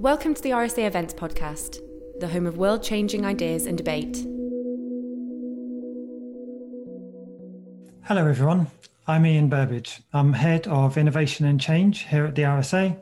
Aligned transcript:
Welcome 0.00 0.32
to 0.32 0.40
the 0.40 0.52
RSA 0.52 0.86
Events 0.86 1.12
Podcast, 1.12 1.78
the 2.20 2.28
home 2.28 2.46
of 2.46 2.56
world 2.56 2.82
changing 2.82 3.26
ideas 3.26 3.66
and 3.66 3.76
debate. 3.76 4.16
Hello, 8.04 8.26
everyone. 8.26 8.68
I'm 9.06 9.26
Ian 9.26 9.50
Burbidge. 9.50 10.00
I'm 10.14 10.32
Head 10.32 10.66
of 10.68 10.96
Innovation 10.96 11.44
and 11.44 11.60
Change 11.60 12.06
here 12.06 12.24
at 12.24 12.34
the 12.34 12.44
RSA, 12.44 12.98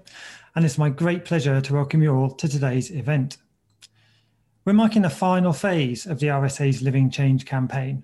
and 0.57 0.65
it's 0.65 0.77
my 0.77 0.91
great 0.91 1.25
pleasure 1.25 1.61
to 1.61 1.73
welcome 1.73 2.03
you 2.03 2.13
all 2.13 2.31
to 2.31 2.49
today's 2.49 2.91
event. 2.91 3.37
We're 4.65 4.73
marking 4.73 5.03
the 5.03 5.09
final 5.09 5.53
phase 5.53 6.05
of 6.05 6.19
the 6.19 6.27
RSA's 6.27 6.83
Living 6.83 7.11
Change 7.11 7.47
campaign, 7.47 8.03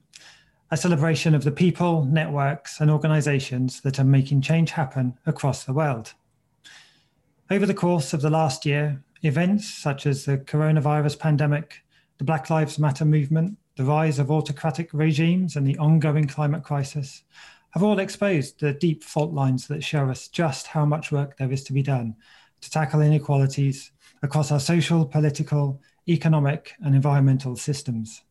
a 0.70 0.76
celebration 0.76 1.34
of 1.34 1.42
the 1.42 1.50
people, 1.50 2.04
networks, 2.04 2.80
and 2.80 2.92
organizations 2.92 3.80
that 3.80 3.98
are 3.98 4.04
making 4.04 4.42
change 4.42 4.70
happen 4.70 5.18
across 5.26 5.64
the 5.64 5.72
world. 5.72 6.14
Over 7.50 7.66
the 7.66 7.74
course 7.74 8.14
of 8.14 8.22
the 8.22 8.30
last 8.30 8.64
year, 8.64 9.02
events 9.22 9.68
such 9.68 10.06
as 10.06 10.24
the 10.24 10.38
coronavirus 10.38 11.18
pandemic, 11.18 11.84
the 12.16 12.24
Black 12.24 12.48
Lives 12.48 12.78
Matter 12.78 13.04
movement, 13.04 13.58
the 13.76 13.84
rise 13.84 14.18
of 14.18 14.30
autocratic 14.30 14.88
regimes, 14.94 15.54
and 15.54 15.66
the 15.66 15.76
ongoing 15.76 16.26
climate 16.26 16.62
crisis 16.62 17.22
have 17.72 17.82
all 17.82 17.98
exposed 17.98 18.60
the 18.60 18.72
deep 18.72 19.04
fault 19.04 19.34
lines 19.34 19.66
that 19.66 19.84
show 19.84 20.08
us 20.08 20.28
just 20.28 20.68
how 20.68 20.86
much 20.86 21.12
work 21.12 21.36
there 21.36 21.52
is 21.52 21.62
to 21.64 21.74
be 21.74 21.82
done 21.82 22.16
to 22.62 22.70
tackle 22.70 23.02
inequalities 23.02 23.92
across 24.22 24.50
our 24.50 24.60
social, 24.60 25.04
political, 25.04 25.82
economic, 26.08 26.72
and 26.82 26.94
environmental 26.94 27.56
systems. 27.56 28.22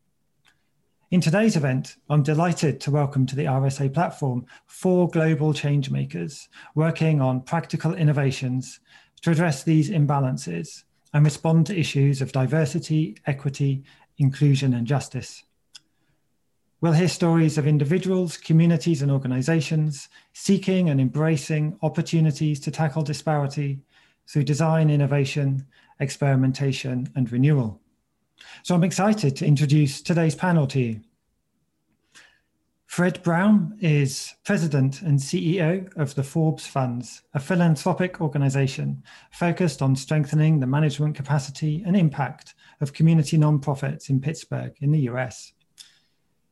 In 1.11 1.21
today's 1.21 1.55
event, 1.55 1.97
I'm 2.09 2.23
delighted 2.23 2.81
to 2.81 2.89
welcome 2.89 3.27
to 3.27 3.35
the 3.35 3.45
RSA 3.45 3.93
platform 3.93 4.47
four 4.65 5.07
global 5.07 5.53
changemakers 5.53 6.47
working 6.73 7.21
on 7.21 7.41
practical 7.41 7.93
innovations 7.93 8.79
to 9.23 9.31
address 9.31 9.63
these 9.63 9.89
imbalances 9.89 10.83
and 11.13 11.25
respond 11.25 11.65
to 11.67 11.79
issues 11.79 12.21
of 12.21 12.31
diversity, 12.31 13.17
equity, 13.25 13.83
inclusion, 14.17 14.73
and 14.73 14.85
justice. 14.85 15.43
We'll 16.81 16.93
hear 16.93 17.07
stories 17.07 17.57
of 17.57 17.65
individuals, 17.65 18.35
communities, 18.35 19.01
and 19.01 19.09
organizations 19.09 20.09
seeking 20.33 20.89
and 20.89 20.99
embracing 20.99 21.77
opportunities 21.81 22.59
to 22.61 22.71
tackle 22.71 23.03
disparity 23.03 23.79
through 24.27 24.43
design, 24.43 24.89
innovation, 24.89 25.65
experimentation, 25.99 27.09
and 27.15 27.31
renewal. 27.31 27.79
So 28.63 28.75
I'm 28.75 28.83
excited 28.83 29.37
to 29.37 29.45
introduce 29.45 30.01
today's 30.01 30.35
panel 30.35 30.67
to 30.67 30.81
you. 30.81 31.01
Fred 32.95 33.23
Brown 33.23 33.75
is 33.81 34.35
president 34.43 35.01
and 35.01 35.17
CEO 35.17 35.91
of 35.95 36.13
the 36.13 36.21
Forbes 36.21 36.67
Funds, 36.67 37.23
a 37.33 37.39
philanthropic 37.39 38.21
organization 38.21 39.01
focused 39.31 39.81
on 39.81 39.95
strengthening 39.95 40.59
the 40.59 40.67
management 40.67 41.15
capacity 41.15 41.81
and 41.87 41.97
impact 41.97 42.53
of 42.81 42.93
community 42.93 43.35
nonprofits 43.35 44.11
in 44.11 44.21
Pittsburgh, 44.21 44.75
in 44.79 44.91
the 44.91 45.09
US. 45.09 45.53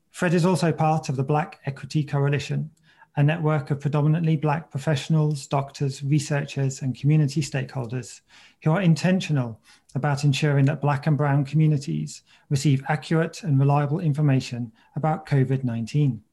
Fred 0.10 0.34
is 0.34 0.44
also 0.44 0.72
part 0.72 1.10
of 1.10 1.16
the 1.16 1.24
Black 1.24 1.60
Equity 1.68 2.04
Coalition, 2.04 2.72
a 3.18 3.22
network 3.22 3.70
of 3.70 3.80
predominantly 3.80 4.36
Black 4.36 4.72
professionals, 4.72 5.46
doctors, 5.46 6.02
researchers, 6.02 6.82
and 6.82 7.00
community 7.00 7.42
stakeholders 7.42 8.22
who 8.64 8.72
are 8.72 8.82
intentional 8.82 9.62
about 9.94 10.24
ensuring 10.24 10.66
that 10.66 10.82
Black 10.82 11.06
and 11.06 11.20
Brown 11.20 11.46
communities 11.46 12.24
receive 12.50 12.84
accurate 12.88 13.44
and 13.44 13.60
reliable 13.60 14.00
information 14.00 14.72
about 14.96 15.28
COVID 15.28 15.64
19. 15.64 16.24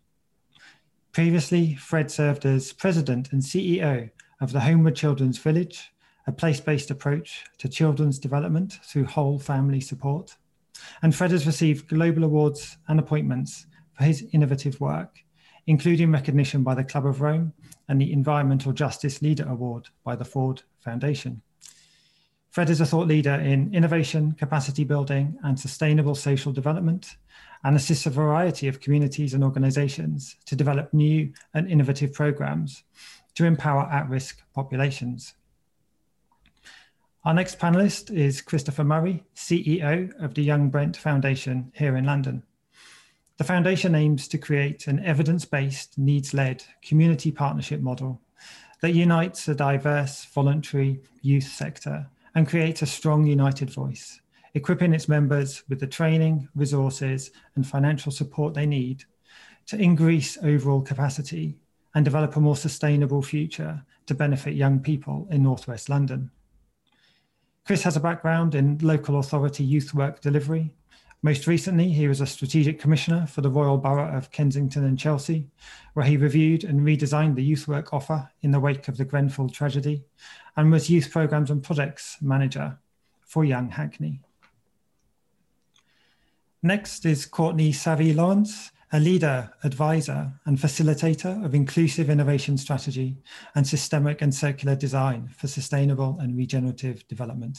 Previously, 1.19 1.75
Fred 1.75 2.13
served 2.13 2.47
as 2.47 2.73
president 2.73 3.33
and 3.33 3.43
CEO 3.43 4.09
of 4.41 4.53
the 4.53 4.61
Homewood 4.61 4.95
Children's 4.95 5.39
Village, 5.39 5.93
a 6.29 6.31
place 6.31 6.61
based 6.61 6.93
approach 6.93 7.45
to 7.59 7.69
children's 7.69 8.21
development 8.21 8.79
through 8.85 9.07
whole 9.07 9.41
family 9.41 9.81
support. 9.81 10.37
And 11.03 11.13
Fred 11.13 11.33
has 11.33 11.45
received 11.45 11.89
global 11.89 12.23
awards 12.23 12.77
and 12.87 13.01
appointments 13.01 13.67
for 13.95 14.05
his 14.05 14.29
innovative 14.33 14.81
work, 14.81 15.19
including 15.67 16.13
recognition 16.13 16.63
by 16.63 16.77
the 16.77 16.85
Club 16.85 17.05
of 17.05 17.21
Rome 17.21 17.53
and 17.89 18.01
the 18.01 18.13
Environmental 18.13 18.71
Justice 18.71 19.21
Leader 19.21 19.49
Award 19.49 19.89
by 20.05 20.15
the 20.15 20.25
Ford 20.25 20.63
Foundation. 20.79 21.43
Fred 22.59 22.71
is 22.71 22.81
a 22.81 22.87
thought 22.87 23.07
leader 23.07 23.35
in 23.35 23.73
innovation, 23.73 24.33
capacity 24.33 24.83
building, 24.83 25.39
and 25.45 25.61
sustainable 25.61 26.17
social 26.17 26.51
development, 26.51 27.17
and 27.63 27.77
assists 27.77 28.05
a 28.05 28.11
variety 28.11 28.67
of 28.67 28.81
communities 28.81 29.33
and 29.33 29.45
organizations 29.45 30.35
to 30.45 30.57
develop 30.57 30.93
new 30.93 31.33
and 31.55 31.71
innovative 31.71 32.13
programs 32.13 32.83
to 33.37 33.45
empower 33.45 33.83
at 33.83 34.09
risk 34.09 34.43
populations. 34.57 35.35
Our 37.25 37.33
next 37.33 37.61
panelist 37.61 38.11
is 38.11 38.41
Christopher 38.41 38.83
Murray, 38.83 39.23
CEO 39.37 40.13
of 40.21 40.35
the 40.35 40.43
Young 40.43 40.69
Brent 40.69 40.97
Foundation 40.97 41.71
here 41.77 41.97
in 41.97 42.07
London. 42.07 42.43
The 43.37 43.45
foundation 43.45 43.95
aims 43.95 44.27
to 44.27 44.37
create 44.37 44.89
an 44.89 44.99
evidence 45.05 45.45
based, 45.45 45.97
needs 45.97 46.35
led 46.35 46.65
community 46.83 47.31
partnership 47.31 47.81
model 47.81 48.21
that 48.81 48.95
unites 48.95 49.47
a 49.47 49.55
diverse, 49.55 50.25
voluntary 50.25 50.99
youth 51.23 51.47
sector 51.47 52.09
and 52.39 52.47
create 52.47 52.83
a 52.83 52.87
strong 52.87 53.27
united 53.27 53.69
voice, 53.69 54.21
equipping 54.55 54.95
its 54.95 55.09
members 55.09 55.65
with 55.69 55.81
the 55.81 55.87
training, 55.89 56.49
resources, 56.55 57.33
and 57.57 57.67
financial 57.67 58.13
support 58.13 58.55
they 58.55 58.65
need 58.65 59.03
to 59.67 59.77
increase 59.77 60.39
overall 60.45 60.81
capacity 60.81 61.59
and 61.97 62.05
develop 62.05 62.37
a 62.37 62.41
more 62.41 62.55
sustainable 62.55 63.23
future 63.23 63.83
to 64.07 64.15
benefit 64.15 64.55
young 64.55 64.79
people 64.79 65.27
in 65.33 65.43
Northwest 65.43 65.89
London. 65.89 66.31
Chris 67.67 67.83
has 67.83 67.97
a 67.97 68.01
background 68.01 68.55
in 68.55 68.79
local 68.83 69.19
authority 69.19 69.65
youth 69.65 69.93
work 69.93 70.21
delivery. 70.21 70.73
Most 71.21 71.49
recently, 71.49 71.91
he 71.91 72.07
was 72.07 72.21
a 72.21 72.27
strategic 72.27 72.79
commissioner 72.79 73.27
for 73.27 73.41
the 73.41 73.51
Royal 73.51 73.77
Borough 73.77 74.17
of 74.17 74.31
Kensington 74.31 74.85
and 74.85 74.97
Chelsea, 74.97 75.49
where 75.95 76.07
he 76.07 76.17
reviewed 76.17 76.63
and 76.63 76.83
redesigned 76.83 77.35
the 77.35 77.43
youth 77.43 77.67
work 77.67 77.93
offer 77.93 78.31
in 78.43 78.53
the 78.53 78.61
wake 78.61 78.87
of 78.87 78.97
the 78.97 79.05
Grenfell 79.05 79.49
tragedy 79.49 80.05
and 80.57 80.71
was 80.71 80.89
Youth 80.89 81.11
Programs 81.11 81.51
and 81.51 81.63
Projects 81.63 82.19
Manager 82.23 82.79
for 83.21 83.45
Young 83.45 83.69
Hackney. 83.71 84.21
Next 86.63 87.05
is 87.05 87.27
Courtney 87.27 87.73
Savie 87.73 88.15
Lawrence, 88.15 88.71
a 88.93 89.01
leader, 89.01 89.51
advisor, 89.65 90.33
and 90.47 90.57
facilitator 90.57 91.45
of 91.45 91.55
inclusive 91.55 92.11
innovation 92.11 92.57
strategy 92.57 93.17
and 93.57 93.67
systemic 93.67 94.23
and 94.23 94.33
circular 94.33 94.77
design 94.77 95.29
for 95.37 95.49
sustainable 95.49 96.17
and 96.21 96.37
regenerative 96.37 97.07
development. 97.09 97.59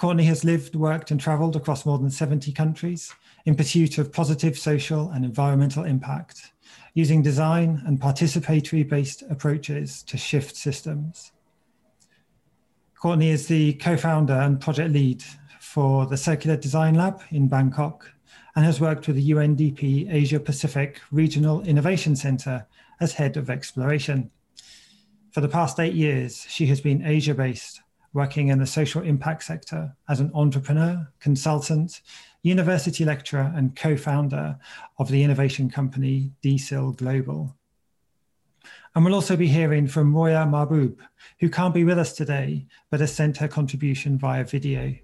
Courtney 0.00 0.24
has 0.24 0.44
lived, 0.44 0.74
worked, 0.76 1.10
and 1.10 1.20
traveled 1.20 1.56
across 1.56 1.84
more 1.84 1.98
than 1.98 2.10
70 2.10 2.52
countries 2.52 3.12
in 3.44 3.54
pursuit 3.54 3.98
of 3.98 4.10
positive 4.10 4.56
social 4.56 5.10
and 5.10 5.26
environmental 5.26 5.84
impact, 5.84 6.52
using 6.94 7.20
design 7.20 7.82
and 7.84 8.00
participatory 8.00 8.88
based 8.88 9.22
approaches 9.28 10.02
to 10.04 10.16
shift 10.16 10.56
systems. 10.56 11.32
Courtney 12.94 13.28
is 13.28 13.46
the 13.46 13.74
co 13.74 13.94
founder 13.98 14.32
and 14.32 14.58
project 14.58 14.90
lead 14.90 15.22
for 15.60 16.06
the 16.06 16.16
Circular 16.16 16.56
Design 16.56 16.94
Lab 16.94 17.20
in 17.30 17.46
Bangkok 17.46 18.10
and 18.56 18.64
has 18.64 18.80
worked 18.80 19.06
with 19.06 19.16
the 19.16 19.30
UNDP 19.32 20.10
Asia 20.10 20.40
Pacific 20.40 20.98
Regional 21.10 21.60
Innovation 21.60 22.16
Center 22.16 22.66
as 23.00 23.12
head 23.12 23.36
of 23.36 23.50
exploration. 23.50 24.30
For 25.32 25.42
the 25.42 25.48
past 25.48 25.78
eight 25.78 25.92
years, 25.92 26.46
she 26.48 26.64
has 26.68 26.80
been 26.80 27.04
Asia 27.04 27.34
based, 27.34 27.82
working 28.12 28.48
in 28.48 28.58
the 28.58 28.66
social 28.66 29.02
impact 29.02 29.44
sector 29.44 29.94
as 30.08 30.20
an 30.20 30.30
entrepreneur, 30.34 31.08
consultant, 31.20 32.00
university 32.42 33.04
lecturer, 33.04 33.52
and 33.54 33.76
co 33.76 33.96
founder 33.96 34.58
of 34.98 35.08
the 35.08 35.22
innovation 35.22 35.70
company 35.70 36.32
DSIL 36.42 36.96
Global. 36.96 37.54
And 38.94 39.04
we'll 39.04 39.14
also 39.14 39.36
be 39.36 39.46
hearing 39.46 39.86
from 39.86 40.14
Roya 40.14 40.44
Mahboob, 40.46 40.96
who 41.38 41.48
can't 41.48 41.74
be 41.74 41.84
with 41.84 41.98
us 41.98 42.12
today, 42.12 42.66
but 42.90 43.00
has 43.00 43.14
sent 43.14 43.36
her 43.36 43.46
contribution 43.46 44.18
via 44.18 44.44
video. 44.44 44.94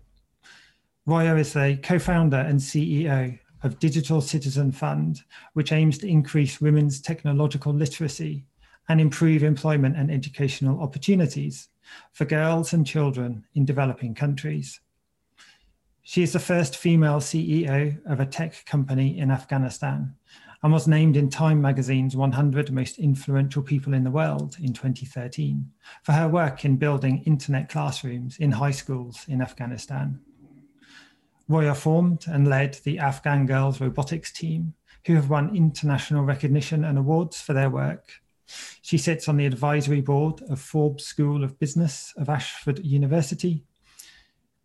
Roya 1.07 1.37
is 1.37 1.53
the 1.53 1.79
co 1.83 1.99
founder 1.99 2.39
and 2.39 2.59
CEO 2.59 3.39
of 3.63 3.79
Digital 3.79 4.21
Citizen 4.21 4.73
Fund, 4.73 5.23
which 5.53 5.73
aims 5.73 5.99
to 5.99 6.09
increase 6.09 6.61
women's 6.61 7.01
technological 7.01 7.73
literacy 7.73 8.45
and 8.89 9.01
improve 9.01 9.43
employment 9.43 9.97
and 9.97 10.11
educational 10.11 10.81
opportunities 10.81 11.69
for 12.13 12.25
girls 12.25 12.73
and 12.73 12.87
children 12.87 13.45
in 13.55 13.65
developing 13.65 14.15
countries. 14.15 14.81
She 16.03 16.23
is 16.23 16.33
the 16.33 16.39
first 16.39 16.77
female 16.77 17.21
CEO 17.21 17.99
of 18.07 18.21
a 18.21 18.27
tech 18.27 18.65
company 18.65 19.19
in 19.19 19.31
Afghanistan 19.31 20.15
and 20.63 20.73
was 20.73 20.89
named 20.89 21.17
in 21.17 21.31
Time 21.31 21.61
magazine's 21.61 22.17
100 22.17 22.73
most 22.73 22.99
influential 22.99 23.63
people 23.63 23.95
in 23.95 24.05
the 24.05 24.11
world 24.11 24.57
in 24.61 24.73
2013 24.73 25.71
for 26.03 26.13
her 26.13 26.29
work 26.29 26.65
in 26.65 26.77
building 26.77 27.23
internet 27.25 27.69
classrooms 27.69 28.37
in 28.39 28.53
high 28.53 28.71
schools 28.71 29.25
in 29.29 29.43
Afghanistan. 29.43 30.21
Roya 31.49 31.75
formed 31.75 32.25
and 32.27 32.49
led 32.49 32.75
the 32.85 32.99
Afghan 32.99 33.47
Girls 33.47 33.81
Robotics 33.81 34.33
team, 34.33 34.75
who 35.07 35.15
have 35.15 35.31
won 35.31 35.55
international 35.55 36.25
recognition 36.25 36.85
and 36.85 36.99
awards 36.99 37.41
for 37.41 37.53
their 37.53 37.71
work. 37.71 38.21
She 38.83 38.99
sits 38.99 39.29
on 39.29 39.37
the 39.37 39.47
advisory 39.47 40.01
board 40.01 40.43
of 40.49 40.61
Forbes 40.61 41.05
School 41.05 41.43
of 41.43 41.59
Business 41.59 42.13
of 42.17 42.29
Ashford 42.29 42.85
University 42.85 43.65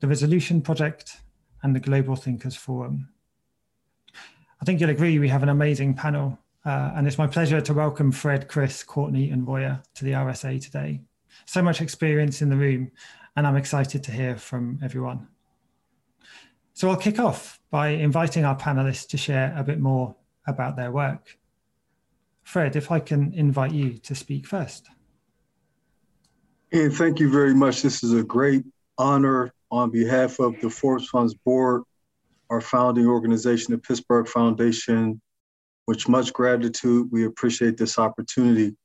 the 0.01 0.07
Resolution 0.07 0.61
Project, 0.61 1.21
and 1.61 1.75
the 1.75 1.79
Global 1.79 2.15
Thinkers 2.15 2.55
Forum. 2.55 3.09
I 4.59 4.65
think 4.65 4.81
you'll 4.81 4.89
agree 4.89 5.19
we 5.19 5.29
have 5.29 5.43
an 5.43 5.49
amazing 5.49 5.93
panel, 5.93 6.39
uh, 6.65 6.93
and 6.95 7.07
it's 7.07 7.19
my 7.19 7.27
pleasure 7.27 7.61
to 7.61 7.73
welcome 7.73 8.11
Fred, 8.11 8.47
Chris, 8.47 8.83
Courtney, 8.83 9.29
and 9.29 9.47
Roya 9.47 9.83
to 9.93 10.03
the 10.03 10.13
RSA 10.13 10.59
today. 10.59 11.01
So 11.45 11.61
much 11.61 11.81
experience 11.81 12.41
in 12.41 12.49
the 12.49 12.55
room, 12.55 12.91
and 13.35 13.45
I'm 13.45 13.55
excited 13.55 14.03
to 14.05 14.11
hear 14.11 14.35
from 14.37 14.79
everyone. 14.83 15.27
So 16.73 16.89
I'll 16.89 16.97
kick 16.97 17.19
off 17.19 17.59
by 17.69 17.89
inviting 17.89 18.43
our 18.43 18.57
panelists 18.57 19.07
to 19.09 19.17
share 19.17 19.53
a 19.55 19.63
bit 19.63 19.79
more 19.79 20.15
about 20.47 20.77
their 20.77 20.91
work. 20.91 21.37
Fred, 22.51 22.75
if 22.75 22.91
I 22.91 22.99
can 22.99 23.33
invite 23.33 23.71
you 23.71 23.97
to 23.99 24.13
speak 24.13 24.45
first. 24.45 24.89
And 26.73 26.93
thank 26.93 27.21
you 27.21 27.31
very 27.31 27.53
much. 27.53 27.81
This 27.81 28.03
is 28.03 28.11
a 28.11 28.23
great 28.23 28.65
honor 28.97 29.53
on 29.71 29.89
behalf 29.89 30.37
of 30.37 30.59
the 30.59 30.69
Forbes 30.69 31.07
Funds 31.07 31.33
Board, 31.33 31.83
our 32.49 32.59
founding 32.59 33.07
organization, 33.07 33.71
the 33.71 33.77
Pittsburgh 33.77 34.27
Foundation. 34.27 35.21
With 35.87 36.09
much 36.09 36.33
gratitude, 36.33 37.07
we 37.09 37.23
appreciate 37.23 37.77
this 37.77 37.97
opportunity. 37.97 38.75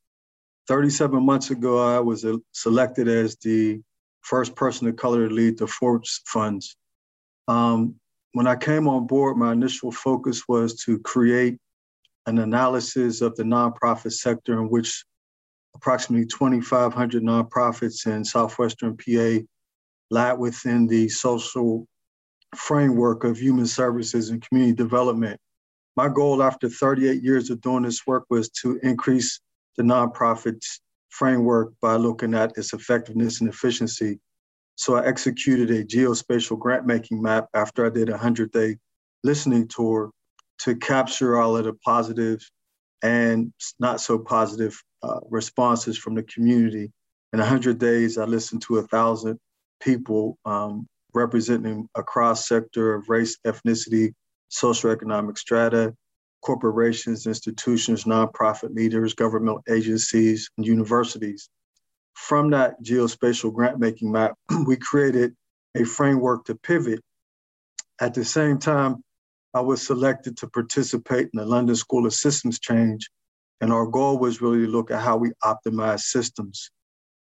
37 0.69 1.21
months 1.27 1.51
ago, 1.51 1.97
I 1.97 1.99
was 1.99 2.25
selected 2.53 3.09
as 3.09 3.35
the 3.39 3.81
first 4.21 4.55
person 4.55 4.87
of 4.87 4.95
color 4.95 5.29
to 5.29 5.35
lead 5.35 5.59
the 5.59 5.67
Forbes 5.67 6.21
Funds. 6.25 6.77
Um, 7.49 7.97
when 8.31 8.47
I 8.47 8.55
came 8.55 8.87
on 8.87 9.09
board, 9.09 9.37
my 9.37 9.51
initial 9.51 9.91
focus 9.91 10.45
was 10.47 10.85
to 10.85 11.01
create 11.01 11.59
an 12.27 12.39
analysis 12.39 13.21
of 13.21 13.37
the 13.37 13.43
nonprofit 13.43 14.13
sector 14.13 14.55
in 14.55 14.69
which 14.69 15.05
approximately 15.75 16.27
2,500 16.27 17.23
nonprofits 17.23 18.07
in 18.07 18.25
Southwestern 18.25 18.97
PA 18.97 19.45
lie 20.11 20.33
within 20.33 20.87
the 20.87 21.09
social 21.09 21.87
framework 22.55 23.25
of 23.25 23.39
human 23.39 23.67
services 23.67 24.31
and 24.31 24.47
community 24.47 24.75
development. 24.75 25.39
My 25.97 26.09
goal 26.09 26.43
after 26.43 26.69
38 26.69 27.23
years 27.23 27.51
of 27.51 27.61
doing 27.61 27.83
this 27.83 28.07
work 28.07 28.25
was 28.31 28.49
to 28.63 28.79
increase 28.83 29.41
the 29.77 29.83
nonprofits 29.83 30.81
framework 31.11 31.73
by 31.81 31.97
looking 31.97 32.35
at 32.35 32.57
its 32.57 32.73
effectiveness 32.73 33.41
and 33.41 33.49
efficiency. 33.49 34.19
So 34.77 34.97
I 34.97 35.07
executed 35.07 35.71
a 35.71 35.85
geospatial 35.85 36.59
grant 36.59 36.87
making 36.87 37.23
map 37.23 37.47
after 37.55 37.87
I 37.87 37.91
did 37.91 38.09
a 38.09 38.13
100 38.13 38.53
day 38.53 38.77
listening 39.23 39.69
tour 39.69 40.11
to 40.59 40.77
capture 40.77 41.41
all 41.41 41.57
of 41.57 41.65
the 41.65 41.73
positive 41.73 42.41
and 43.03 43.53
not 43.79 44.01
so 44.01 44.19
positive 44.19 44.81
uh, 45.03 45.21
responses 45.29 45.99
from 45.99 46.15
the 46.15 46.23
community. 46.23 46.91
In 47.33 47.39
100 47.39 47.79
days, 47.79 48.19
I 48.19 48.25
listened 48.25 48.63
to 48.63 48.79
a 48.79 48.87
thousand 48.87 49.39
people 49.81 50.39
um, 50.45 50.89
representing 51.13 51.89
a 51.95 52.03
cross 52.03 52.49
sector 52.49 52.95
of 52.95 53.09
race, 53.09 53.39
ethnicity, 53.47 54.15
socioeconomic 54.51 55.37
strata, 55.37 55.95
corporations, 56.43 57.27
institutions, 57.27 58.05
nonprofit 58.05 58.75
leaders, 58.75 59.15
government 59.15 59.59
agencies, 59.69 60.51
and 60.57 60.67
universities. 60.67 61.49
From 62.15 62.51
that 62.51 62.83
geospatial 62.83 63.53
grant 63.53 63.79
making 63.79 64.13
map, 64.13 64.35
we 64.67 64.77
created 64.77 65.35
a 65.75 65.85
framework 65.85 66.45
to 66.47 66.55
pivot. 66.55 67.01
At 68.01 68.15
the 68.15 68.25
same 68.25 68.59
time, 68.59 69.03
I 69.57 69.61
was 69.61 69.87
selected 69.87 70.37
to 70.37 70.49
participate 70.49 71.31
in 71.33 71.39
the 71.39 71.47
London 71.47 71.75
School 71.77 72.05
of 72.05 72.13
Systems 72.13 72.59
Change, 72.59 73.09
and 73.63 73.73
our 73.73 73.87
goal 73.87 74.19
was 74.19 74.43
really 74.43 74.67
to 74.67 74.71
look 74.71 74.91
at 74.91 75.01
how 75.01 75.17
we 75.17 75.31
optimize 75.43 76.01
systems. 76.01 76.71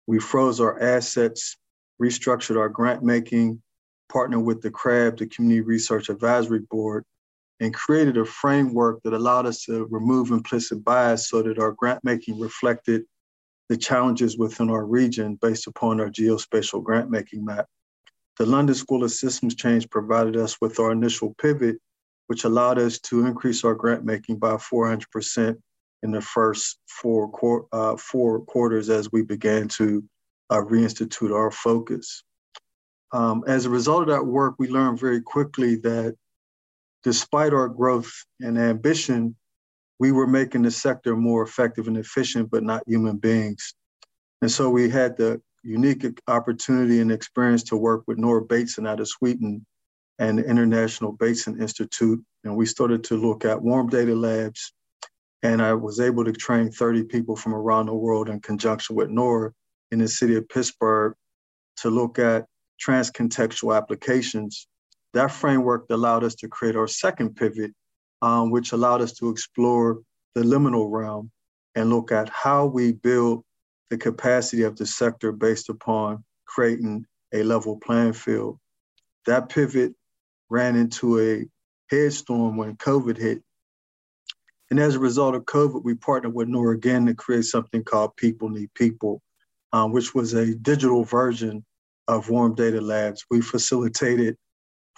We 0.06 0.20
froze 0.20 0.60
our 0.60 0.80
assets, 0.80 1.56
restructured 2.00 2.56
our 2.56 2.68
grant 2.68 3.02
making, 3.02 3.60
partnered 4.08 4.44
with 4.44 4.62
the 4.62 4.70
CRAB, 4.70 5.18
the 5.18 5.26
Community 5.26 5.60
Research 5.62 6.08
Advisory 6.08 6.60
Board, 6.70 7.04
and 7.58 7.74
created 7.74 8.16
a 8.16 8.24
framework 8.24 9.02
that 9.02 9.12
allowed 9.12 9.46
us 9.46 9.64
to 9.64 9.88
remove 9.90 10.30
implicit 10.30 10.84
bias 10.84 11.28
so 11.28 11.42
that 11.42 11.58
our 11.58 11.72
grant 11.72 12.04
making 12.04 12.38
reflected 12.38 13.02
the 13.68 13.76
challenges 13.76 14.38
within 14.38 14.70
our 14.70 14.86
region 14.86 15.34
based 15.42 15.66
upon 15.66 16.00
our 16.00 16.08
geospatial 16.08 16.80
grant 16.80 17.10
making 17.10 17.44
map. 17.44 17.66
The 18.38 18.46
London 18.46 18.76
School 18.76 19.02
of 19.02 19.10
Systems 19.10 19.56
Change 19.56 19.90
provided 19.90 20.36
us 20.36 20.60
with 20.60 20.78
our 20.78 20.92
initial 20.92 21.34
pivot 21.34 21.80
which 22.30 22.44
allowed 22.44 22.78
us 22.78 23.00
to 23.00 23.26
increase 23.26 23.64
our 23.64 23.74
grant 23.74 24.04
making 24.04 24.38
by 24.38 24.52
400% 24.52 25.56
in 26.04 26.12
the 26.12 26.20
first 26.20 26.78
four, 26.86 27.66
uh, 27.72 27.96
four 27.96 28.42
quarters 28.42 28.88
as 28.88 29.10
we 29.10 29.22
began 29.22 29.66
to 29.66 30.04
uh, 30.48 30.58
reinstitute 30.58 31.34
our 31.34 31.50
focus. 31.50 32.22
Um, 33.12 33.42
as 33.48 33.66
a 33.66 33.70
result 33.70 34.02
of 34.02 34.08
that 34.10 34.24
work, 34.24 34.54
we 34.60 34.68
learned 34.68 35.00
very 35.00 35.20
quickly 35.20 35.74
that 35.78 36.14
despite 37.02 37.52
our 37.52 37.68
growth 37.68 38.12
and 38.38 38.56
ambition, 38.56 39.34
we 39.98 40.12
were 40.12 40.28
making 40.28 40.62
the 40.62 40.70
sector 40.70 41.16
more 41.16 41.42
effective 41.42 41.88
and 41.88 41.96
efficient, 41.96 42.48
but 42.48 42.62
not 42.62 42.84
human 42.86 43.16
beings. 43.16 43.74
And 44.40 44.48
so 44.48 44.70
we 44.70 44.88
had 44.88 45.16
the 45.16 45.42
unique 45.64 46.06
opportunity 46.28 47.00
and 47.00 47.10
experience 47.10 47.64
to 47.64 47.76
work 47.76 48.04
with 48.06 48.18
Nora 48.18 48.42
Bateson 48.42 48.86
out 48.86 49.00
of 49.00 49.08
Sweden 49.08 49.66
and 50.20 50.38
the 50.38 50.44
International 50.44 51.12
Bateson 51.12 51.60
Institute. 51.60 52.22
And 52.44 52.54
we 52.54 52.66
started 52.66 53.02
to 53.04 53.16
look 53.16 53.44
at 53.44 53.60
warm 53.60 53.88
data 53.88 54.14
labs. 54.14 54.72
And 55.42 55.62
I 55.62 55.72
was 55.72 55.98
able 55.98 56.24
to 56.26 56.32
train 56.32 56.70
30 56.70 57.04
people 57.04 57.34
from 57.34 57.54
around 57.54 57.86
the 57.86 57.94
world 57.94 58.28
in 58.28 58.40
conjunction 58.40 58.94
with 58.94 59.08
Nora 59.08 59.52
in 59.90 59.98
the 59.98 60.06
city 60.06 60.36
of 60.36 60.46
Pittsburgh 60.48 61.14
to 61.78 61.88
look 61.88 62.18
at 62.18 62.44
transcontextual 62.86 63.74
applications. 63.74 64.68
That 65.14 65.32
framework 65.32 65.86
allowed 65.88 66.22
us 66.22 66.34
to 66.36 66.48
create 66.48 66.76
our 66.76 66.86
second 66.86 67.34
pivot, 67.34 67.72
um, 68.20 68.50
which 68.50 68.72
allowed 68.72 69.00
us 69.00 69.14
to 69.14 69.30
explore 69.30 70.00
the 70.34 70.42
liminal 70.42 70.90
realm 70.90 71.30
and 71.74 71.88
look 71.88 72.12
at 72.12 72.28
how 72.28 72.66
we 72.66 72.92
build 72.92 73.42
the 73.88 73.96
capacity 73.96 74.64
of 74.64 74.76
the 74.76 74.86
sector 74.86 75.32
based 75.32 75.70
upon 75.70 76.22
creating 76.46 77.06
a 77.32 77.42
level 77.42 77.78
playing 77.78 78.12
field. 78.12 78.58
That 79.24 79.48
pivot 79.48 79.94
ran 80.50 80.76
into 80.76 81.20
a 81.20 81.46
headstorm 81.94 82.56
when 82.56 82.76
COVID 82.76 83.16
hit. 83.16 83.42
And 84.70 84.78
as 84.78 84.94
a 84.94 85.00
result 85.00 85.34
of 85.34 85.44
COVID, 85.44 85.82
we 85.82 85.94
partnered 85.94 86.34
with 86.34 86.48
Nora 86.48 86.76
again 86.76 87.06
to 87.06 87.14
create 87.14 87.44
something 87.44 87.82
called 87.82 88.16
People 88.16 88.50
Need 88.50 88.72
People, 88.74 89.22
um, 89.72 89.92
which 89.92 90.14
was 90.14 90.34
a 90.34 90.54
digital 90.54 91.04
version 91.04 91.64
of 92.06 92.28
Warm 92.28 92.54
Data 92.54 92.80
Labs. 92.80 93.24
We 93.30 93.40
facilitated 93.40 94.36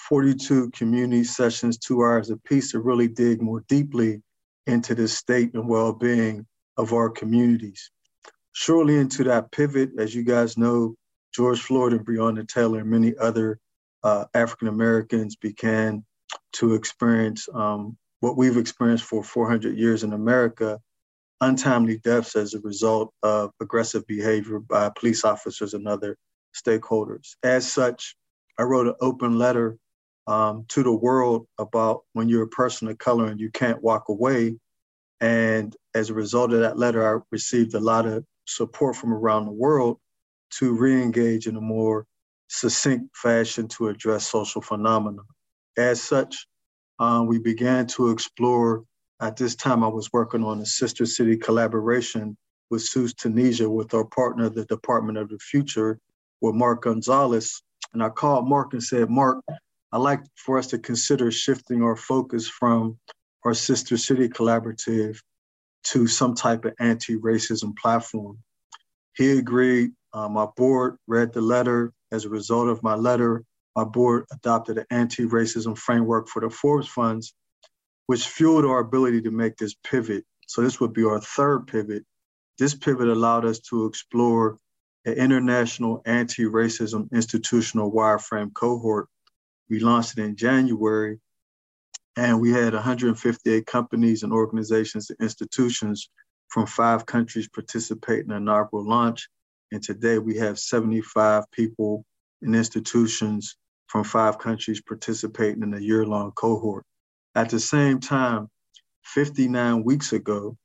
42 0.09 0.71
community 0.71 1.25
sessions, 1.25 1.78
two 1.78 2.02
hours 2.02 2.30
apiece, 2.30 2.73
to 2.73 2.80
really 2.80 3.09
dig 3.09 3.40
more 3.40 3.64
deeply 3.68 4.23
into 4.66 4.94
the 4.94 5.09
state 5.09 5.54
and 5.54 5.68
well 5.68 5.92
being 5.92 6.47
of 6.76 6.92
our 6.92 7.09
communities. 7.09 7.90
Shortly 8.52 8.99
into 8.99 9.25
that 9.25 9.50
pivot, 9.52 9.90
as 9.99 10.14
you 10.14 10.23
guys 10.23 10.59
know, 10.59 10.97
George 11.35 11.61
Floyd 11.61 11.92
and 11.92 12.04
Breonna 12.04 12.47
Taylor 12.47 12.80
and 12.80 12.90
many 12.90 13.16
other 13.16 13.59
uh, 14.04 14.25
African 14.35 14.68
Americans 14.68 15.37
began 15.37 16.04
to 16.54 16.75
experience 16.75 17.49
um, 17.54 17.97
what 18.21 18.37
we've 18.37 18.56
experienced 18.56 19.04
for 19.04 19.23
400 19.23 19.76
years 19.76 20.04
in 20.04 20.12
America 20.12 20.80
untimely 21.42 21.99
deaths 21.99 22.37
as 22.37 22.54
a 22.54 22.61
result 22.61 23.12
of 23.23 23.50
aggressive 23.61 24.06
behavior 24.06 24.61
by 24.61 24.90
police 24.90 25.25
officers 25.25 25.75
and 25.75 25.88
other 25.88 26.16
stakeholders. 26.54 27.35
As 27.42 27.71
such, 27.71 28.14
I 28.59 28.62
wrote 28.62 28.87
an 28.87 28.94
open 29.00 29.38
letter 29.38 29.76
um, 30.28 30.64
to 30.68 30.85
the 30.85 30.94
world 30.94 31.49
about 31.59 32.02
when 32.12 32.28
you're 32.28 32.44
a 32.44 32.49
person 32.49 32.88
of 32.88 32.99
color 32.99 33.26
and 33.26 33.40
you 33.40 33.50
can't 33.50 33.82
walk 33.82 34.09
away. 34.09 34.56
And 35.21 35.76
as 35.94 36.11
a 36.11 36.14
result 36.14 36.52
of 36.52 36.61
that 36.61 36.78
letter, 36.78 37.04
I 37.04 37.21
received 37.32 37.75
a 37.75 37.80
lot 37.80 38.06
of 38.06 38.25
support 38.47 38.94
from 38.94 39.12
around 39.12 39.47
the 39.47 39.52
world 39.52 39.99
to 40.59 40.73
re 40.73 41.02
engage 41.02 41.49
in 41.49 41.56
a 41.56 41.61
more 41.61 42.06
succinct 42.52 43.16
fashion 43.16 43.66
to 43.66 43.88
address 43.88 44.28
social 44.28 44.61
phenomena. 44.61 45.23
As 45.78 46.02
such, 46.02 46.47
um, 46.99 47.26
we 47.26 47.38
began 47.38 47.87
to 47.88 48.11
explore. 48.11 48.85
At 49.21 49.37
this 49.37 49.56
time, 49.56 49.82
I 49.82 49.88
was 49.88 50.12
working 50.12 50.44
on 50.44 50.61
a 50.61 50.66
sister 50.66 51.06
city 51.06 51.37
collaboration 51.37 52.37
with 52.71 52.82
Sousse 52.82 53.14
Tunisia 53.14 53.68
with 53.68 53.94
our 53.94 54.04
partner, 54.04 54.50
the 54.50 54.66
Department 54.66 55.16
of 55.16 55.30
the 55.30 55.38
Future, 55.38 55.99
with 56.42 56.54
Mark 56.54 56.82
Gonzalez. 56.82 57.62
And 57.94 58.02
I 58.02 58.11
called 58.11 58.49
Mark 58.49 58.75
and 58.75 58.82
said, 58.82 59.09
Mark, 59.09 59.42
I'd 59.92 59.99
like 59.99 60.21
for 60.35 60.59
us 60.59 60.66
to 60.68 60.78
consider 60.78 61.30
shifting 61.30 61.82
our 61.82 61.97
focus 61.97 62.49
from 62.49 62.99
our 63.44 63.54
sister 63.54 63.97
city 63.97 64.28
collaborative 64.28 65.16
to 65.85 66.06
some 66.06 66.35
type 66.35 66.64
of 66.66 66.75
anti-racism 66.80 67.76
platform. 67.76 68.38
He 69.16 69.38
agreed. 69.38 69.92
Uh, 70.12 70.28
my 70.28 70.47
board 70.56 70.99
read 71.06 71.32
the 71.32 71.40
letter. 71.40 71.92
As 72.12 72.26
a 72.26 72.28
result 72.28 72.69
of 72.69 72.83
my 72.83 72.95
letter, 72.95 73.42
our 73.75 73.87
board 73.87 74.26
adopted 74.31 74.76
an 74.76 74.85
anti-racism 74.90 75.76
framework 75.78 76.28
for 76.28 76.40
the 76.40 76.50
Forbes 76.50 76.87
funds, 76.87 77.35
which 78.07 78.28
fueled 78.28 78.66
our 78.66 78.81
ability 78.81 79.23
to 79.23 79.31
make 79.31 79.57
this 79.57 79.75
pivot. 79.83 80.25
So 80.47 80.61
this 80.61 80.78
would 80.78 80.92
be 80.92 81.04
our 81.04 81.21
third 81.21 81.66
pivot. 81.66 82.04
This 82.59 82.75
pivot 82.75 83.09
allowed 83.09 83.47
us 83.47 83.61
to 83.71 83.87
explore 83.87 84.59
an 85.07 85.14
international 85.14 86.02
anti-racism 86.04 87.11
institutional 87.12 87.90
wireframe 87.90 88.52
cohort. 88.52 89.09
We 89.71 89.81
launched 89.81 90.19
it 90.19 90.23
in 90.23 90.37
January, 90.37 91.19
and 92.16 92.42
we 92.42 92.50
had 92.50 92.75
158 92.75 93.64
companies 93.64 94.23
and 94.23 94.35
organizations 94.35 95.09
and 95.09 95.19
institutions 95.21 96.11
from 96.49 96.66
five 96.66 97.07
countries 97.07 97.49
participate 97.49 98.21
in 98.21 98.28
the 98.28 98.37
inaugural 98.37 98.87
launch. 98.87 99.28
And 99.73 99.83
today 99.83 100.19
we 100.19 100.37
have 100.37 100.59
75 100.59 101.50
people 101.50 102.05
and 102.43 102.55
institutions 102.55 103.57
from 103.87 104.05
five 104.05 104.38
countries 104.38 104.83
participating 104.83 105.62
in 105.62 105.73
a 105.73 105.81
year-long 105.81 106.33
cohort. 106.33 106.85
At 107.35 107.49
the 107.49 107.59
same 107.59 107.99
time, 107.99 108.49
59 109.05 109.83
weeks 109.83 110.12
ago, 110.12 110.59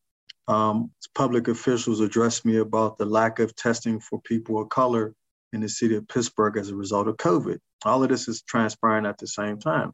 um, 0.50 0.92
public 1.16 1.48
officials 1.48 2.02
addressed 2.02 2.46
me 2.46 2.58
about 2.58 2.98
the 2.98 3.06
lack 3.06 3.40
of 3.40 3.56
testing 3.56 4.02
for 4.02 4.22
people 4.24 4.62
of 4.62 4.68
color 4.68 5.14
in 5.54 5.62
the 5.62 5.70
city 5.70 5.96
of 5.96 6.08
Pittsburgh 6.10 6.58
as 6.58 6.70
a 6.70 6.76
result 6.76 7.08
of 7.08 7.16
COVID. 7.16 7.60
All 7.86 8.04
of 8.04 8.10
this 8.10 8.28
is 8.28 8.42
transpiring 8.42 9.06
at 9.06 9.18
the 9.18 9.28
same 9.28 9.58
time. 9.58 9.94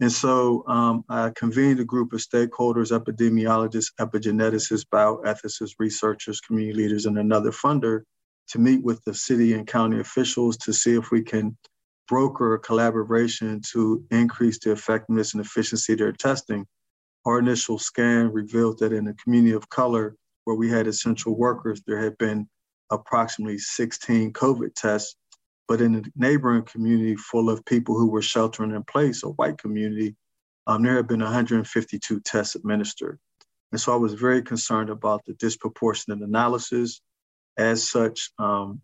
And 0.00 0.10
so 0.10 0.64
um, 0.66 1.04
I 1.08 1.30
convened 1.36 1.78
a 1.78 1.84
group 1.84 2.12
of 2.12 2.20
stakeholders, 2.20 2.90
epidemiologists, 2.90 3.92
epigeneticists, 4.00 4.86
bioethicists, 4.92 5.74
researchers, 5.78 6.40
community 6.40 6.76
leaders, 6.76 7.06
and 7.06 7.16
another 7.16 7.52
funder 7.52 8.02
to 8.50 8.58
meet 8.58 8.82
with 8.82 9.02
the 9.04 9.14
city 9.14 9.54
and 9.54 9.66
county 9.66 10.00
officials 10.00 10.56
to 10.58 10.72
see 10.72 10.94
if 10.94 11.10
we 11.10 11.22
can 11.22 11.56
broker 12.08 12.54
a 12.54 12.58
collaboration 12.58 13.60
to 13.72 14.04
increase 14.10 14.58
the 14.58 14.72
effectiveness 14.72 15.34
and 15.34 15.44
efficiency 15.44 15.92
of 15.92 15.98
their 16.00 16.12
testing 16.12 16.66
our 17.26 17.38
initial 17.38 17.78
scan 17.78 18.32
revealed 18.32 18.78
that 18.78 18.92
in 18.92 19.04
the 19.04 19.14
community 19.14 19.54
of 19.54 19.68
color, 19.68 20.16
where 20.44 20.56
we 20.56 20.70
had 20.70 20.86
essential 20.86 21.36
workers, 21.36 21.82
there 21.86 22.02
had 22.02 22.16
been 22.18 22.48
approximately 22.90 23.58
16 23.58 24.32
COVID 24.32 24.74
tests. 24.74 25.16
But 25.68 25.80
in 25.80 25.94
a 25.94 26.02
neighboring 26.16 26.64
community 26.64 27.14
full 27.16 27.48
of 27.48 27.64
people 27.64 27.96
who 27.96 28.08
were 28.08 28.22
sheltering 28.22 28.72
in 28.72 28.82
place, 28.84 29.22
a 29.22 29.28
white 29.28 29.58
community, 29.58 30.16
um, 30.66 30.82
there 30.82 30.96
had 30.96 31.06
been 31.06 31.20
152 31.20 32.20
tests 32.20 32.56
administered. 32.56 33.18
And 33.70 33.80
so 33.80 33.92
I 33.92 33.96
was 33.96 34.14
very 34.14 34.42
concerned 34.42 34.90
about 34.90 35.24
the 35.26 35.34
disproportionate 35.34 36.22
analysis. 36.22 37.00
As 37.58 37.88
such, 37.88 38.30
um, 38.38 38.80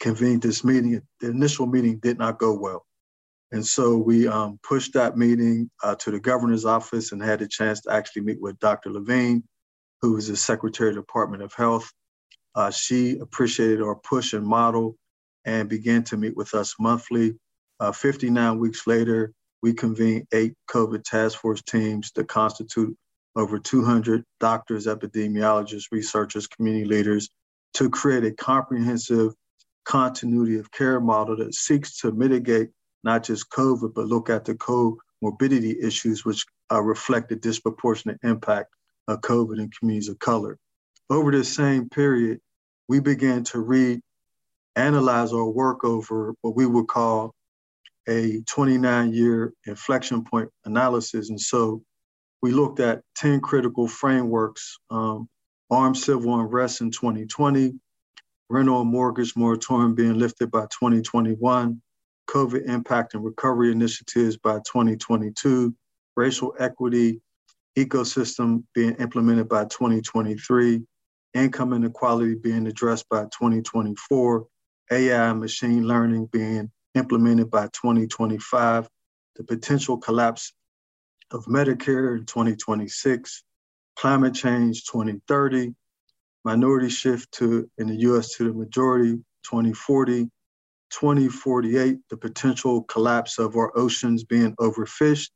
convened 0.00 0.42
this 0.42 0.64
meeting. 0.64 1.00
The 1.20 1.30
initial 1.30 1.66
meeting 1.66 1.98
did 1.98 2.18
not 2.18 2.38
go 2.38 2.52
well. 2.52 2.84
And 3.52 3.64
so 3.64 3.96
we 3.96 4.26
um, 4.28 4.58
pushed 4.62 4.92
that 4.94 5.16
meeting 5.16 5.70
uh, 5.82 5.94
to 5.96 6.10
the 6.10 6.20
governor's 6.20 6.64
office 6.64 7.12
and 7.12 7.22
had 7.22 7.40
a 7.40 7.48
chance 7.48 7.80
to 7.82 7.92
actually 7.92 8.22
meet 8.22 8.40
with 8.40 8.58
Dr. 8.58 8.90
Levine, 8.90 9.44
who 10.02 10.16
is 10.16 10.28
the 10.28 10.36
Secretary 10.36 10.90
of 10.90 10.96
the 10.96 11.00
Department 11.00 11.42
of 11.42 11.54
Health. 11.54 11.90
Uh, 12.54 12.70
she 12.70 13.18
appreciated 13.18 13.80
our 13.80 13.94
push 13.94 14.32
and 14.32 14.46
model 14.46 14.96
and 15.46 15.68
began 15.68 16.02
to 16.04 16.16
meet 16.16 16.36
with 16.36 16.52
us 16.54 16.74
monthly. 16.78 17.36
Uh, 17.80 17.92
59 17.92 18.58
weeks 18.58 18.86
later, 18.86 19.32
we 19.62 19.72
convened 19.72 20.26
eight 20.32 20.54
COVID 20.70 21.02
task 21.04 21.38
force 21.38 21.62
teams 21.62 22.12
that 22.12 22.28
constitute 22.28 22.96
over 23.36 23.58
200 23.58 24.22
doctors, 24.38 24.86
epidemiologists, 24.86 25.86
researchers, 25.90 26.46
community 26.46 26.84
leaders 26.84 27.30
to 27.74 27.90
create 27.90 28.24
a 28.24 28.32
comprehensive 28.32 29.34
continuity 29.84 30.58
of 30.58 30.70
care 30.72 31.00
model 31.00 31.36
that 31.36 31.54
seeks 31.54 31.98
to 32.00 32.12
mitigate 32.12 32.70
not 33.02 33.22
just 33.22 33.50
COVID, 33.50 33.92
but 33.94 34.06
look 34.06 34.30
at 34.30 34.44
the 34.44 34.54
comorbidity 34.54 35.82
issues, 35.82 36.24
which 36.24 36.44
uh, 36.72 36.80
reflect 36.80 37.28
the 37.28 37.36
disproportionate 37.36 38.18
impact 38.22 38.70
of 39.08 39.20
COVID 39.20 39.58
in 39.58 39.70
communities 39.78 40.08
of 40.08 40.18
color. 40.18 40.58
Over 41.10 41.30
this 41.30 41.54
same 41.54 41.88
period, 41.90 42.40
we 42.88 43.00
began 43.00 43.44
to 43.44 43.60
read, 43.60 44.00
analyze 44.76 45.32
our 45.32 45.44
work 45.44 45.84
over 45.84 46.34
what 46.40 46.56
we 46.56 46.66
would 46.66 46.88
call 46.88 47.34
a 48.08 48.40
29 48.42 49.12
year 49.12 49.52
inflection 49.66 50.24
point 50.24 50.48
analysis. 50.64 51.30
And 51.30 51.40
so 51.40 51.82
we 52.42 52.52
looked 52.52 52.80
at 52.80 53.02
10 53.16 53.40
critical 53.40 53.88
frameworks 53.88 54.78
um, 54.90 55.28
armed 55.70 55.96
civil 55.96 56.38
unrest 56.38 56.80
in 56.80 56.90
2020, 56.90 57.74
rental 58.48 58.80
and 58.80 58.90
mortgage 58.90 59.34
moratorium 59.36 59.94
being 59.94 60.18
lifted 60.18 60.50
by 60.50 60.62
2021, 60.62 61.80
COVID 62.28 62.68
impact 62.68 63.14
and 63.14 63.24
recovery 63.24 63.72
initiatives 63.72 64.36
by 64.36 64.54
2022, 64.58 65.74
racial 66.16 66.54
equity 66.58 67.20
ecosystem 67.76 68.62
being 68.74 68.94
implemented 68.96 69.48
by 69.48 69.64
2023, 69.64 70.82
income 71.34 71.72
inequality 71.72 72.34
being 72.34 72.66
addressed 72.66 73.08
by 73.08 73.22
2024, 73.24 74.46
AI 74.92 75.30
and 75.30 75.40
machine 75.40 75.86
learning 75.86 76.26
being 76.26 76.70
implemented 76.94 77.50
by 77.50 77.64
2025, 77.68 78.88
the 79.36 79.44
potential 79.44 79.98
collapse 79.98 80.52
of 81.32 81.44
Medicare 81.46 82.16
in 82.16 82.26
2026, 82.26 83.42
climate 83.96 84.34
change 84.34 84.84
2030, 84.84 85.74
minority 86.44 86.88
shift 86.88 87.32
to 87.32 87.70
in 87.78 87.88
the 87.88 87.96
US 87.96 88.34
to 88.36 88.44
the 88.44 88.52
majority 88.52 89.16
2040, 89.44 90.30
2048, 90.90 91.98
the 92.08 92.16
potential 92.16 92.82
collapse 92.84 93.38
of 93.38 93.56
our 93.56 93.76
oceans 93.76 94.24
being 94.24 94.54
overfished, 94.56 95.30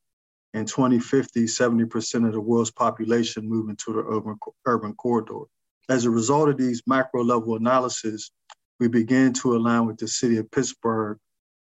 and 0.53 0.67
2050, 0.67 1.45
70% 1.45 2.25
of 2.25 2.33
the 2.33 2.41
world's 2.41 2.71
population 2.71 3.47
moving 3.47 3.75
to 3.75 3.93
the 3.93 3.99
urban, 3.99 4.37
urban 4.65 4.93
corridor. 4.95 5.41
As 5.89 6.05
a 6.05 6.09
result 6.09 6.49
of 6.49 6.57
these 6.57 6.81
macro 6.87 7.23
level 7.23 7.55
analysis, 7.55 8.31
we 8.79 8.87
began 8.87 9.33
to 9.33 9.55
align 9.55 9.85
with 9.85 9.97
the 9.97 10.07
city 10.07 10.37
of 10.37 10.49
Pittsburgh 10.49 11.17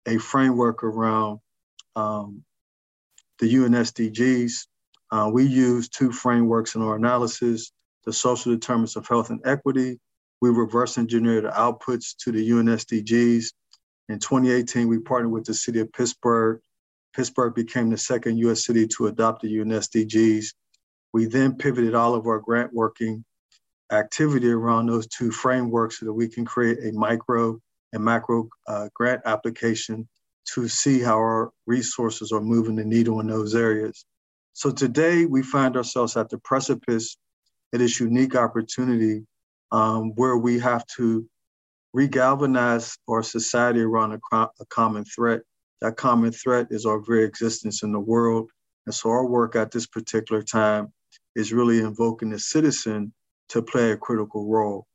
a 0.08 0.18
framework 0.18 0.84
around 0.84 1.40
um, 1.96 2.44
the 3.40 3.48
UN 3.50 3.74
SDGs. 3.74 4.68
Uh, 5.12 5.30
we 5.32 5.46
use 5.46 5.90
two 5.90 6.12
frameworks 6.12 6.76
in 6.76 6.82
our 6.82 6.96
analysis, 6.96 7.72
the 8.06 8.14
social 8.14 8.54
determinants 8.54 8.96
of 8.96 9.08
health 9.08 9.30
and 9.30 9.42
equity. 9.46 10.00
We 10.42 10.50
reverse 10.50 10.98
engineer 10.98 11.42
the 11.42 11.50
outputs 11.50 12.16
to 12.24 12.32
the 12.32 12.42
UN 12.44 12.66
SDGs 12.66 13.52
in 14.12 14.20
2018, 14.20 14.90
we 14.90 15.00
partnered 15.00 15.32
with 15.32 15.46
the 15.46 15.54
city 15.54 15.80
of 15.80 15.92
Pittsburgh. 15.94 16.60
Pittsburgh 17.16 17.56
became 17.56 17.90
the 17.90 17.98
second 17.98 18.38
US 18.40 18.66
city 18.66 18.86
to 18.88 19.08
adopt 19.08 19.42
the 19.42 19.48
UN 19.50 19.70
SDGs. 19.70 20.48
We 21.14 21.26
then 21.26 21.56
pivoted 21.56 21.96
all 21.96 22.14
of 22.14 22.28
our 22.28 22.40
grant 22.40 22.74
working 22.74 23.24
activity 23.90 24.52
around 24.52 24.88
those 24.88 25.08
two 25.08 25.32
frameworks 25.32 26.00
so 26.00 26.08
that 26.08 26.14
we 26.14 26.28
can 26.28 26.44
create 26.44 26.80
a 26.84 26.92
micro 26.92 27.58
and 27.94 28.04
macro 28.04 28.50
uh, 28.68 28.90
grant 28.94 29.22
application 29.24 30.10
to 30.54 30.68
see 30.68 31.00
how 31.00 31.16
our 31.16 31.52
resources 31.66 32.34
are 32.34 32.42
moving 32.42 32.76
the 32.76 32.84
needle 32.84 33.22
in 33.22 33.28
those 33.28 33.56
areas. 33.56 34.06
So 34.54 34.72
today 34.72 35.26
we 35.26 35.44
find 35.44 35.78
ourselves 35.78 36.18
at 36.18 36.30
the 36.30 36.38
precipice 36.40 37.18
of 37.74 37.80
this 37.80 38.00
unique 38.00 38.36
opportunity 38.36 39.26
um, 39.72 40.12
where 40.16 40.38
we 40.38 40.60
have 40.60 40.86
to 40.98 41.26
regalvanize 41.96 42.98
our 43.10 43.24
society 43.24 43.82
around 43.82 44.14
a, 44.14 44.38
a 44.38 44.66
common 44.70 45.06
threat. 45.06 45.42
That 45.82 45.98
common 45.98 46.32
threat 46.32 46.68
is 46.70 46.86
our 46.86 47.00
very 47.00 47.24
existence 47.24 47.84
in 47.84 47.92
the 47.92 48.00
world. 48.00 48.50
And 48.86 48.94
so 48.94 49.10
our 49.10 49.26
work 49.26 49.56
at 49.56 49.72
this 49.72 49.88
particular 49.88 50.42
time 50.42 50.92
is 51.36 51.54
really 51.54 51.80
invoking 51.80 52.30
the 52.30 52.40
citizen 52.40 53.14
to 53.50 53.62
play 53.62 53.92
a 53.92 53.98
critical 53.98 54.48
role. 54.48 54.88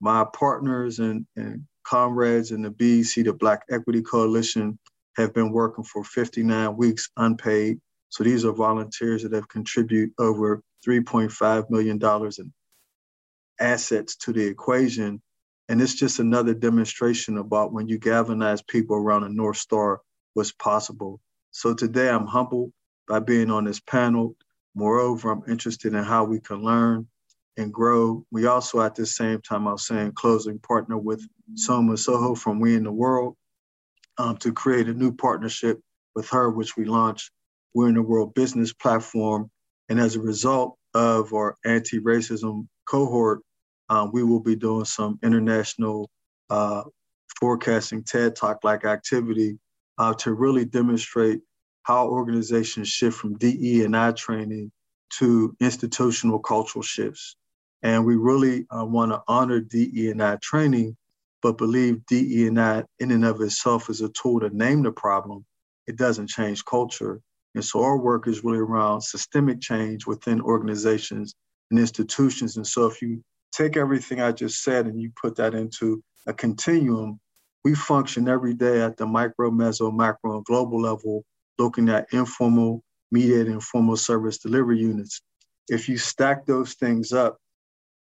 My 0.00 0.24
partners 0.32 0.98
and, 0.98 1.26
and 1.36 1.64
comrades 1.84 2.50
in 2.50 2.62
the 2.62 2.70
BEC, 2.70 3.24
the 3.24 3.32
Black 3.32 3.62
Equity 3.70 4.02
Coalition, 4.02 4.78
have 5.16 5.32
been 5.32 5.52
working 5.52 5.84
for 5.84 6.04
59 6.04 6.76
weeks 6.76 7.08
unpaid. 7.16 7.80
So 8.14 8.22
these 8.22 8.44
are 8.44 8.52
volunteers 8.52 9.24
that 9.24 9.32
have 9.32 9.48
contributed 9.48 10.10
over 10.20 10.62
$3.5 10.86 11.68
million 11.68 12.00
in 12.38 12.52
assets 13.58 14.14
to 14.14 14.32
the 14.32 14.46
equation 14.46 15.20
and 15.68 15.82
it's 15.82 15.94
just 15.96 16.20
another 16.20 16.54
demonstration 16.54 17.38
about 17.38 17.72
when 17.72 17.88
you 17.88 17.98
galvanize 17.98 18.62
people 18.62 18.94
around 18.94 19.24
a 19.24 19.28
North 19.28 19.56
Star, 19.56 20.00
what's 20.34 20.52
possible. 20.52 21.20
So 21.50 21.74
today 21.74 22.08
I'm 22.08 22.26
humbled 22.26 22.72
by 23.08 23.18
being 23.18 23.50
on 23.50 23.64
this 23.64 23.80
panel. 23.80 24.36
Moreover, 24.76 25.32
I'm 25.32 25.42
interested 25.48 25.92
in 25.92 26.04
how 26.04 26.22
we 26.22 26.38
can 26.38 26.62
learn 26.62 27.08
and 27.56 27.72
grow. 27.72 28.24
We 28.30 28.46
also, 28.46 28.80
at 28.80 28.94
the 28.94 29.06
same 29.06 29.40
time, 29.40 29.66
I 29.66 29.72
was 29.72 29.88
saying, 29.88 30.12
closing 30.12 30.60
partner 30.60 30.98
with 30.98 31.26
Soma 31.56 31.96
Soho 31.96 32.36
from 32.36 32.60
We 32.60 32.76
in 32.76 32.84
the 32.84 32.92
World 32.92 33.36
um, 34.18 34.36
to 34.38 34.52
create 34.52 34.88
a 34.88 34.94
new 34.94 35.12
partnership 35.12 35.80
with 36.14 36.28
her, 36.28 36.48
which 36.48 36.76
we 36.76 36.84
launched 36.84 37.32
We're 37.74 37.88
in 37.88 37.94
the 37.94 38.02
World 38.02 38.34
business 38.34 38.72
platform. 38.72 39.50
And 39.88 40.00
as 40.00 40.16
a 40.16 40.20
result 40.20 40.76
of 40.94 41.32
our 41.32 41.56
anti 41.64 42.00
racism 42.00 42.68
cohort, 42.86 43.40
um, 43.88 44.10
we 44.12 44.22
will 44.22 44.40
be 44.40 44.56
doing 44.56 44.84
some 44.84 45.18
international 45.22 46.10
uh, 46.50 46.84
forecasting 47.38 48.04
TED 48.04 48.36
Talk 48.36 48.60
like 48.64 48.84
activity 48.84 49.58
uh, 49.98 50.14
to 50.14 50.32
really 50.32 50.64
demonstrate 50.64 51.40
how 51.82 52.08
organizations 52.08 52.88
shift 52.88 53.18
from 53.18 53.36
DE 53.36 53.84
and 53.84 53.96
I 53.96 54.12
training 54.12 54.72
to 55.18 55.54
institutional 55.60 56.38
cultural 56.38 56.82
shifts. 56.82 57.36
And 57.82 58.06
we 58.06 58.16
really 58.16 58.66
uh, 58.70 58.84
want 58.86 59.12
to 59.12 59.22
honor 59.28 59.60
DE 59.60 60.10
and 60.10 60.22
I 60.22 60.36
training 60.36 60.96
but 61.44 61.58
believe 61.58 62.06
DE 62.06 62.46
and 62.46 62.56
that 62.56 62.86
in 62.98 63.10
and 63.10 63.22
of 63.22 63.38
itself 63.42 63.90
is 63.90 64.00
a 64.00 64.08
tool 64.08 64.40
to 64.40 64.48
name 64.48 64.82
the 64.82 64.90
problem, 64.90 65.44
it 65.86 65.94
doesn't 65.94 66.26
change 66.26 66.64
culture. 66.64 67.20
And 67.54 67.64
so 67.64 67.82
our 67.82 67.96
work 67.96 68.26
is 68.26 68.42
really 68.44 68.58
around 68.58 69.00
systemic 69.02 69.60
change 69.60 70.06
within 70.06 70.40
organizations 70.40 71.34
and 71.70 71.78
institutions. 71.78 72.56
And 72.56 72.66
so 72.66 72.86
if 72.86 73.00
you 73.00 73.22
take 73.52 73.76
everything 73.76 74.20
I 74.20 74.32
just 74.32 74.62
said 74.62 74.86
and 74.86 75.00
you 75.00 75.10
put 75.20 75.36
that 75.36 75.54
into 75.54 76.02
a 76.26 76.32
continuum, 76.32 77.20
we 77.64 77.74
function 77.74 78.28
every 78.28 78.54
day 78.54 78.82
at 78.82 78.96
the 78.96 79.06
micro, 79.06 79.50
meso, 79.50 79.94
macro, 79.94 80.36
and 80.36 80.44
global 80.44 80.80
level, 80.80 81.24
looking 81.58 81.88
at 81.88 82.12
informal, 82.12 82.82
mediated, 83.10 83.48
and 83.48 83.62
formal 83.62 83.96
service 83.96 84.38
delivery 84.38 84.78
units. 84.78 85.22
If 85.68 85.88
you 85.88 85.96
stack 85.96 86.44
those 86.44 86.74
things 86.74 87.12
up 87.12 87.38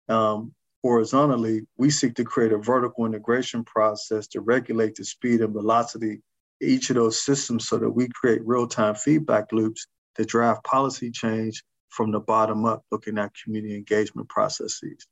um, 0.09 0.53
horizontally, 0.83 1.67
we 1.77 1.91
seek 1.91 2.15
to 2.17 2.25
create 2.25 2.53
a 2.53 2.59
vertical 2.59 3.07
integration 3.07 3.63
process 3.63 4.27
to 4.29 4.41
regulate 4.41 4.97
the 4.97 5.05
speed 5.05 5.43
and 5.43 5.53
velocity 5.53 6.23
each 6.63 6.91
of 6.91 6.97
those 6.97 7.23
systems 7.23 7.69
so 7.69 7.79
that 7.79 7.91
we 7.91 8.09
create 8.09 8.41
real-time 8.45 8.95
feedback 8.95 9.53
loops 9.53 9.87
to 10.17 10.25
drive 10.25 10.63
policy 10.63 11.11
change 11.11 11.63
from 11.91 12.11
the 12.11 12.21
bottom 12.21 12.65
up, 12.65 12.83
looking 12.91 13.19
at 13.19 13.33
community 13.43 13.75
engagement 13.75 14.29
processes. 14.29 15.07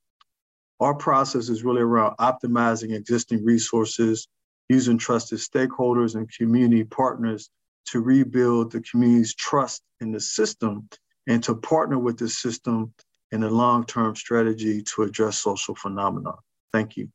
Our 0.81 0.95
process 0.95 1.49
is 1.49 1.63
really 1.63 1.83
around 1.83 2.17
optimizing 2.17 2.95
existing 2.95 3.45
resources, 3.45 4.29
using 4.69 4.97
trusted 4.97 5.39
stakeholders 5.39 6.15
and 6.15 6.31
community 6.33 6.85
partners 6.85 7.51
to 7.87 8.01
rebuild 8.01 8.73
the 8.73 8.81
community's 8.81 9.35
trust 9.35 9.83
in 10.01 10.13
the 10.13 10.21
system 10.21 10.89
and 11.27 11.43
to 11.45 11.55
partner 11.55 11.99
with 11.99 12.19
the 12.19 12.29
system 12.29 12.93
in 13.33 13.43
a 13.43 13.51
long-term 13.51 14.17
strategy 14.17 14.83
to 14.83 15.03
address 15.03 15.39
social 15.39 15.75
phenomena. 15.75 16.33
Thank 16.73 16.97
you. 16.97 17.11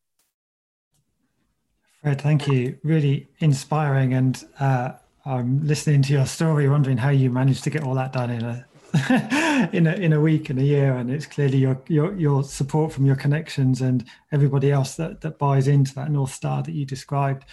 Fred, 2.06 2.22
thank 2.22 2.48
you. 2.48 2.78
Really 2.84 3.28
inspiring. 3.40 4.14
And 4.14 4.46
uh, 4.60 4.92
I'm 5.26 5.66
listening 5.66 6.04
to 6.04 6.14
your 6.14 6.28
story, 6.28 6.70
wondering 6.70 6.98
how 6.98 7.10
you 7.10 7.32
managed 7.32 7.64
to 7.64 7.72
get 7.72 7.82
all 7.82 7.96
that 7.96 8.14
done 8.14 8.30
in 8.30 8.44
a 8.44 9.70
in 9.74 9.88
a 9.88 9.94
in 9.94 10.14
a 10.14 10.22
week 10.22 10.52
and 10.52 10.60
a 10.60 10.64
year. 10.64 10.94
And 10.94 11.10
it's 11.10 11.26
clearly 11.26 11.58
your 11.58 11.82
your 11.88 12.14
your 12.14 12.44
support 12.44 12.94
from 12.94 13.08
your 13.08 13.16
connections 13.16 13.82
and 13.82 14.06
everybody 14.32 14.72
else 14.72 14.94
that 14.98 15.22
that 15.22 15.40
buys 15.40 15.68
into 15.68 15.96
that 15.96 16.12
North 16.12 16.32
Star 16.32 16.62
that 16.62 16.74
you 16.74 16.86
described. 16.86 17.46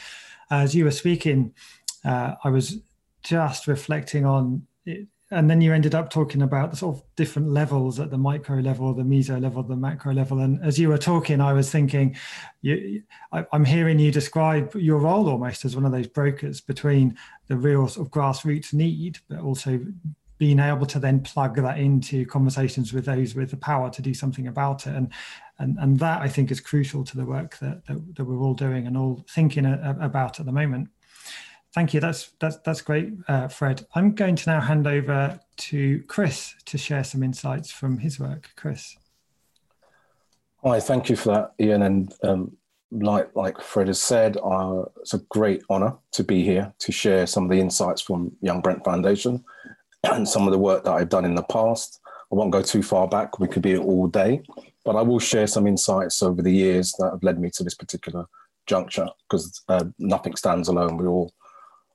As 0.50 0.74
you 0.74 0.84
were 0.84 0.90
speaking, 0.90 1.54
uh, 2.04 2.34
I 2.44 2.50
was 2.50 2.76
just 3.22 3.66
reflecting 3.66 4.26
on 4.26 4.66
it, 4.84 5.08
and 5.32 5.48
then 5.48 5.60
you 5.60 5.72
ended 5.72 5.94
up 5.94 6.10
talking 6.10 6.42
about 6.42 6.70
the 6.70 6.76
sort 6.76 6.96
of 6.96 7.02
different 7.16 7.48
levels 7.48 7.98
at 7.98 8.10
the 8.10 8.18
micro 8.18 8.58
level, 8.58 8.92
the 8.92 9.02
meso 9.02 9.40
level, 9.40 9.62
the 9.62 9.74
macro 9.74 10.12
level. 10.12 10.40
And 10.40 10.62
as 10.62 10.78
you 10.78 10.88
were 10.88 10.98
talking, 10.98 11.40
I 11.40 11.52
was 11.54 11.70
thinking, 11.70 12.16
you, 12.60 13.02
I, 13.32 13.46
am 13.52 13.64
hearing 13.64 13.98
you 13.98 14.12
describe 14.12 14.74
your 14.74 14.98
role 14.98 15.28
almost 15.28 15.64
as 15.64 15.74
one 15.74 15.86
of 15.86 15.92
those 15.92 16.06
brokers 16.06 16.60
between 16.60 17.16
the 17.48 17.56
real 17.56 17.88
sort 17.88 18.06
of 18.06 18.12
grassroots 18.12 18.74
need, 18.74 19.18
but 19.28 19.40
also 19.40 19.80
being 20.36 20.58
able 20.58 20.86
to 20.86 20.98
then 20.98 21.20
plug 21.20 21.56
that 21.56 21.78
into 21.78 22.26
conversations 22.26 22.92
with 22.92 23.06
those 23.06 23.34
with 23.34 23.50
the 23.50 23.56
power 23.56 23.88
to 23.90 24.02
do 24.02 24.12
something 24.12 24.48
about 24.48 24.86
it. 24.86 24.94
And 24.94 25.12
and, 25.58 25.78
and 25.78 25.98
that 26.00 26.20
I 26.20 26.28
think 26.28 26.50
is 26.50 26.60
crucial 26.60 27.04
to 27.04 27.16
the 27.16 27.24
work 27.24 27.56
that, 27.58 27.86
that, 27.86 28.16
that 28.16 28.24
we're 28.24 28.40
all 28.40 28.54
doing 28.54 28.86
and 28.86 28.96
all 28.96 29.24
thinking 29.30 29.64
about 29.64 30.40
at 30.40 30.46
the 30.46 30.52
moment. 30.52 30.88
Thank 31.74 31.94
you. 31.94 32.00
That's 32.00 32.32
that's 32.38 32.58
that's 32.58 32.82
great, 32.82 33.12
uh, 33.28 33.48
Fred. 33.48 33.86
I'm 33.94 34.14
going 34.14 34.36
to 34.36 34.50
now 34.50 34.60
hand 34.60 34.86
over 34.86 35.40
to 35.56 36.02
Chris 36.06 36.54
to 36.66 36.76
share 36.76 37.02
some 37.02 37.22
insights 37.22 37.70
from 37.70 37.98
his 37.98 38.20
work. 38.20 38.50
Chris. 38.56 38.96
Hi, 40.62 40.80
thank 40.80 41.08
you 41.08 41.16
for 41.16 41.32
that, 41.32 41.52
Ian. 41.58 41.82
And 41.82 42.14
um, 42.22 42.56
like 42.90 43.34
like 43.34 43.58
Fred 43.62 43.86
has 43.86 44.00
said, 44.00 44.36
uh, 44.36 44.82
it's 45.00 45.14
a 45.14 45.18
great 45.30 45.62
honour 45.70 45.96
to 46.12 46.22
be 46.22 46.44
here 46.44 46.74
to 46.78 46.92
share 46.92 47.26
some 47.26 47.44
of 47.44 47.50
the 47.50 47.58
insights 47.60 48.02
from 48.02 48.36
Young 48.42 48.60
Brent 48.60 48.84
Foundation 48.84 49.42
and 50.04 50.28
some 50.28 50.46
of 50.46 50.52
the 50.52 50.58
work 50.58 50.84
that 50.84 50.92
I've 50.92 51.08
done 51.08 51.24
in 51.24 51.34
the 51.34 51.42
past. 51.44 52.00
I 52.30 52.34
won't 52.34 52.52
go 52.52 52.62
too 52.62 52.82
far 52.82 53.08
back; 53.08 53.38
we 53.38 53.48
could 53.48 53.62
be 53.62 53.70
here 53.70 53.80
all 53.80 54.08
day, 54.08 54.42
but 54.84 54.96
I 54.96 55.00
will 55.00 55.18
share 55.18 55.46
some 55.46 55.66
insights 55.66 56.22
over 56.22 56.42
the 56.42 56.52
years 56.52 56.92
that 56.98 57.12
have 57.12 57.22
led 57.22 57.40
me 57.40 57.48
to 57.54 57.64
this 57.64 57.74
particular 57.74 58.26
juncture 58.66 59.08
because 59.28 59.62
uh, 59.68 59.84
nothing 59.98 60.36
stands 60.36 60.68
alone. 60.68 60.98
We 60.98 61.06
all 61.06 61.32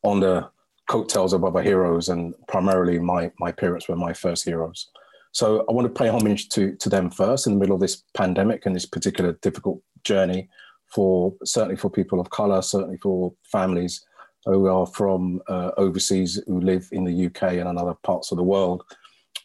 on 0.04 0.20
the 0.20 0.50
coattails 0.90 1.34
of 1.34 1.44
other 1.44 1.62
heroes, 1.62 2.10
and 2.10 2.34
primarily 2.48 3.00
my 3.00 3.32
my 3.40 3.52
parents 3.52 3.88
were 3.88 3.96
my 3.96 4.14
first 4.14 4.46
heroes. 4.46 4.90
So 5.32 5.66
I 5.70 5.74
want 5.74 5.86
to 5.88 6.00
pay 6.02 6.10
homage 6.10 6.50
to 6.50 6.76
to 6.76 6.90
them 6.90 7.10
first 7.10 7.48
in 7.48 7.54
the 7.54 7.60
middle 7.60 7.76
of 7.76 7.82
this 7.82 8.04
pandemic 8.14 8.66
and 8.66 8.76
this 8.76 8.86
particular 8.86 9.34
difficult 9.42 9.82
journey 10.04 10.50
for 10.94 11.34
certainly 11.44 11.76
for 11.76 11.90
people 11.90 12.20
of 12.20 12.30
color, 12.30 12.62
certainly 12.62 12.98
for 12.98 13.34
families 13.44 14.06
who 14.46 14.68
are 14.68 14.86
from 14.86 15.42
uh, 15.48 15.72
overseas 15.78 16.42
who 16.48 16.62
live 16.62 16.88
in 16.92 17.04
the 17.04 17.26
UK 17.26 17.44
and 17.44 17.68
in 17.70 17.78
other 17.78 17.96
parts 18.04 18.32
of 18.32 18.38
the 18.38 18.44
world. 18.44 18.84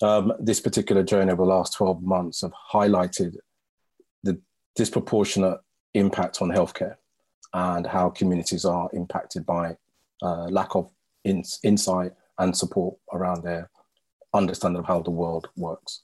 Um, 0.01 0.33
this 0.39 0.61
particular 0.61 1.03
journey 1.03 1.33
over 1.33 1.43
the 1.43 1.49
last 1.49 1.75
12 1.75 2.03
months 2.03 2.43
have 2.43 2.53
highlighted 2.73 3.37
the 4.23 4.41
disproportionate 4.77 5.59
impact 5.95 6.41
on 6.41 6.51
healthcare 6.51 6.97
and 7.53 7.87
how 7.87 8.11
communities 8.11 8.65
are 8.65 8.89
impacted 8.93 9.45
by 9.45 9.77
uh, 10.23 10.47
lack 10.49 10.75
of 10.75 10.91
in, 11.25 11.43
insight 11.63 12.13
and 12.39 12.57
support 12.57 12.97
around 13.13 13.43
their 13.43 13.71
understanding 14.35 14.81
of 14.81 14.87
how 14.87 15.01
the 15.03 15.11
world 15.11 15.49
works. 15.57 16.03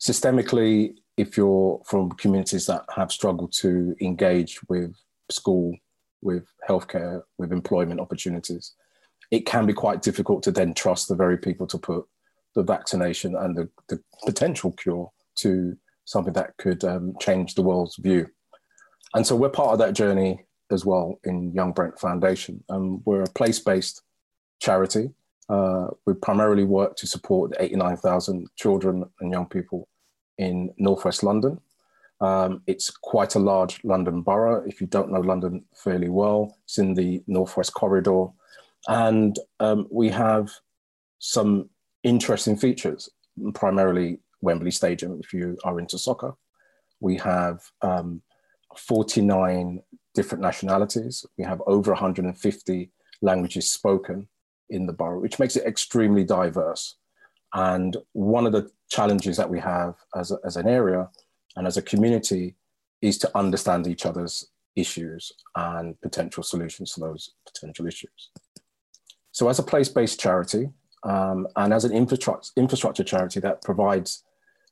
Systemically, 0.00 0.94
if 1.16 1.36
you're 1.36 1.80
from 1.84 2.10
communities 2.12 2.66
that 2.66 2.84
have 2.94 3.10
struggled 3.10 3.52
to 3.52 3.94
engage 4.00 4.60
with 4.68 4.94
school, 5.30 5.74
with 6.22 6.46
healthcare, 6.68 7.22
with 7.38 7.52
employment 7.52 8.00
opportunities, 8.00 8.74
it 9.30 9.46
can 9.46 9.66
be 9.66 9.72
quite 9.72 10.02
difficult 10.02 10.42
to 10.42 10.50
then 10.50 10.74
trust 10.74 11.08
the 11.08 11.16
very 11.16 11.36
people 11.36 11.66
to 11.66 11.78
put 11.78 12.04
the 12.54 12.62
vaccination 12.62 13.36
and 13.36 13.56
the, 13.56 13.68
the 13.88 14.00
potential 14.24 14.72
cure 14.72 15.10
to 15.36 15.76
something 16.04 16.32
that 16.32 16.56
could 16.56 16.82
um, 16.84 17.14
change 17.20 17.54
the 17.54 17.62
world's 17.62 17.96
view. 17.96 18.26
And 19.14 19.26
so 19.26 19.36
we're 19.36 19.50
part 19.50 19.72
of 19.72 19.78
that 19.80 19.94
journey 19.94 20.44
as 20.70 20.84
well 20.84 21.18
in 21.24 21.52
Young 21.52 21.72
Brent 21.72 21.98
Foundation. 21.98 22.62
Um, 22.68 23.02
we're 23.04 23.22
a 23.22 23.30
place 23.30 23.58
based 23.58 24.02
charity. 24.60 25.10
Uh, 25.48 25.88
we 26.06 26.14
primarily 26.14 26.64
work 26.64 26.96
to 26.96 27.06
support 27.06 27.52
the 27.52 27.62
89,000 27.62 28.48
children 28.56 29.04
and 29.20 29.32
young 29.32 29.46
people 29.46 29.88
in 30.36 30.72
Northwest 30.78 31.22
London. 31.22 31.60
Um, 32.20 32.62
it's 32.66 32.90
quite 32.90 33.34
a 33.34 33.38
large 33.38 33.80
London 33.84 34.22
borough. 34.22 34.64
If 34.66 34.80
you 34.80 34.86
don't 34.86 35.12
know 35.12 35.20
London 35.20 35.64
fairly 35.74 36.08
well, 36.08 36.56
it's 36.64 36.78
in 36.78 36.94
the 36.94 37.22
Northwest 37.26 37.74
Corridor. 37.74 38.26
And 38.88 39.38
um, 39.60 39.86
we 39.90 40.08
have 40.10 40.50
some 41.18 41.70
interesting 42.02 42.56
features, 42.56 43.08
primarily 43.54 44.18
Wembley 44.40 44.70
Stadium, 44.70 45.20
if 45.22 45.32
you 45.32 45.56
are 45.64 45.78
into 45.78 45.98
soccer. 45.98 46.34
We 47.00 47.16
have 47.18 47.60
um, 47.82 48.22
49 48.76 49.80
different 50.18 50.42
nationalities. 50.42 51.24
We 51.38 51.44
have 51.44 51.62
over 51.68 51.92
150 51.92 52.90
languages 53.22 53.70
spoken 53.70 54.26
in 54.68 54.84
the 54.84 54.92
borough, 54.92 55.20
which 55.20 55.38
makes 55.38 55.54
it 55.54 55.64
extremely 55.64 56.24
diverse. 56.24 56.96
And 57.54 57.96
one 58.14 58.44
of 58.44 58.50
the 58.52 58.68
challenges 58.90 59.36
that 59.36 59.48
we 59.48 59.60
have 59.60 59.94
as, 60.16 60.32
a, 60.32 60.38
as 60.44 60.56
an 60.56 60.66
area 60.66 61.08
and 61.54 61.68
as 61.68 61.76
a 61.76 61.82
community 61.82 62.56
is 63.00 63.16
to 63.18 63.38
understand 63.38 63.86
each 63.86 64.04
other's 64.06 64.48
issues 64.74 65.30
and 65.54 66.00
potential 66.00 66.42
solutions 66.42 66.94
to 66.94 67.00
those 67.00 67.30
potential 67.46 67.86
issues. 67.86 68.30
So, 69.30 69.48
as 69.48 69.60
a 69.60 69.62
place 69.62 69.88
based 69.88 70.18
charity 70.18 70.70
um, 71.04 71.46
and 71.54 71.72
as 71.72 71.84
an 71.84 71.92
infrastructure, 71.92 72.50
infrastructure 72.56 73.04
charity 73.04 73.38
that 73.38 73.62
provides 73.62 74.24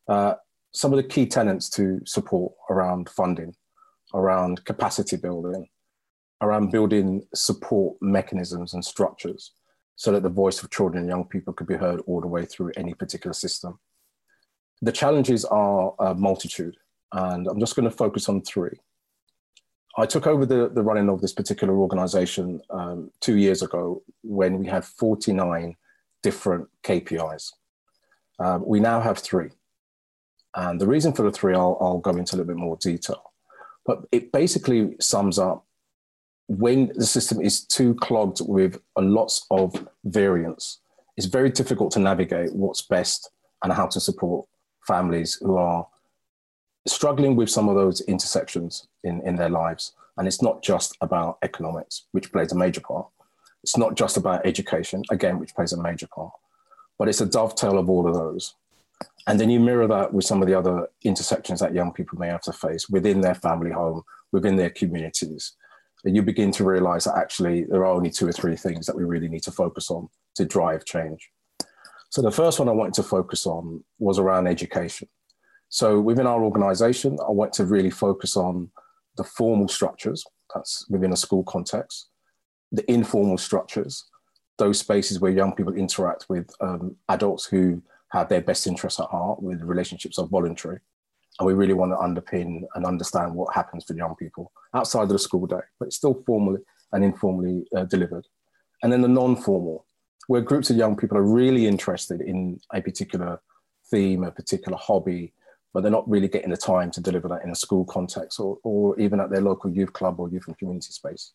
uh, 0.08 0.34
some 0.72 0.92
of 0.92 0.96
the 0.96 1.08
key 1.14 1.26
tenants 1.26 1.70
to 1.70 2.00
support 2.04 2.52
around 2.68 3.08
funding 3.08 3.54
around 4.14 4.64
capacity 4.64 5.16
building, 5.16 5.68
around 6.40 6.70
building 6.70 7.26
support 7.34 7.96
mechanisms 8.00 8.74
and 8.74 8.84
structures 8.84 9.52
so 9.96 10.12
that 10.12 10.22
the 10.22 10.28
voice 10.28 10.62
of 10.62 10.70
children 10.70 11.00
and 11.00 11.08
young 11.08 11.24
people 11.24 11.52
could 11.52 11.66
be 11.66 11.74
heard 11.74 12.00
all 12.06 12.20
the 12.20 12.26
way 12.26 12.44
through 12.44 12.72
any 12.76 12.94
particular 12.94 13.32
system. 13.32 13.78
The 14.82 14.92
challenges 14.92 15.44
are 15.46 15.94
a 15.98 16.14
multitude, 16.14 16.76
and 17.12 17.46
I'm 17.48 17.58
just 17.58 17.74
going 17.74 17.88
to 17.88 17.96
focus 17.96 18.28
on 18.28 18.42
three. 18.42 18.78
I 19.98 20.04
took 20.04 20.26
over 20.26 20.44
the, 20.44 20.68
the 20.68 20.82
running 20.82 21.08
of 21.08 21.22
this 21.22 21.32
particular 21.32 21.74
organization 21.78 22.60
um, 22.68 23.10
two 23.20 23.36
years 23.36 23.62
ago 23.62 24.02
when 24.22 24.58
we 24.58 24.66
had 24.66 24.84
49 24.84 25.74
different 26.22 26.68
KPIs. 26.82 27.52
Um, 28.38 28.62
we 28.66 28.78
now 28.78 29.00
have 29.00 29.18
three. 29.18 29.48
And 30.54 30.78
the 30.78 30.86
reason 30.86 31.14
for 31.14 31.22
the 31.22 31.30
three, 31.30 31.54
I'll, 31.54 31.78
I'll 31.80 31.98
go 31.98 32.10
into 32.10 32.34
a 32.34 32.36
little 32.36 32.52
bit 32.54 32.60
more 32.60 32.76
detail. 32.76 33.25
But 33.86 34.04
it 34.12 34.32
basically 34.32 34.96
sums 35.00 35.38
up 35.38 35.64
when 36.48 36.92
the 36.94 37.06
system 37.06 37.40
is 37.40 37.64
too 37.64 37.94
clogged 37.94 38.40
with 38.46 38.80
a 38.96 39.02
lots 39.02 39.46
of 39.50 39.88
variance, 40.04 40.78
it's 41.16 41.26
very 41.26 41.50
difficult 41.50 41.92
to 41.92 41.98
navigate 41.98 42.54
what's 42.54 42.82
best 42.82 43.30
and 43.62 43.72
how 43.72 43.86
to 43.86 44.00
support 44.00 44.46
families 44.86 45.38
who 45.40 45.56
are 45.56 45.86
struggling 46.86 47.34
with 47.34 47.50
some 47.50 47.68
of 47.68 47.74
those 47.74 48.00
intersections 48.02 48.86
in, 49.02 49.20
in 49.26 49.34
their 49.34 49.48
lives 49.48 49.92
And 50.16 50.26
it's 50.26 50.42
not 50.42 50.62
just 50.62 50.96
about 51.00 51.38
economics, 51.42 52.04
which 52.12 52.32
plays 52.32 52.52
a 52.52 52.56
major 52.56 52.80
part. 52.80 53.06
It's 53.62 53.76
not 53.76 53.96
just 53.96 54.16
about 54.16 54.46
education, 54.46 55.02
again, 55.10 55.38
which 55.38 55.54
plays 55.54 55.72
a 55.72 55.82
major 55.82 56.06
part, 56.06 56.32
but 56.98 57.08
it's 57.08 57.20
a 57.20 57.26
dovetail 57.26 57.78
of 57.78 57.90
all 57.90 58.06
of 58.06 58.14
those. 58.14 58.54
And 59.26 59.40
then 59.40 59.50
you 59.50 59.58
mirror 59.58 59.88
that 59.88 60.12
with 60.12 60.24
some 60.24 60.40
of 60.40 60.48
the 60.48 60.56
other 60.56 60.88
intersections 61.02 61.60
that 61.60 61.74
young 61.74 61.92
people 61.92 62.18
may 62.18 62.28
have 62.28 62.42
to 62.42 62.52
face 62.52 62.88
within 62.88 63.20
their 63.20 63.34
family 63.34 63.72
home, 63.72 64.02
within 64.32 64.56
their 64.56 64.70
communities. 64.70 65.54
And 66.04 66.14
you 66.14 66.22
begin 66.22 66.52
to 66.52 66.64
realize 66.64 67.04
that 67.04 67.18
actually 67.18 67.64
there 67.64 67.80
are 67.80 67.96
only 67.96 68.10
two 68.10 68.28
or 68.28 68.32
three 68.32 68.56
things 68.56 68.86
that 68.86 68.96
we 68.96 69.02
really 69.02 69.28
need 69.28 69.42
to 69.42 69.50
focus 69.50 69.90
on 69.90 70.08
to 70.36 70.44
drive 70.44 70.84
change. 70.84 71.30
So 72.10 72.22
the 72.22 72.30
first 72.30 72.60
one 72.60 72.68
I 72.68 72.72
wanted 72.72 72.94
to 72.94 73.02
focus 73.02 73.46
on 73.46 73.82
was 73.98 74.18
around 74.18 74.46
education. 74.46 75.08
So 75.68 76.00
within 76.00 76.26
our 76.26 76.44
organization, 76.44 77.18
I 77.26 77.32
want 77.32 77.52
to 77.54 77.64
really 77.64 77.90
focus 77.90 78.36
on 78.36 78.70
the 79.16 79.24
formal 79.24 79.66
structures, 79.66 80.24
that's 80.54 80.86
within 80.88 81.12
a 81.12 81.16
school 81.16 81.42
context, 81.42 82.08
the 82.70 82.88
informal 82.90 83.38
structures, 83.38 84.04
those 84.58 84.78
spaces 84.78 85.20
where 85.20 85.32
young 85.32 85.52
people 85.52 85.74
interact 85.74 86.26
with 86.28 86.48
um, 86.60 86.96
adults 87.08 87.44
who 87.44 87.82
have 88.12 88.28
their 88.28 88.40
best 88.40 88.66
interests 88.66 89.00
at 89.00 89.06
heart, 89.06 89.42
with 89.42 89.62
relationships 89.62 90.18
are 90.18 90.26
voluntary. 90.26 90.78
And 91.38 91.46
we 91.46 91.54
really 91.54 91.74
want 91.74 91.92
to 91.92 91.96
underpin 91.96 92.62
and 92.74 92.86
understand 92.86 93.34
what 93.34 93.54
happens 93.54 93.84
for 93.84 93.94
young 93.94 94.14
people 94.16 94.52
outside 94.74 95.02
of 95.02 95.08
the 95.10 95.18
school 95.18 95.46
day, 95.46 95.60
but 95.78 95.86
it's 95.86 95.96
still 95.96 96.22
formally 96.24 96.60
and 96.92 97.04
informally 97.04 97.66
uh, 97.76 97.84
delivered. 97.84 98.26
And 98.82 98.92
then 98.92 99.02
the 99.02 99.08
non 99.08 99.36
formal, 99.36 99.86
where 100.28 100.40
groups 100.40 100.70
of 100.70 100.76
young 100.76 100.96
people 100.96 101.18
are 101.18 101.22
really 101.22 101.66
interested 101.66 102.20
in 102.20 102.60
a 102.72 102.80
particular 102.80 103.40
theme, 103.90 104.24
a 104.24 104.30
particular 104.30 104.78
hobby, 104.80 105.32
but 105.72 105.82
they're 105.82 105.92
not 105.92 106.08
really 106.08 106.28
getting 106.28 106.50
the 106.50 106.56
time 106.56 106.90
to 106.90 107.02
deliver 107.02 107.28
that 107.28 107.44
in 107.44 107.50
a 107.50 107.54
school 107.54 107.84
context 107.84 108.40
or, 108.40 108.58
or 108.62 108.98
even 108.98 109.20
at 109.20 109.30
their 109.30 109.42
local 109.42 109.70
youth 109.70 109.92
club 109.92 110.18
or 110.18 110.30
youth 110.30 110.46
and 110.46 110.56
community 110.56 110.90
space. 110.90 111.32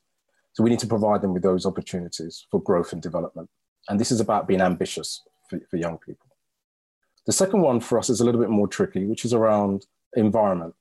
So 0.54 0.64
we 0.64 0.70
need 0.70 0.80
to 0.80 0.88
provide 0.88 1.22
them 1.22 1.34
with 1.34 1.44
those 1.44 1.66
opportunities 1.66 2.46
for 2.50 2.62
growth 2.62 2.92
and 2.92 3.02
development. 3.02 3.50
And 3.88 4.00
this 4.00 4.12
is 4.12 4.20
about 4.20 4.48
being 4.48 4.62
ambitious 4.62 5.22
for, 5.48 5.60
for 5.70 5.78
young 5.78 5.98
people. 6.00 6.31
The 7.26 7.34
second 7.34 7.62
one 7.62 7.80
for 7.80 8.00
us 8.00 8.10
is 8.10 8.20
a 8.20 8.26
little 8.26 8.42
bit 8.42 8.50
more 8.50 8.68
tricky, 8.68 9.06
which 9.06 9.26
is 9.26 9.34
around 9.34 9.86
environment. 10.16 10.74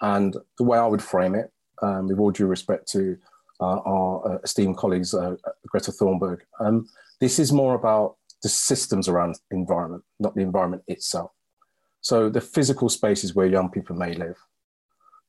And 0.00 0.36
the 0.58 0.64
way 0.64 0.78
I 0.78 0.86
would 0.86 1.02
frame 1.02 1.34
it, 1.34 1.50
um, 1.82 2.08
with 2.08 2.18
all 2.18 2.30
due 2.30 2.46
respect 2.46 2.86
to 2.92 3.16
uh, 3.60 3.80
our 3.80 4.34
uh, 4.34 4.38
esteemed 4.44 4.76
colleagues, 4.76 5.14
uh, 5.14 5.36
Greta 5.66 5.90
Thunberg, 5.90 6.40
um, 6.60 6.86
this 7.20 7.38
is 7.38 7.52
more 7.52 7.74
about 7.74 8.16
the 8.42 8.48
systems 8.48 9.08
around 9.08 9.36
environment, 9.50 10.04
not 10.20 10.34
the 10.34 10.42
environment 10.42 10.82
itself. 10.86 11.30
So 12.02 12.28
the 12.28 12.42
physical 12.42 12.88
spaces 12.88 13.34
where 13.34 13.46
young 13.46 13.70
people 13.70 13.96
may 13.96 14.14
live, 14.14 14.36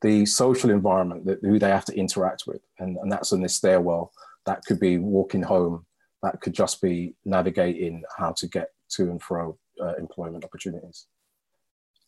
the 0.02 0.26
social 0.26 0.70
environment 0.70 1.26
that 1.26 1.40
who 1.42 1.58
they 1.58 1.70
have 1.70 1.86
to 1.86 1.98
interact 1.98 2.44
with, 2.46 2.62
and, 2.80 2.98
and 2.98 3.12
that's 3.12 3.32
in 3.32 3.42
the 3.42 3.50
stairwell. 3.50 4.12
That 4.46 4.64
could 4.66 4.80
be 4.80 4.98
walking 4.98 5.42
home. 5.42 5.86
That 6.24 6.40
could 6.42 6.54
just 6.54 6.82
be 6.82 7.16
navigating 7.26 8.04
how 8.18 8.34
to 8.34 8.48
get 8.48 8.70
to 8.92 9.04
and 9.04 9.22
fro 9.22 9.58
uh, 9.82 9.96
employment 9.96 10.44
opportunities. 10.44 11.08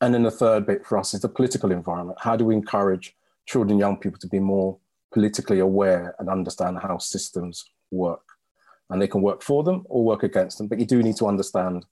And 0.01 0.13
then 0.13 0.23
the 0.23 0.31
third 0.31 0.65
bit 0.65 0.85
for 0.85 0.97
us 0.97 1.13
is 1.13 1.21
the 1.21 1.29
political 1.29 1.71
environment. 1.71 2.19
How 2.21 2.35
do 2.35 2.45
we 2.45 2.55
encourage 2.55 3.15
children 3.45 3.71
and 3.71 3.79
young 3.79 3.97
people 3.97 4.19
to 4.19 4.27
be 4.27 4.39
more 4.39 4.77
politically 5.11 5.59
aware 5.59 6.15
and 6.19 6.29
understand 6.29 6.79
how 6.81 6.97
systems 6.97 7.65
work? 7.91 8.23
And 8.89 9.01
they 9.01 9.07
can 9.07 9.21
work 9.21 9.43
for 9.43 9.63
them 9.63 9.85
or 9.89 10.03
work 10.03 10.23
against 10.23 10.57
them, 10.57 10.67
but 10.67 10.79
you 10.79 10.85
do 10.85 11.03
need 11.03 11.17
to 11.17 11.27
understand 11.27 11.85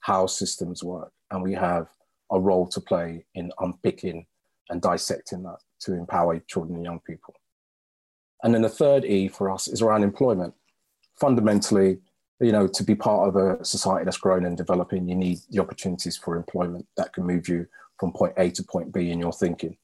how 0.00 0.26
systems 0.26 0.84
work. 0.84 1.12
And 1.30 1.42
we 1.42 1.54
have 1.54 1.88
a 2.30 2.38
role 2.38 2.68
to 2.68 2.80
play 2.80 3.24
in 3.34 3.50
unpicking 3.58 4.26
and 4.68 4.80
dissecting 4.80 5.42
that 5.44 5.58
to 5.80 5.94
empower 5.94 6.38
children 6.40 6.76
and 6.76 6.84
young 6.84 7.00
people. 7.00 7.34
And 8.42 8.54
then 8.54 8.62
the 8.62 8.68
third 8.68 9.04
E 9.04 9.28
for 9.28 9.50
us 9.50 9.68
is 9.68 9.80
around 9.80 10.02
employment. 10.02 10.54
Fundamentally, 11.18 11.98
you 12.40 12.52
know, 12.52 12.66
to 12.66 12.82
be 12.82 12.94
part 12.94 13.28
of 13.28 13.36
a 13.36 13.64
society 13.64 14.04
that's 14.04 14.16
growing 14.16 14.44
and 14.44 14.56
developing, 14.56 15.08
you 15.08 15.14
need 15.14 15.38
the 15.50 15.60
opportunities 15.60 16.16
for 16.16 16.36
employment 16.36 16.86
that 16.96 17.12
can 17.12 17.24
move 17.24 17.48
you 17.48 17.66
from 17.98 18.12
point 18.12 18.34
A 18.36 18.50
to 18.50 18.62
point 18.62 18.92
B 18.92 19.10
in 19.10 19.20
your 19.20 19.32
thinking. 19.32 19.76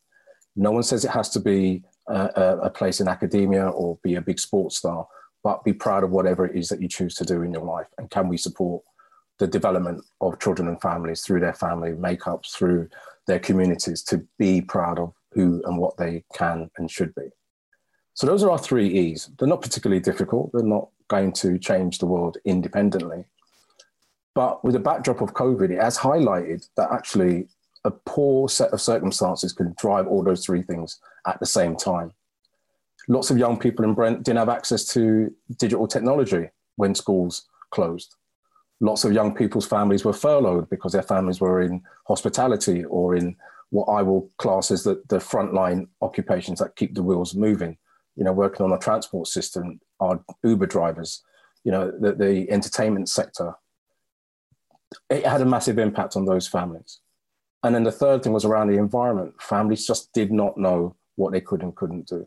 No 0.56 0.72
one 0.72 0.82
says 0.82 1.04
it 1.04 1.10
has 1.12 1.30
to 1.30 1.40
be 1.40 1.82
a, 2.08 2.58
a 2.64 2.70
place 2.70 3.00
in 3.00 3.08
academia 3.08 3.68
or 3.68 3.98
be 4.02 4.16
a 4.16 4.20
big 4.20 4.40
sports 4.40 4.78
star, 4.78 5.06
but 5.44 5.64
be 5.64 5.72
proud 5.72 6.02
of 6.02 6.10
whatever 6.10 6.44
it 6.44 6.56
is 6.56 6.68
that 6.68 6.82
you 6.82 6.88
choose 6.88 7.14
to 7.14 7.24
do 7.24 7.42
in 7.42 7.52
your 7.52 7.64
life. 7.64 7.86
And 7.98 8.10
can 8.10 8.28
we 8.28 8.36
support 8.36 8.82
the 9.38 9.46
development 9.46 10.04
of 10.20 10.38
children 10.38 10.68
and 10.68 10.80
families 10.80 11.22
through 11.22 11.40
their 11.40 11.54
family 11.54 11.92
makeups, 11.92 12.52
through 12.52 12.88
their 13.26 13.38
communities 13.38 14.02
to 14.02 14.26
be 14.38 14.60
proud 14.60 14.98
of 14.98 15.14
who 15.32 15.62
and 15.64 15.78
what 15.78 15.96
they 15.96 16.24
can 16.34 16.70
and 16.76 16.90
should 16.90 17.14
be. 17.14 17.28
So 18.14 18.26
those 18.26 18.42
are 18.42 18.50
our 18.50 18.58
three 18.58 18.88
E's. 18.88 19.30
They're 19.38 19.48
not 19.48 19.62
particularly 19.62 20.00
difficult. 20.00 20.50
They're 20.52 20.62
not 20.62 20.88
going 21.10 21.32
to 21.32 21.58
change 21.58 21.98
the 21.98 22.06
world 22.06 22.38
independently. 22.46 23.24
But 24.34 24.64
with 24.64 24.72
the 24.72 24.80
backdrop 24.80 25.20
of 25.20 25.34
COVID, 25.34 25.70
it 25.70 25.82
has 25.82 25.98
highlighted 25.98 26.66
that 26.78 26.90
actually 26.90 27.48
a 27.84 27.90
poor 27.90 28.48
set 28.48 28.70
of 28.70 28.80
circumstances 28.80 29.52
can 29.52 29.74
drive 29.78 30.06
all 30.06 30.22
those 30.22 30.44
three 30.44 30.62
things 30.62 30.98
at 31.26 31.38
the 31.40 31.46
same 31.46 31.76
time. 31.76 32.12
Lots 33.08 33.30
of 33.30 33.36
young 33.36 33.58
people 33.58 33.84
in 33.84 33.92
Brent 33.92 34.22
didn't 34.22 34.38
have 34.38 34.48
access 34.48 34.84
to 34.94 35.34
digital 35.58 35.86
technology 35.86 36.48
when 36.76 36.94
schools 36.94 37.48
closed 37.70 38.14
lots 38.80 39.04
of 39.04 39.12
young 39.12 39.34
people's 39.34 39.66
families 39.66 40.04
were 40.04 40.12
furloughed 40.12 40.68
because 40.70 40.92
their 40.92 41.02
families 41.02 41.40
were 41.40 41.60
in 41.60 41.82
hospitality 42.08 42.84
or 42.86 43.14
in 43.14 43.36
what 43.70 43.84
I 43.84 44.02
will 44.02 44.28
class 44.38 44.70
as 44.70 44.82
the, 44.82 45.02
the 45.08 45.18
frontline 45.18 45.86
occupations 46.02 46.58
that 46.58 46.76
keep 46.76 46.94
the 46.94 47.02
wheels 47.02 47.34
moving. 47.34 47.76
You 48.16 48.24
know, 48.24 48.32
working 48.32 48.64
on 48.64 48.72
a 48.72 48.78
transport 48.78 49.28
system, 49.28 49.80
our 50.00 50.22
Uber 50.42 50.66
drivers, 50.66 51.22
you 51.64 51.72
know, 51.72 51.90
the, 51.90 52.12
the 52.12 52.50
entertainment 52.50 53.08
sector. 53.08 53.54
It 55.08 55.24
had 55.24 55.40
a 55.40 55.46
massive 55.46 55.78
impact 55.78 56.16
on 56.16 56.24
those 56.24 56.48
families. 56.48 57.00
And 57.62 57.74
then 57.74 57.84
the 57.84 57.92
third 57.92 58.22
thing 58.22 58.32
was 58.32 58.44
around 58.44 58.68
the 58.68 58.78
environment. 58.78 59.40
Families 59.40 59.86
just 59.86 60.12
did 60.12 60.32
not 60.32 60.56
know 60.56 60.96
what 61.16 61.32
they 61.32 61.40
could 61.40 61.62
and 61.62 61.76
couldn't 61.76 62.08
do. 62.08 62.26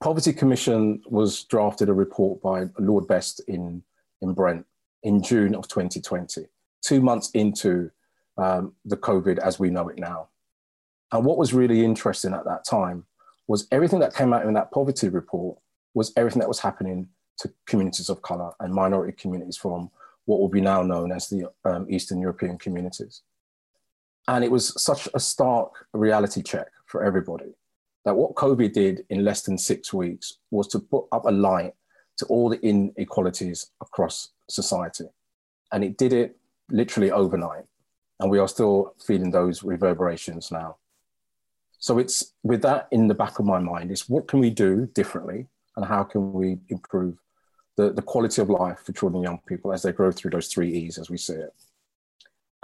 Poverty 0.00 0.32
Commission 0.32 1.02
was 1.06 1.42
drafted 1.44 1.88
a 1.88 1.92
report 1.92 2.40
by 2.40 2.66
Lord 2.78 3.08
Best 3.08 3.40
in, 3.48 3.82
in 4.22 4.32
Brent 4.32 4.64
in 5.02 5.22
June 5.22 5.54
of 5.54 5.66
2020, 5.68 6.46
two 6.82 7.00
months 7.00 7.30
into 7.32 7.90
um, 8.36 8.74
the 8.84 8.96
COVID 8.96 9.38
as 9.38 9.58
we 9.58 9.70
know 9.70 9.88
it 9.88 9.98
now. 9.98 10.28
And 11.12 11.24
what 11.24 11.38
was 11.38 11.52
really 11.52 11.84
interesting 11.84 12.34
at 12.34 12.44
that 12.44 12.64
time 12.64 13.06
was 13.48 13.66
everything 13.72 13.98
that 14.00 14.14
came 14.14 14.32
out 14.32 14.46
in 14.46 14.52
that 14.52 14.70
poverty 14.70 15.08
report 15.08 15.58
was 15.94 16.12
everything 16.16 16.40
that 16.40 16.48
was 16.48 16.60
happening 16.60 17.08
to 17.38 17.52
communities 17.66 18.08
of 18.08 18.22
color 18.22 18.52
and 18.60 18.72
minority 18.72 19.12
communities 19.12 19.56
from 19.56 19.90
what 20.26 20.38
will 20.38 20.48
be 20.48 20.60
now 20.60 20.82
known 20.82 21.10
as 21.10 21.28
the 21.28 21.50
um, 21.64 21.86
Eastern 21.88 22.20
European 22.20 22.58
communities. 22.58 23.22
And 24.28 24.44
it 24.44 24.50
was 24.50 24.80
such 24.80 25.08
a 25.14 25.20
stark 25.20 25.86
reality 25.94 26.42
check 26.42 26.68
for 26.84 27.02
everybody 27.02 27.54
that 28.04 28.14
what 28.14 28.34
COVID 28.34 28.72
did 28.72 29.04
in 29.08 29.24
less 29.24 29.42
than 29.42 29.56
six 29.56 29.92
weeks 29.92 30.38
was 30.50 30.68
to 30.68 30.78
put 30.78 31.06
up 31.12 31.24
a 31.24 31.30
light 31.30 31.72
to 32.18 32.26
all 32.26 32.50
the 32.50 32.60
inequalities 32.60 33.70
across 33.80 34.30
society. 34.48 35.06
And 35.72 35.82
it 35.82 35.96
did 35.96 36.12
it 36.12 36.36
literally 36.70 37.10
overnight. 37.10 37.64
And 38.20 38.30
we 38.30 38.38
are 38.38 38.48
still 38.48 38.94
feeling 38.98 39.30
those 39.30 39.62
reverberations 39.62 40.50
now. 40.50 40.76
So 41.78 41.98
it's 41.98 42.34
with 42.42 42.62
that 42.62 42.88
in 42.90 43.06
the 43.06 43.14
back 43.14 43.38
of 43.38 43.46
my 43.46 43.58
mind, 43.58 43.90
is 43.90 44.08
what 44.08 44.28
can 44.28 44.40
we 44.40 44.50
do 44.50 44.86
differently 44.94 45.46
and 45.76 45.86
how 45.86 46.02
can 46.02 46.32
we 46.32 46.58
improve 46.68 47.16
the, 47.76 47.92
the 47.92 48.02
quality 48.02 48.42
of 48.42 48.50
life 48.50 48.80
for 48.84 48.92
children 48.92 49.18
and 49.18 49.24
young 49.24 49.40
people 49.46 49.72
as 49.72 49.82
they 49.82 49.92
grow 49.92 50.10
through 50.10 50.32
those 50.32 50.48
three 50.48 50.70
E's 50.70 50.98
as 50.98 51.08
we 51.08 51.16
see 51.16 51.34
it. 51.34 51.54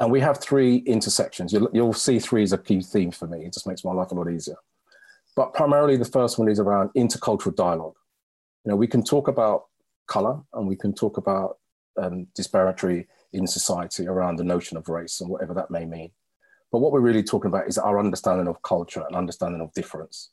And 0.00 0.10
we 0.10 0.20
have 0.20 0.40
three 0.40 0.78
intersections. 0.78 1.52
You'll, 1.52 1.70
you'll 1.72 1.92
see 1.92 2.18
three 2.18 2.42
is 2.42 2.52
a 2.52 2.58
key 2.58 2.82
theme 2.82 3.12
for 3.12 3.28
me. 3.28 3.44
It 3.44 3.52
just 3.52 3.68
makes 3.68 3.84
my 3.84 3.92
life 3.92 4.10
a 4.10 4.14
lot 4.14 4.28
easier. 4.28 4.56
But 5.36 5.54
primarily 5.54 5.96
the 5.96 6.04
first 6.04 6.36
one 6.36 6.48
is 6.48 6.58
around 6.58 6.90
intercultural 6.96 7.54
dialogue. 7.54 7.94
You 8.64 8.70
know, 8.70 8.76
we 8.76 8.88
can 8.88 9.04
talk 9.04 9.28
about 9.28 9.66
color 10.08 10.40
and 10.52 10.66
we 10.66 10.74
can 10.74 10.92
talk 10.92 11.16
about 11.16 11.58
um, 11.96 12.26
disparity 12.34 13.06
in 13.32 13.46
society 13.46 14.08
around 14.08 14.36
the 14.36 14.44
notion 14.44 14.76
of 14.76 14.88
race 14.88 15.20
and 15.20 15.30
whatever 15.30 15.54
that 15.54 15.70
may 15.70 15.84
mean. 15.84 16.10
But 16.74 16.80
what 16.80 16.90
we're 16.90 16.98
really 16.98 17.22
talking 17.22 17.50
about 17.50 17.68
is 17.68 17.78
our 17.78 18.00
understanding 18.00 18.48
of 18.48 18.60
culture 18.62 19.04
and 19.06 19.14
understanding 19.14 19.60
of 19.60 19.72
difference. 19.74 20.30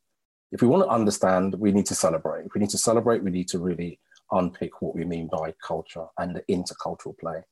If 0.51 0.63
we 0.63 0.67
want 0.67 0.83
to 0.83 0.89
understand, 0.89 1.53
we 1.53 1.71
need 1.71 1.85
to 1.85 1.93
celebrate. 1.93 2.47
If 2.47 2.55
we 2.55 2.61
need 2.61 2.71
to 2.71 2.79
celebrate, 2.79 3.23
we 3.23 3.29
need 3.29 3.47
to 3.49 3.59
really 3.59 3.99
unpick 4.31 4.81
what 4.81 4.95
we 4.95 5.05
mean 5.05 5.29
by 5.31 5.53
culture 5.63 6.07
and 6.17 6.35
the 6.35 6.41
intercultural 6.49 7.15
play. 7.19 7.43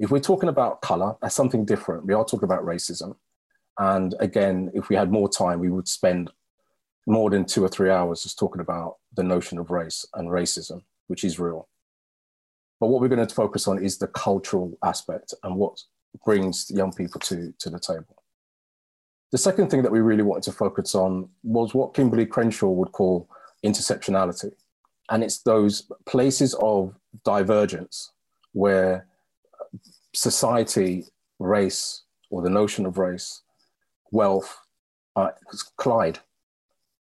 If 0.00 0.10
we're 0.10 0.18
talking 0.18 0.48
about 0.48 0.82
color, 0.82 1.14
that's 1.22 1.36
something 1.36 1.64
different. 1.64 2.04
We 2.04 2.12
are 2.14 2.24
talking 2.24 2.42
about 2.42 2.64
racism. 2.64 3.14
And 3.78 4.16
again, 4.18 4.72
if 4.74 4.88
we 4.88 4.96
had 4.96 5.12
more 5.12 5.28
time, 5.28 5.60
we 5.60 5.70
would 5.70 5.86
spend 5.86 6.32
more 7.06 7.30
than 7.30 7.44
two 7.44 7.64
or 7.64 7.68
three 7.68 7.90
hours 7.90 8.24
just 8.24 8.36
talking 8.36 8.62
about 8.62 8.96
the 9.14 9.22
notion 9.22 9.58
of 9.58 9.70
race 9.70 10.04
and 10.14 10.28
racism, 10.28 10.82
which 11.06 11.22
is 11.22 11.38
real. 11.38 11.68
But 12.80 12.88
what 12.88 13.00
we're 13.00 13.06
going 13.06 13.24
to 13.24 13.32
focus 13.32 13.68
on 13.68 13.80
is 13.80 13.98
the 13.98 14.08
cultural 14.08 14.76
aspect 14.82 15.34
and 15.44 15.54
what 15.54 15.80
brings 16.24 16.70
young 16.70 16.92
people 16.92 17.20
to, 17.20 17.52
to 17.58 17.70
the 17.70 17.78
table. 17.78 18.22
The 19.30 19.38
second 19.38 19.70
thing 19.70 19.82
that 19.82 19.92
we 19.92 20.00
really 20.00 20.22
wanted 20.22 20.44
to 20.44 20.52
focus 20.52 20.94
on 20.94 21.28
was 21.42 21.74
what 21.74 21.94
Kimberlé 21.94 22.28
Crenshaw 22.28 22.68
would 22.68 22.92
call 22.92 23.28
intersectionality. 23.64 24.52
And 25.10 25.24
it's 25.24 25.38
those 25.38 25.90
places 26.06 26.54
of 26.60 26.94
divergence 27.24 28.12
where 28.52 29.06
society, 30.14 31.06
race, 31.38 32.02
or 32.30 32.42
the 32.42 32.50
notion 32.50 32.84
of 32.84 32.98
race, 32.98 33.42
wealth, 34.10 34.58
uh, 35.16 35.30
collide, 35.78 36.18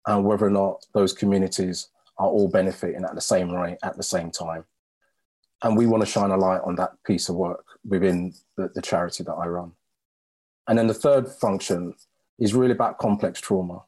and 0.06 0.24
whether 0.24 0.46
or 0.46 0.50
not 0.50 0.86
those 0.94 1.12
communities 1.12 1.88
are 2.18 2.28
all 2.28 2.48
benefiting 2.48 3.04
at 3.04 3.14
the 3.14 3.20
same 3.20 3.50
rate 3.50 3.78
at 3.82 3.96
the 3.96 4.02
same 4.02 4.30
time. 4.30 4.64
And 5.62 5.76
we 5.76 5.86
want 5.86 6.02
to 6.02 6.10
shine 6.10 6.30
a 6.30 6.36
light 6.36 6.60
on 6.64 6.76
that 6.76 6.92
piece 7.04 7.28
of 7.28 7.36
work 7.36 7.64
within 7.86 8.34
the, 8.56 8.70
the 8.74 8.82
charity 8.82 9.24
that 9.24 9.32
I 9.32 9.46
run. 9.46 9.72
And 10.68 10.78
then 10.78 10.86
the 10.86 10.94
third 10.94 11.28
function 11.28 11.94
is 12.38 12.54
really 12.54 12.72
about 12.72 12.98
complex 12.98 13.40
trauma. 13.40 13.82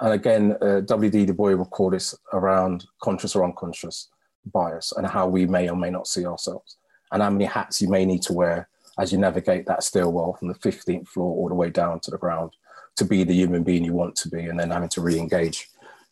And 0.00 0.12
again, 0.12 0.56
uh, 0.60 0.80
W.D. 0.80 1.26
Du 1.26 1.34
Bois 1.34 1.54
will 1.54 1.66
call 1.66 1.90
this 1.90 2.14
around 2.32 2.86
conscious 3.02 3.36
or 3.36 3.44
unconscious 3.44 4.08
bias 4.46 4.92
and 4.96 5.06
how 5.06 5.26
we 5.26 5.46
may 5.46 5.68
or 5.68 5.76
may 5.76 5.90
not 5.90 6.06
see 6.06 6.24
ourselves 6.24 6.76
and 7.12 7.22
how 7.22 7.30
many 7.30 7.44
hats 7.44 7.82
you 7.82 7.88
may 7.88 8.04
need 8.04 8.22
to 8.22 8.32
wear 8.32 8.68
as 8.98 9.12
you 9.12 9.18
navigate 9.18 9.66
that 9.66 9.82
stairwell 9.82 10.34
from 10.34 10.48
the 10.48 10.54
15th 10.54 11.08
floor 11.08 11.36
all 11.36 11.48
the 11.48 11.54
way 11.54 11.70
down 11.70 12.00
to 12.00 12.10
the 12.10 12.18
ground 12.18 12.50
to 12.96 13.04
be 13.04 13.24
the 13.24 13.34
human 13.34 13.62
being 13.62 13.84
you 13.84 13.92
want 13.92 14.16
to 14.16 14.28
be 14.28 14.44
and 14.44 14.58
then 14.58 14.70
having 14.70 14.88
to 14.88 15.00
re-engage 15.00 15.68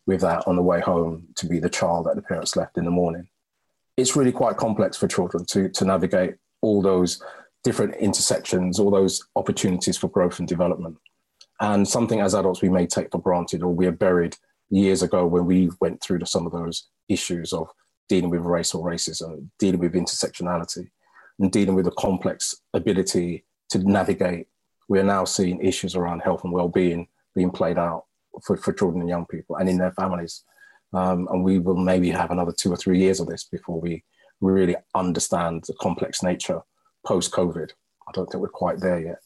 with 0.07 0.21
that 0.21 0.47
on 0.47 0.57
the 0.57 0.63
way 0.63 0.81
home 0.81 1.27
to 1.37 1.47
be 1.47 1.59
the 1.59 1.69
child 1.69 2.07
that 2.07 2.17
the 2.17 2.23
parents 2.23 2.57
left 2.57 2.79
in 2.79 2.85
the 2.85 2.91
morning. 2.91 3.29
It's 3.97 4.17
really 4.17 4.33
quite 4.33 4.57
complex 4.57 4.97
for 4.97 5.07
children 5.07 5.45
to, 5.47 5.69
to 5.69 5.85
navigate 5.85 6.37
all 6.61 6.83
those 6.83 7.23
different 7.65 7.95
intersections, 7.97 8.79
all 8.79 8.91
those 8.91 9.27
opportunities 9.37 9.97
for 9.97 10.09
growth 10.09 10.39
and 10.39 10.49
development 10.49 10.97
and 11.61 11.87
something 11.87 12.21
as 12.21 12.35
adults 12.35 12.63
we 12.63 12.69
may 12.69 12.87
take 12.87 13.11
for 13.11 13.21
granted 13.21 13.63
or 13.63 13.75
we 13.75 13.87
are 13.87 13.93
buried 13.93 14.37
years 14.71 15.03
ago 15.03 15.27
when 15.27 15.47
we 15.47 15.71
went 15.81 16.01
through 16.01 16.21
some 16.25 16.47
of 16.47 16.53
those 16.53 16.89
issues 17.09 17.53
of 17.53 17.69
dealing 18.09 18.31
with 18.31 18.41
race 18.41 18.75
or 18.75 18.87
racism, 18.87 19.49
dealing 19.59 19.81
with 19.81 19.95
intersectionality, 19.95 20.89
and 21.39 21.53
dealing 21.53 21.75
with 21.75 21.85
the 21.85 21.91
complex 21.93 22.63
ability 22.75 23.45
to 23.71 23.79
navigate. 23.79 24.47
We 24.89 24.99
are 24.99 25.05
now 25.05 25.25
seeing 25.25 25.61
issues 25.61 25.95
around 25.95 26.21
health 26.21 26.45
and 26.45 26.53
well-being 26.53 27.09
being 27.35 27.51
played 27.51 27.79
out 27.79 28.05
for, 28.43 28.57
for 28.57 28.73
children 28.73 29.01
and 29.01 29.09
young 29.09 29.27
people 29.27 29.57
and 29.57 29.69
in 29.69 29.79
their 29.79 29.93
families. 29.93 30.45
Um, 30.93 31.29
and 31.31 31.45
we 31.45 31.59
will 31.59 31.77
maybe 31.77 32.11
have 32.11 32.31
another 32.31 32.53
two 32.53 32.73
or 32.73 32.77
three 32.77 32.99
years 32.99 33.21
of 33.21 33.27
this 33.27 33.45
before 33.45 33.81
we 33.81 34.05
really 34.41 34.77
understand 34.95 35.65
the 35.67 35.75
complex 35.75 36.23
nature 36.23 36.61
post-COVID. 37.07 37.71
I 38.09 38.13
don't 38.13 38.27
think 38.27 38.41
we're 38.41 38.49
quite 38.49 38.81
there 38.81 39.01
yet. 39.01 39.19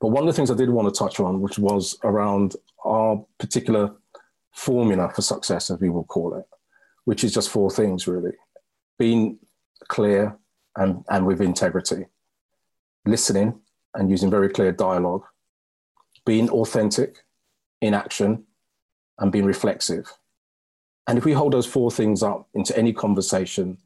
But 0.00 0.08
one 0.08 0.22
of 0.22 0.26
the 0.26 0.32
things 0.32 0.50
I 0.50 0.54
did 0.54 0.70
want 0.70 0.92
to 0.92 0.98
touch 0.98 1.18
on, 1.20 1.40
which 1.40 1.58
was 1.58 1.98
around 2.04 2.54
our 2.84 3.24
particular 3.38 3.94
formula 4.52 5.10
for 5.14 5.22
success, 5.22 5.70
as 5.70 5.80
we 5.80 5.90
will 5.90 6.04
call 6.04 6.34
it, 6.34 6.44
which 7.04 7.24
is 7.24 7.32
just 7.32 7.50
four 7.50 7.70
things 7.70 8.06
really 8.06 8.32
being 8.98 9.38
clear 9.88 10.36
and, 10.76 11.04
and 11.08 11.26
with 11.26 11.40
integrity, 11.40 12.06
listening 13.06 13.60
and 13.94 14.10
using 14.10 14.30
very 14.30 14.48
clear 14.48 14.72
dialogue, 14.72 15.24
being 16.26 16.50
authentic 16.50 17.24
in 17.80 17.94
action, 17.94 18.44
and 19.18 19.32
being 19.32 19.44
reflexive. 19.44 20.12
And 21.06 21.16
if 21.18 21.24
we 21.24 21.32
hold 21.32 21.52
those 21.52 21.66
four 21.66 21.90
things 21.90 22.22
up 22.22 22.48
into 22.54 22.76
any 22.76 22.92
conversation, 22.92 23.78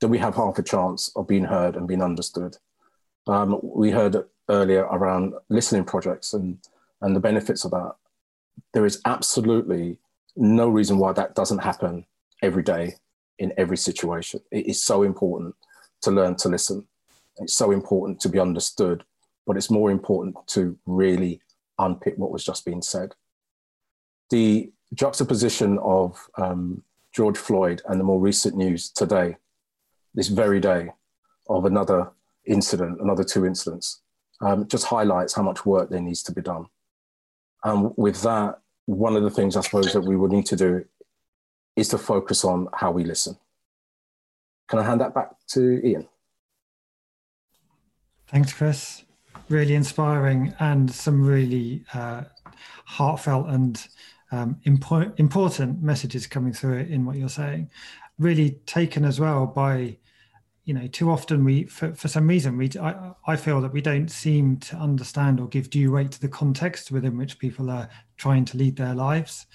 then 0.00 0.10
we 0.10 0.18
have 0.18 0.34
half 0.34 0.58
a 0.58 0.62
chance 0.62 1.12
of 1.16 1.28
being 1.28 1.44
heard 1.44 1.76
and 1.76 1.86
being 1.86 2.02
understood. 2.02 2.56
Um, 3.26 3.58
we 3.62 3.90
heard 3.90 4.16
earlier 4.48 4.82
around 4.84 5.34
listening 5.48 5.84
projects 5.84 6.32
and, 6.32 6.58
and 7.02 7.14
the 7.14 7.20
benefits 7.20 7.64
of 7.64 7.70
that. 7.72 7.94
There 8.72 8.86
is 8.86 9.00
absolutely 9.04 9.98
no 10.36 10.68
reason 10.68 10.98
why 10.98 11.12
that 11.12 11.34
doesn't 11.34 11.58
happen 11.58 12.06
every 12.42 12.62
day 12.62 12.94
in 13.38 13.52
every 13.56 13.76
situation. 13.76 14.40
It 14.50 14.66
is 14.66 14.82
so 14.82 15.02
important 15.02 15.54
to 16.02 16.10
learn 16.10 16.36
to 16.36 16.48
listen. 16.48 16.86
It's 17.38 17.54
so 17.54 17.70
important 17.70 18.20
to 18.20 18.28
be 18.28 18.38
understood, 18.38 19.04
but 19.46 19.56
it's 19.56 19.70
more 19.70 19.90
important 19.90 20.36
to 20.48 20.78
really 20.86 21.40
unpick 21.78 22.14
what 22.16 22.30
was 22.30 22.44
just 22.44 22.64
being 22.64 22.82
said. 22.82 23.14
The 24.30 24.70
juxtaposition 24.94 25.78
of 25.78 26.28
um, 26.36 26.84
George 27.14 27.38
Floyd 27.38 27.82
and 27.86 27.98
the 27.98 28.04
more 28.04 28.20
recent 28.20 28.56
news 28.56 28.90
today, 28.90 29.36
this 30.14 30.28
very 30.28 30.60
day, 30.60 30.90
of 31.48 31.64
another 31.64 32.10
incident, 32.46 33.00
another 33.00 33.24
two 33.24 33.44
incidents, 33.44 34.00
um, 34.40 34.66
just 34.68 34.86
highlights 34.86 35.34
how 35.34 35.42
much 35.42 35.66
work 35.66 35.90
there 35.90 36.00
needs 36.00 36.22
to 36.24 36.32
be 36.32 36.40
done. 36.40 36.66
And 37.64 37.92
with 37.96 38.22
that, 38.22 38.60
one 38.86 39.16
of 39.16 39.22
the 39.22 39.30
things 39.30 39.56
I 39.56 39.60
suppose 39.60 39.92
that 39.92 40.00
we 40.00 40.16
would 40.16 40.32
need 40.32 40.46
to 40.46 40.56
do 40.56 40.84
is 41.76 41.88
to 41.88 41.98
focus 41.98 42.44
on 42.44 42.68
how 42.74 42.90
we 42.90 43.04
listen. 43.04 43.36
Can 44.68 44.78
I 44.78 44.84
hand 44.84 45.00
that 45.00 45.14
back 45.14 45.30
to 45.48 45.86
Ian? 45.86 46.08
Thanks, 48.28 48.52
Chris. 48.52 49.04
Really 49.48 49.74
inspiring 49.74 50.54
and 50.60 50.90
some 50.90 51.26
really 51.26 51.84
uh, 51.92 52.22
heartfelt 52.84 53.48
and 53.48 53.84
um, 54.30 54.60
impo- 54.64 55.12
important 55.18 55.82
messages 55.82 56.26
coming 56.26 56.52
through 56.52 56.78
in 56.78 57.04
what 57.04 57.16
you're 57.16 57.28
saying. 57.28 57.70
Really 58.18 58.50
taken 58.66 59.04
as 59.04 59.18
well 59.18 59.46
by 59.46 59.96
you 60.64 60.74
know 60.74 60.86
too 60.86 61.10
often 61.10 61.44
we 61.44 61.64
for, 61.64 61.94
for 61.94 62.08
some 62.08 62.26
reason 62.26 62.56
we 62.56 62.70
I, 62.80 63.12
I 63.26 63.36
feel 63.36 63.60
that 63.62 63.72
we 63.72 63.80
don't 63.80 64.10
seem 64.10 64.58
to 64.58 64.76
understand 64.76 65.40
or 65.40 65.48
give 65.48 65.70
due 65.70 65.92
weight 65.92 66.12
to 66.12 66.20
the 66.20 66.28
context 66.28 66.90
within 66.90 67.16
which 67.16 67.38
people 67.38 67.70
are 67.70 67.88
trying 68.16 68.44
to 68.46 68.56
lead 68.56 68.76
their 68.76 68.94
lives. 68.94 69.46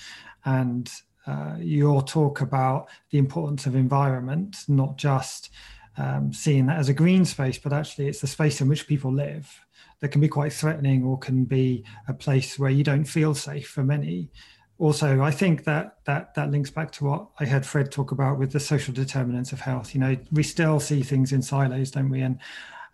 And 0.46 0.91
uh, 1.28 1.56
your 1.60 2.04
talk 2.04 2.41
about 2.41 2.88
the 3.10 3.18
importance 3.18 3.65
of 3.65 3.76
environment 3.76 4.58
not 4.68 4.96
just 4.98 5.50
um, 5.98 6.32
seeing 6.32 6.65
that 6.68 6.78
as 6.78 6.89
a 6.89 6.94
green 6.94 7.26
space 7.26 7.58
but 7.58 7.74
actually 7.74 8.08
it's 8.08 8.22
the 8.22 8.28
space 8.28 8.62
in 8.62 8.68
which 8.68 8.88
people 8.88 9.12
live 9.12 9.60
that 10.02 10.10
can 10.10 10.22
be 10.22 10.28
quite 10.28 10.54
threatening 10.54 11.04
or 11.04 11.18
can 11.18 11.46
be 11.46 11.84
a 12.08 12.13
place 12.13 12.60
where 12.60 12.70
you 12.70 12.84
don't 12.84 13.06
feel 13.06 13.34
safe 13.34 13.68
for 13.68 13.84
many 13.84 14.30
also 14.77 15.21
i 15.21 15.31
think 15.31 15.63
that 15.63 15.97
that 16.05 16.33
that 16.35 16.51
links 16.51 16.69
back 16.69 16.91
to 16.91 17.05
what 17.05 17.27
i 17.39 17.45
heard 17.45 17.65
fred 17.65 17.91
talk 17.91 18.11
about 18.11 18.38
with 18.38 18.51
the 18.51 18.59
social 18.59 18.93
determinants 18.93 19.51
of 19.51 19.61
health. 19.61 19.93
You 19.93 20.01
know 20.01 20.17
we 20.31 20.43
still 20.43 20.79
see 20.79 21.01
things 21.01 21.31
in 21.31 21.41
silos 21.41 21.91
don't 21.91 22.09
we? 22.09 22.21
And 22.21 22.39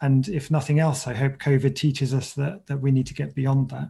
and 0.01 0.27
if 0.29 0.51
nothing 0.51 0.79
else 0.79 1.07
i 1.07 1.13
hope 1.13 1.37
covid 1.37 1.75
teaches 1.75 2.13
us 2.13 2.33
that 2.33 2.67
that 2.67 2.77
we 2.77 2.91
need 2.91 3.07
to 3.07 3.13
get 3.13 3.33
beyond 3.35 3.69
that. 3.69 3.89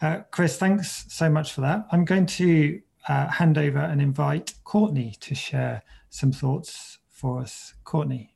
Uh, 0.00 0.22
chris 0.30 0.56
thanks 0.56 1.06
so 1.08 1.28
much 1.30 1.52
for 1.52 1.60
that. 1.60 1.86
I'm 1.92 2.04
going 2.04 2.26
to 2.26 2.80
uh, 3.08 3.28
hand 3.28 3.58
over 3.58 3.78
and 3.78 4.00
invite 4.00 4.54
courtney 4.64 5.16
to 5.20 5.34
share 5.34 5.82
some 6.10 6.32
thoughts 6.32 6.98
for 7.08 7.40
us. 7.40 7.74
Courtney. 7.84 8.34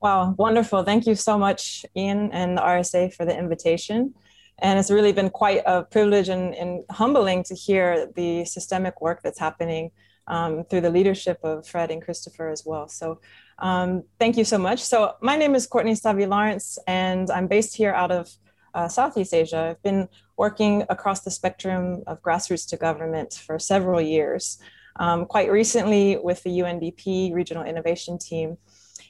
Wow, 0.00 0.34
wonderful. 0.36 0.82
Thank 0.82 1.06
you 1.06 1.14
so 1.14 1.38
much, 1.38 1.86
Ian 1.96 2.32
and 2.32 2.56
the 2.56 2.60
RSA 2.60 3.14
for 3.14 3.24
the 3.24 3.36
invitation. 3.38 4.14
And 4.58 4.78
it's 4.78 4.90
really 4.90 5.12
been 5.12 5.30
quite 5.30 5.62
a 5.66 5.82
privilege 5.82 6.28
and, 6.28 6.54
and 6.54 6.84
humbling 6.90 7.42
to 7.44 7.54
hear 7.54 8.06
the 8.14 8.44
systemic 8.44 9.00
work 9.00 9.22
that's 9.22 9.38
happening 9.38 9.90
um, 10.28 10.64
through 10.64 10.82
the 10.82 10.90
leadership 10.90 11.38
of 11.42 11.66
Fred 11.66 11.90
and 11.90 12.02
Christopher 12.02 12.48
as 12.48 12.64
well. 12.64 12.88
So 12.88 13.20
um, 13.58 14.04
thank 14.18 14.36
you 14.36 14.44
so 14.44 14.58
much. 14.58 14.80
So 14.80 15.14
my 15.20 15.36
name 15.36 15.54
is 15.54 15.66
Courtney 15.66 15.94
Savie 15.94 16.28
Lawrence, 16.28 16.78
and 16.86 17.30
I'm 17.30 17.48
based 17.48 17.76
here 17.76 17.92
out 17.92 18.10
of 18.10 18.30
uh, 18.74 18.88
Southeast 18.88 19.34
Asia. 19.34 19.70
I've 19.70 19.82
been 19.82 20.08
working 20.36 20.84
across 20.88 21.20
the 21.20 21.30
spectrum 21.30 22.02
of 22.06 22.22
grassroots 22.22 22.68
to 22.70 22.76
government 22.76 23.34
for 23.34 23.58
several 23.58 24.00
years. 24.00 24.58
Um, 24.96 25.24
quite 25.24 25.50
recently 25.50 26.18
with 26.18 26.42
the 26.42 26.50
UNDP 26.50 27.32
Regional 27.32 27.64
Innovation 27.64 28.18
Team. 28.18 28.58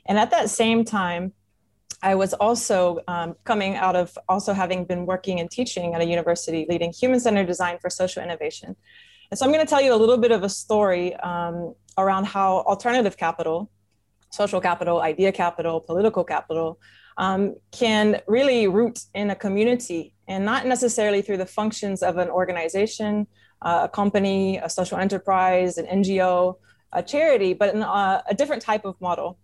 And 0.07 0.17
at 0.17 0.31
that 0.31 0.49
same 0.49 0.85
time, 0.85 1.33
I 2.03 2.15
was 2.15 2.35
also 2.35 3.01
um, 3.09 3.37
coming 3.45 3.77
out 3.77 3.97
of 3.97 4.17
also 4.29 4.53
having 4.53 4.85
been 4.85 5.07
working 5.07 5.41
and 5.41 5.51
teaching 5.51 5.95
at 5.95 6.01
a 6.01 6.07
university 6.07 6.67
leading 6.69 6.93
human 6.93 7.21
centered 7.21 7.47
design 7.47 7.79
for 7.81 7.91
social 7.91 8.23
innovation. 8.23 8.77
And 9.31 9.39
so 9.39 9.47
I'm 9.47 9.53
going 9.53 9.65
to 9.65 9.71
tell 9.71 9.81
you 9.81 9.95
a 9.95 9.97
little 9.97 10.19
bit 10.19 10.33
of 10.33 10.43
a 10.43 10.49
story 10.49 11.15
um, 11.17 11.75
around 11.97 12.27
how 12.27 12.59
alternative 12.73 13.17
capital, 13.17 13.71
social 14.31 14.61
capital, 14.61 15.01
idea 15.01 15.33
capital, 15.33 15.81
political 15.81 16.25
capital 16.25 16.79
um, 17.19 17.57
can 17.71 18.21
really 18.27 18.67
root 18.67 19.01
in 19.15 19.31
a 19.31 19.35
community 19.35 20.15
and 20.29 20.45
not 20.45 20.67
necessarily 20.67 21.23
through 21.23 21.37
the 21.37 21.47
functions 21.47 22.03
of 22.03 22.17
an 22.17 22.29
organization, 22.29 23.27
uh, 23.63 23.83
a 23.85 23.89
company, 23.89 24.59
a 24.59 24.69
social 24.69 24.99
enterprise, 24.99 25.79
an 25.79 25.87
NGO, 25.87 26.57
a 26.93 27.03
charity, 27.03 27.55
but 27.55 27.75
in, 27.75 27.83
uh, 27.83 28.23
a 28.29 28.35
different 28.35 28.63
type 28.63 28.85
of 28.85 29.01
model 29.01 29.39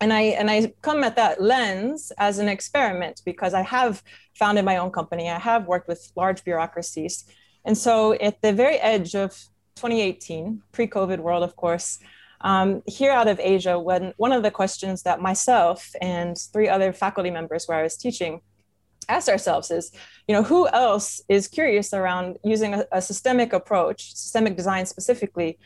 and 0.00 0.12
I 0.12 0.22
and 0.22 0.50
I 0.50 0.72
come 0.82 1.04
at 1.04 1.16
that 1.16 1.42
lens 1.42 2.12
as 2.18 2.38
an 2.38 2.48
experiment 2.48 3.22
because 3.24 3.54
I 3.54 3.62
have 3.62 4.02
founded 4.34 4.64
my 4.64 4.76
own 4.76 4.90
company. 4.90 5.30
I 5.30 5.38
have 5.38 5.66
worked 5.66 5.88
with 5.88 6.12
large 6.16 6.44
bureaucracies, 6.44 7.24
and 7.64 7.76
so 7.76 8.12
at 8.14 8.42
the 8.42 8.52
very 8.52 8.76
edge 8.76 9.14
of 9.14 9.32
2018, 9.76 10.62
pre-COVID 10.72 11.18
world, 11.18 11.42
of 11.42 11.54
course, 11.56 11.98
um, 12.40 12.82
here 12.86 13.12
out 13.12 13.28
of 13.28 13.40
Asia, 13.40 13.78
when 13.78 14.12
one 14.16 14.32
of 14.32 14.42
the 14.42 14.50
questions 14.50 15.02
that 15.02 15.20
myself 15.20 15.90
and 16.00 16.36
three 16.52 16.68
other 16.68 16.92
faculty 16.92 17.30
members 17.30 17.66
where 17.66 17.78
I 17.78 17.82
was 17.82 17.96
teaching 17.96 18.40
asked 19.08 19.28
ourselves 19.28 19.70
is, 19.70 19.92
you 20.26 20.34
know, 20.34 20.42
who 20.42 20.68
else 20.68 21.20
is 21.28 21.48
curious 21.48 21.92
around 21.92 22.38
using 22.44 22.74
a, 22.74 22.84
a 22.92 23.02
systemic 23.02 23.52
approach, 23.52 24.14
systemic 24.14 24.56
design 24.56 24.86
specifically? 24.86 25.58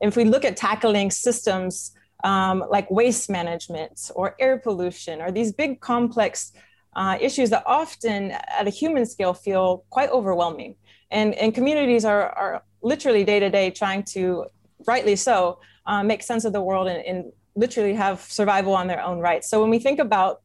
If 0.00 0.16
we 0.16 0.24
look 0.24 0.44
at 0.44 0.56
tackling 0.56 1.10
systems 1.10 1.92
um, 2.24 2.64
like 2.68 2.90
waste 2.90 3.30
management 3.30 4.10
or 4.14 4.34
air 4.40 4.58
pollution 4.58 5.20
or 5.20 5.30
these 5.30 5.52
big 5.52 5.80
complex 5.80 6.52
uh, 6.96 7.16
issues 7.20 7.50
that 7.50 7.62
often 7.66 8.32
at 8.32 8.66
a 8.66 8.70
human 8.70 9.06
scale 9.06 9.34
feel 9.34 9.84
quite 9.90 10.10
overwhelming. 10.10 10.74
And, 11.10 11.34
and 11.34 11.54
communities 11.54 12.04
are, 12.04 12.30
are 12.30 12.62
literally 12.82 13.24
day 13.24 13.40
to 13.40 13.50
day 13.50 13.70
trying 13.70 14.02
to, 14.14 14.46
rightly 14.86 15.16
so, 15.16 15.60
uh, 15.86 16.02
make 16.02 16.22
sense 16.22 16.44
of 16.44 16.52
the 16.52 16.60
world 16.60 16.88
and, 16.88 17.04
and 17.04 17.32
literally 17.54 17.94
have 17.94 18.20
survival 18.20 18.74
on 18.74 18.86
their 18.88 19.02
own 19.02 19.20
right. 19.20 19.44
So 19.44 19.60
when 19.60 19.70
we 19.70 19.78
think 19.78 19.98
about 19.98 20.42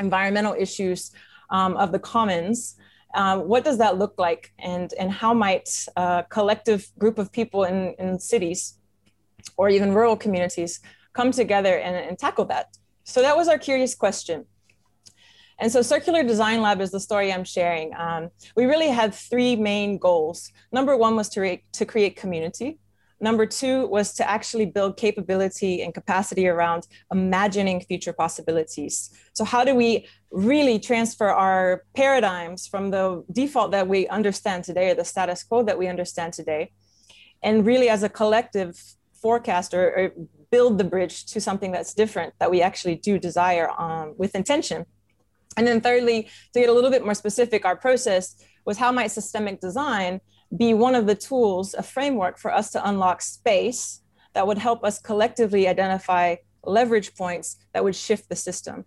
environmental 0.00 0.54
issues 0.58 1.12
um, 1.50 1.76
of 1.76 1.92
the 1.92 1.98
commons, 1.98 2.76
um, 3.14 3.48
what 3.48 3.64
does 3.64 3.78
that 3.78 3.98
look 3.98 4.14
like? 4.18 4.52
And, 4.58 4.92
and 4.98 5.10
how 5.10 5.34
might 5.34 5.86
a 5.96 6.24
collective 6.28 6.90
group 6.98 7.18
of 7.18 7.32
people 7.32 7.64
in, 7.64 7.94
in 7.98 8.18
cities 8.18 8.74
or 9.56 9.68
even 9.68 9.94
rural 9.94 10.16
communities 10.16 10.80
come 11.12 11.30
together 11.30 11.78
and, 11.78 11.96
and 11.96 12.18
tackle 12.18 12.44
that? 12.46 12.76
So 13.04 13.22
that 13.22 13.36
was 13.36 13.48
our 13.48 13.58
curious 13.58 13.94
question. 13.94 14.44
And 15.60 15.72
so 15.72 15.82
Circular 15.82 16.22
Design 16.22 16.62
Lab 16.62 16.80
is 16.80 16.92
the 16.92 17.00
story 17.00 17.32
I'm 17.32 17.44
sharing. 17.44 17.94
Um, 17.96 18.30
we 18.54 18.66
really 18.66 18.88
had 18.88 19.12
three 19.12 19.56
main 19.56 19.98
goals. 19.98 20.52
Number 20.72 20.96
one 20.96 21.16
was 21.16 21.28
to, 21.30 21.40
re- 21.40 21.64
to 21.72 21.84
create 21.84 22.16
community. 22.16 22.78
Number 23.20 23.46
two 23.46 23.86
was 23.88 24.14
to 24.14 24.30
actually 24.30 24.66
build 24.66 24.96
capability 24.96 25.82
and 25.82 25.92
capacity 25.92 26.46
around 26.46 26.86
imagining 27.12 27.80
future 27.80 28.12
possibilities. 28.12 29.10
So, 29.32 29.44
how 29.44 29.64
do 29.64 29.74
we 29.74 30.06
really 30.30 30.78
transfer 30.78 31.28
our 31.28 31.82
paradigms 31.94 32.68
from 32.68 32.90
the 32.90 33.24
default 33.32 33.72
that 33.72 33.88
we 33.88 34.06
understand 34.06 34.62
today 34.62 34.90
or 34.90 34.94
the 34.94 35.04
status 35.04 35.42
quo 35.42 35.64
that 35.64 35.78
we 35.78 35.88
understand 35.88 36.32
today, 36.32 36.70
and 37.42 37.66
really 37.66 37.88
as 37.88 38.04
a 38.04 38.08
collective 38.08 38.80
forecast 39.14 39.74
or, 39.74 39.84
or 39.98 40.12
build 40.50 40.78
the 40.78 40.84
bridge 40.84 41.26
to 41.26 41.40
something 41.40 41.72
that's 41.72 41.94
different 41.94 42.34
that 42.38 42.50
we 42.50 42.62
actually 42.62 42.96
do 42.96 43.18
desire 43.18 43.70
um, 43.78 44.14
with 44.16 44.34
intention? 44.34 44.86
And 45.56 45.66
then, 45.66 45.80
thirdly, 45.80 46.28
to 46.52 46.60
get 46.60 46.68
a 46.68 46.72
little 46.72 46.90
bit 46.90 47.04
more 47.04 47.14
specific, 47.14 47.64
our 47.64 47.76
process 47.76 48.36
was 48.64 48.78
how 48.78 48.92
might 48.92 49.08
systemic 49.08 49.60
design 49.60 50.20
be 50.56 50.72
one 50.72 50.94
of 50.94 51.06
the 51.06 51.14
tools, 51.14 51.74
a 51.74 51.82
framework 51.82 52.38
for 52.38 52.52
us 52.52 52.70
to 52.72 52.88
unlock 52.88 53.20
space 53.22 54.02
that 54.34 54.46
would 54.46 54.58
help 54.58 54.84
us 54.84 54.98
collectively 54.98 55.68
identify 55.68 56.36
leverage 56.64 57.14
points 57.14 57.56
that 57.72 57.82
would 57.84 57.96
shift 57.96 58.28
the 58.28 58.36
system. 58.36 58.84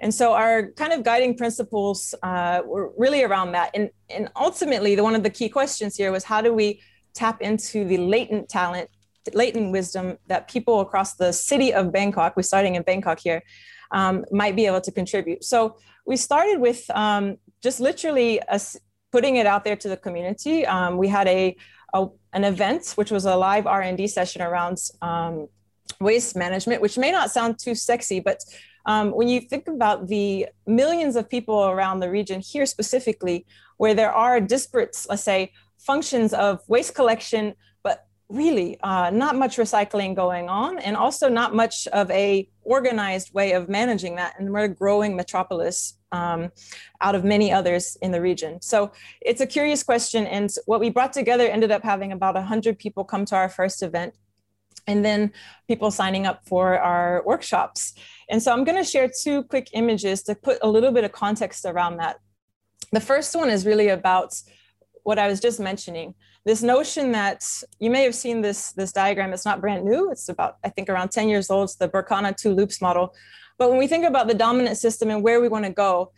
And 0.00 0.12
so 0.12 0.34
our 0.34 0.70
kind 0.72 0.92
of 0.92 1.02
guiding 1.02 1.36
principles 1.36 2.14
uh, 2.22 2.62
were 2.64 2.92
really 2.96 3.22
around 3.22 3.52
that. 3.52 3.70
And, 3.74 3.90
and 4.10 4.28
ultimately, 4.34 4.94
the, 4.94 5.04
one 5.04 5.14
of 5.14 5.22
the 5.22 5.30
key 5.30 5.48
questions 5.48 5.96
here 5.96 6.10
was 6.10 6.24
how 6.24 6.40
do 6.40 6.52
we 6.52 6.80
tap 7.14 7.40
into 7.40 7.84
the 7.84 7.98
latent 7.98 8.48
talent, 8.48 8.90
latent 9.32 9.72
wisdom 9.72 10.18
that 10.26 10.48
people 10.48 10.80
across 10.80 11.14
the 11.14 11.32
city 11.32 11.72
of 11.72 11.92
Bangkok, 11.92 12.36
we're 12.36 12.42
starting 12.42 12.74
in 12.74 12.82
Bangkok 12.82 13.20
here, 13.20 13.42
um, 13.92 14.24
might 14.30 14.56
be 14.56 14.66
able 14.66 14.80
to 14.80 14.92
contribute. 14.92 15.44
So 15.44 15.76
we 16.06 16.16
started 16.16 16.60
with 16.60 16.90
um, 16.90 17.38
just 17.62 17.80
literally 17.80 18.40
a, 18.48 18.60
putting 19.12 19.36
it 19.36 19.46
out 19.46 19.64
there 19.64 19.76
to 19.76 19.88
the 19.88 19.96
community. 19.96 20.66
Um, 20.66 20.98
we 20.98 21.08
had 21.08 21.26
a, 21.28 21.56
a, 21.94 22.06
an 22.32 22.44
event, 22.44 22.92
which 22.96 23.10
was 23.10 23.24
a 23.24 23.36
live 23.36 23.66
R&D 23.66 24.08
session 24.08 24.42
around 24.42 24.78
um, 25.00 25.48
waste 26.00 26.36
management, 26.36 26.82
which 26.82 26.98
may 26.98 27.10
not 27.10 27.30
sound 27.30 27.58
too 27.58 27.74
sexy, 27.74 28.20
but 28.20 28.44
um, 28.86 29.12
when 29.12 29.28
you 29.28 29.40
think 29.40 29.68
about 29.68 30.08
the 30.08 30.46
millions 30.66 31.16
of 31.16 31.30
people 31.30 31.64
around 31.64 32.00
the 32.00 32.10
region 32.10 32.40
here 32.40 32.66
specifically, 32.66 33.46
where 33.78 33.94
there 33.94 34.12
are 34.12 34.40
disparate, 34.40 34.96
let's 35.08 35.22
say, 35.22 35.52
functions 35.78 36.32
of 36.34 36.60
waste 36.68 36.94
collection, 36.94 37.54
really 38.28 38.80
uh, 38.80 39.10
not 39.10 39.36
much 39.36 39.56
recycling 39.56 40.14
going 40.14 40.48
on 40.48 40.78
and 40.78 40.96
also 40.96 41.28
not 41.28 41.54
much 41.54 41.86
of 41.88 42.10
a 42.10 42.48
organized 42.62 43.34
way 43.34 43.52
of 43.52 43.68
managing 43.68 44.16
that. 44.16 44.34
And 44.38 44.50
we're 44.52 44.64
a 44.64 44.68
growing 44.68 45.14
metropolis 45.14 45.98
um, 46.12 46.50
out 47.00 47.14
of 47.14 47.24
many 47.24 47.52
others 47.52 47.96
in 48.00 48.12
the 48.12 48.20
region. 48.20 48.62
So 48.62 48.92
it's 49.20 49.40
a 49.40 49.46
curious 49.46 49.82
question. 49.82 50.26
And 50.26 50.50
what 50.66 50.80
we 50.80 50.88
brought 50.88 51.12
together 51.12 51.46
ended 51.46 51.70
up 51.70 51.82
having 51.82 52.12
about 52.12 52.34
100 52.34 52.78
people 52.78 53.04
come 53.04 53.24
to 53.26 53.36
our 53.36 53.48
first 53.48 53.82
event 53.82 54.14
and 54.86 55.04
then 55.04 55.32
people 55.66 55.90
signing 55.90 56.26
up 56.26 56.46
for 56.46 56.78
our 56.78 57.22
workshops. 57.24 57.94
And 58.28 58.42
so 58.42 58.52
i'm 58.52 58.64
going 58.64 58.82
to 58.82 58.88
share 58.88 59.08
two 59.08 59.44
quick 59.44 59.70
images 59.72 60.22
to 60.24 60.34
put 60.34 60.58
a 60.62 60.68
little 60.68 60.92
bit 60.92 61.04
of 61.04 61.12
context 61.12 61.64
around 61.64 61.98
that. 61.98 62.18
The 62.92 63.00
first 63.00 63.34
one 63.34 63.50
is 63.50 63.64
really 63.66 63.88
about 63.88 64.34
what 65.04 65.18
i 65.18 65.26
was 65.26 65.40
just 65.40 65.60
mentioning 65.60 66.14
this 66.44 66.62
notion 66.62 67.12
that 67.12 67.44
you 67.80 67.90
may 67.90 68.02
have 68.02 68.14
seen 68.14 68.42
this 68.42 68.72
this 68.72 68.92
diagram 68.92 69.32
it's 69.32 69.44
not 69.44 69.60
brand 69.60 69.84
new 69.84 70.10
it's 70.10 70.28
about 70.28 70.58
i 70.64 70.68
think 70.68 70.88
around 70.88 71.10
10 71.10 71.28
years 71.28 71.50
old 71.50 71.64
it's 71.64 71.76
the 71.76 71.88
Berkana 71.88 72.36
two 72.36 72.54
loops 72.54 72.80
model. 72.80 73.14
But 73.56 73.70
when 73.70 73.78
we 73.78 73.86
think 73.86 74.04
about 74.04 74.26
the 74.26 74.34
dominant 74.34 74.78
system 74.78 75.10
and 75.10 75.22
where 75.22 75.40
we 75.40 75.48
want 75.48 75.64
to 75.64 75.70
go 75.70 76.12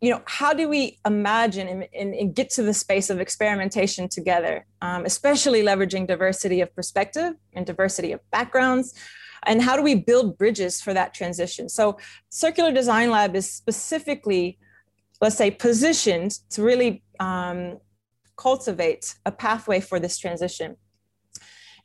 you 0.00 0.10
know 0.10 0.22
how 0.26 0.52
do 0.52 0.68
we 0.68 0.98
imagine 1.06 1.66
and, 1.66 1.88
and, 1.94 2.14
and 2.14 2.34
get 2.34 2.50
to 2.50 2.62
the 2.62 2.74
space 2.74 3.08
of 3.10 3.20
experimentation 3.20 4.08
together? 4.08 4.66
Um, 4.82 5.06
especially 5.06 5.62
leveraging 5.62 6.06
diversity 6.06 6.60
of 6.60 6.74
perspective 6.74 7.34
and 7.54 7.64
diversity 7.64 8.12
of 8.12 8.20
backgrounds 8.30 8.94
and 9.46 9.62
how 9.62 9.76
do 9.76 9.82
we 9.82 9.94
build 9.94 10.38
bridges 10.38 10.80
for 10.80 10.94
that 10.94 11.14
transition? 11.14 11.68
So 11.68 11.98
circular 12.28 12.72
design 12.72 13.10
lab 13.10 13.34
is 13.36 13.50
specifically 13.50 14.58
let's 15.20 15.36
say 15.36 15.50
positioned 15.50 16.32
to 16.50 16.62
really 16.62 17.02
um, 17.18 17.78
cultivate 18.36 19.14
a 19.24 19.32
pathway 19.32 19.80
for 19.80 20.00
this 20.00 20.18
transition. 20.18 20.76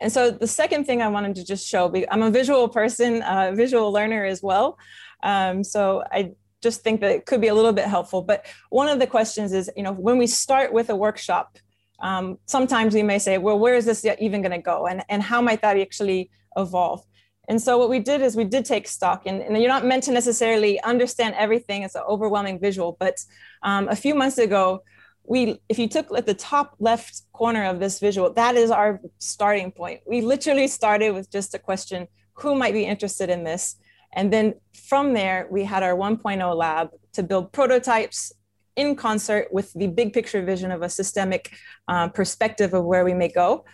And 0.02 0.12
so 0.12 0.32
the 0.32 0.48
second 0.48 0.86
thing 0.86 1.02
I 1.02 1.10
wanted 1.10 1.36
to 1.36 1.46
just 1.46 1.68
show, 1.68 1.94
I'm 2.10 2.24
a 2.24 2.32
visual 2.32 2.70
person, 2.70 3.22
a 3.22 3.52
visual 3.54 3.92
learner 3.92 4.26
as 4.26 4.42
well. 4.42 4.78
Um, 5.24 5.64
so 5.64 6.04
I 6.12 6.32
just 6.62 6.82
think 6.82 7.02
that 7.02 7.12
it 7.12 7.26
could 7.26 7.42
be 7.42 7.48
a 7.48 7.54
little 7.54 7.74
bit 7.74 7.86
helpful. 7.86 8.22
But 8.22 8.46
one 8.70 8.88
of 8.88 9.00
the 9.00 9.08
questions 9.08 9.52
is, 9.52 9.70
you 9.76 9.84
know, 9.84 9.92
when 9.92 10.18
we 10.18 10.28
start 10.28 10.72
with 10.74 10.90
a 10.90 10.96
workshop, 10.96 11.58
um, 12.02 12.38
sometimes 12.46 12.94
we 12.94 13.04
may 13.04 13.20
say, 13.20 13.38
well, 13.38 13.60
where 13.60 13.76
is 13.76 13.86
this 13.86 14.06
even 14.20 14.42
going 14.42 14.52
to 14.52 14.58
go? 14.62 14.88
And, 14.88 15.04
and 15.10 15.22
how 15.22 15.42
might 15.42 15.62
that 15.62 15.78
actually 15.78 16.32
evolve? 16.56 17.06
And 17.50 17.62
so 17.62 17.78
what 17.78 17.90
we 17.90 18.00
did 18.00 18.22
is 18.22 18.36
we 18.36 18.44
did 18.44 18.64
take 18.64 18.88
stock, 18.88 19.24
and, 19.26 19.42
and 19.42 19.58
you're 19.58 19.68
not 19.68 19.84
meant 19.84 20.04
to 20.04 20.12
necessarily 20.12 20.80
understand 20.84 21.34
everything. 21.36 21.82
It's 21.82 21.96
an 21.96 22.04
overwhelming 22.08 22.60
visual. 22.60 22.96
But 23.00 23.18
um, 23.64 23.88
a 23.90 23.96
few 23.96 24.14
months 24.14 24.38
ago, 24.38 24.84
we 25.30 25.62
if 25.70 25.78
you 25.78 25.88
took 25.88 26.12
at 26.18 26.26
the 26.26 26.34
top 26.34 26.76
left 26.80 27.22
corner 27.32 27.64
of 27.66 27.80
this 27.80 28.00
visual 28.00 28.34
that 28.34 28.56
is 28.56 28.72
our 28.72 29.00
starting 29.20 29.72
point. 29.72 30.02
We 30.06 30.22
literally 30.22 30.68
started 30.68 31.12
with 31.14 31.32
just 31.32 31.54
a 31.54 31.60
question 31.60 32.08
who 32.34 32.56
might 32.56 32.74
be 32.74 32.86
interested 32.86 33.30
in 33.30 33.44
this? 33.44 33.76
And 34.14 34.34
then 34.34 34.56
from 34.74 35.14
there 35.14 35.48
we 35.52 35.64
had 35.64 35.84
our 35.84 35.96
1.0 35.96 36.56
lab 36.56 36.90
to 37.14 37.22
build 37.24 37.52
prototypes 37.52 38.34
in 38.76 38.96
concert 38.96 39.48
with 39.52 39.72
the 39.74 39.88
big 39.88 40.14
picture 40.14 40.42
vision 40.42 40.72
of 40.72 40.82
a 40.82 40.90
systemic 40.90 41.52
uh, 41.88 42.08
perspective 42.10 42.74
of 42.74 42.86
where 42.86 43.06
we 43.06 43.14
may 43.14 43.28
go. 43.28 43.66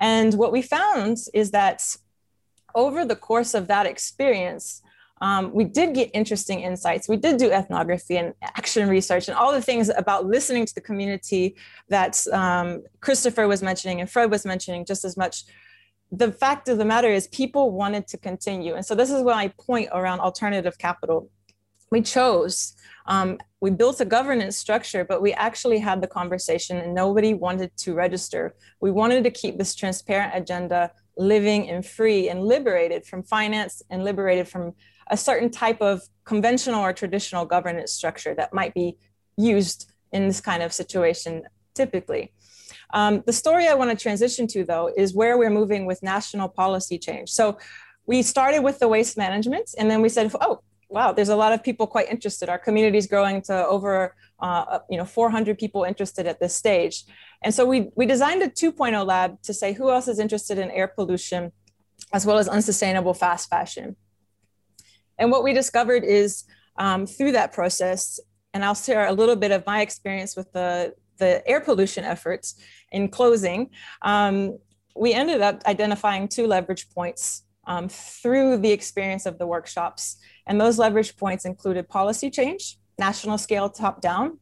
And 0.00 0.32
what 0.34 0.50
we 0.50 0.62
found 0.62 1.18
is 1.34 1.50
that 1.50 1.96
over 2.74 3.04
the 3.04 3.16
course 3.16 3.52
of 3.52 3.68
that 3.68 3.84
experience 3.84 4.80
um, 5.22 5.52
we 5.54 5.62
did 5.62 5.94
get 5.94 6.10
interesting 6.12 6.60
insights. 6.62 7.08
We 7.08 7.16
did 7.16 7.36
do 7.36 7.52
ethnography 7.52 8.16
and 8.16 8.34
action 8.42 8.88
research 8.88 9.28
and 9.28 9.36
all 9.36 9.52
the 9.52 9.62
things 9.62 9.88
about 9.88 10.26
listening 10.26 10.66
to 10.66 10.74
the 10.74 10.80
community 10.80 11.54
that 11.88 12.26
um, 12.32 12.82
Christopher 13.00 13.46
was 13.46 13.62
mentioning 13.62 14.00
and 14.00 14.10
Fred 14.10 14.32
was 14.32 14.44
mentioning 14.44 14.84
just 14.84 15.04
as 15.04 15.16
much. 15.16 15.44
The 16.10 16.32
fact 16.32 16.68
of 16.68 16.76
the 16.76 16.84
matter 16.84 17.08
is, 17.08 17.28
people 17.28 17.70
wanted 17.70 18.08
to 18.08 18.18
continue. 18.18 18.74
And 18.74 18.84
so, 18.84 18.96
this 18.96 19.12
is 19.12 19.22
where 19.22 19.36
my 19.36 19.48
point 19.60 19.90
around 19.92 20.18
alternative 20.18 20.76
capital. 20.76 21.30
We 21.92 22.02
chose, 22.02 22.74
um, 23.06 23.38
we 23.60 23.70
built 23.70 24.00
a 24.00 24.04
governance 24.04 24.56
structure, 24.58 25.04
but 25.04 25.22
we 25.22 25.32
actually 25.34 25.78
had 25.78 26.02
the 26.02 26.08
conversation 26.08 26.78
and 26.78 26.94
nobody 26.94 27.32
wanted 27.32 27.70
to 27.76 27.94
register. 27.94 28.54
We 28.80 28.90
wanted 28.90 29.22
to 29.24 29.30
keep 29.30 29.56
this 29.56 29.74
transparent 29.74 30.32
agenda 30.34 30.90
living 31.16 31.70
and 31.70 31.86
free 31.86 32.28
and 32.28 32.42
liberated 32.42 33.06
from 33.06 33.22
finance 33.22 33.82
and 33.88 34.04
liberated 34.04 34.48
from 34.48 34.74
a 35.10 35.16
certain 35.16 35.50
type 35.50 35.80
of 35.80 36.02
conventional 36.24 36.80
or 36.80 36.92
traditional 36.92 37.44
governance 37.44 37.92
structure 37.92 38.34
that 38.34 38.52
might 38.52 38.74
be 38.74 38.96
used 39.36 39.90
in 40.12 40.26
this 40.26 40.40
kind 40.40 40.62
of 40.62 40.72
situation 40.72 41.42
typically. 41.74 42.32
Um, 42.92 43.22
the 43.26 43.32
story 43.32 43.66
I 43.68 43.74
want 43.74 43.90
to 43.90 43.96
transition 43.96 44.46
to, 44.48 44.64
though, 44.64 44.90
is 44.94 45.14
where 45.14 45.38
we're 45.38 45.50
moving 45.50 45.86
with 45.86 46.02
national 46.02 46.48
policy 46.48 46.98
change. 46.98 47.30
So 47.30 47.58
we 48.06 48.22
started 48.22 48.60
with 48.60 48.78
the 48.78 48.88
waste 48.88 49.16
management, 49.16 49.70
and 49.78 49.90
then 49.90 50.02
we 50.02 50.08
said, 50.08 50.30
oh, 50.40 50.60
wow, 50.88 51.12
there's 51.12 51.30
a 51.30 51.36
lot 51.36 51.52
of 51.52 51.62
people 51.62 51.86
quite 51.86 52.10
interested. 52.10 52.50
Our 52.50 52.58
community 52.58 52.98
is 52.98 53.06
growing 53.06 53.40
to 53.42 53.66
over, 53.66 54.14
uh, 54.40 54.80
you 54.90 54.98
know, 54.98 55.06
400 55.06 55.56
people 55.58 55.84
interested 55.84 56.26
at 56.26 56.38
this 56.38 56.54
stage. 56.54 57.04
And 57.42 57.54
so 57.54 57.64
we, 57.64 57.88
we 57.96 58.04
designed 58.04 58.42
a 58.42 58.48
2.0 58.48 59.06
lab 59.06 59.40
to 59.42 59.54
say 59.54 59.72
who 59.72 59.90
else 59.90 60.06
is 60.06 60.18
interested 60.18 60.58
in 60.58 60.70
air 60.70 60.88
pollution 60.88 61.52
as 62.12 62.26
well 62.26 62.38
as 62.38 62.46
unsustainable 62.46 63.14
fast 63.14 63.48
fashion. 63.48 63.96
And 65.18 65.30
what 65.30 65.44
we 65.44 65.52
discovered 65.52 66.04
is 66.04 66.44
um, 66.76 67.06
through 67.06 67.32
that 67.32 67.52
process, 67.52 68.20
and 68.54 68.64
I'll 68.64 68.74
share 68.74 69.06
a 69.06 69.12
little 69.12 69.36
bit 69.36 69.50
of 69.50 69.64
my 69.66 69.80
experience 69.80 70.36
with 70.36 70.52
the, 70.52 70.94
the 71.18 71.46
air 71.46 71.60
pollution 71.60 72.04
efforts 72.04 72.54
in 72.90 73.08
closing. 73.08 73.70
Um, 74.02 74.58
we 74.94 75.14
ended 75.14 75.40
up 75.40 75.62
identifying 75.66 76.28
two 76.28 76.46
leverage 76.46 76.90
points 76.90 77.44
um, 77.66 77.88
through 77.88 78.58
the 78.58 78.70
experience 78.70 79.26
of 79.26 79.38
the 79.38 79.46
workshops. 79.46 80.16
And 80.46 80.60
those 80.60 80.78
leverage 80.78 81.16
points 81.16 81.44
included 81.44 81.88
policy 81.88 82.30
change, 82.30 82.78
national 82.98 83.38
scale 83.38 83.70
top 83.70 84.00
down, 84.00 84.38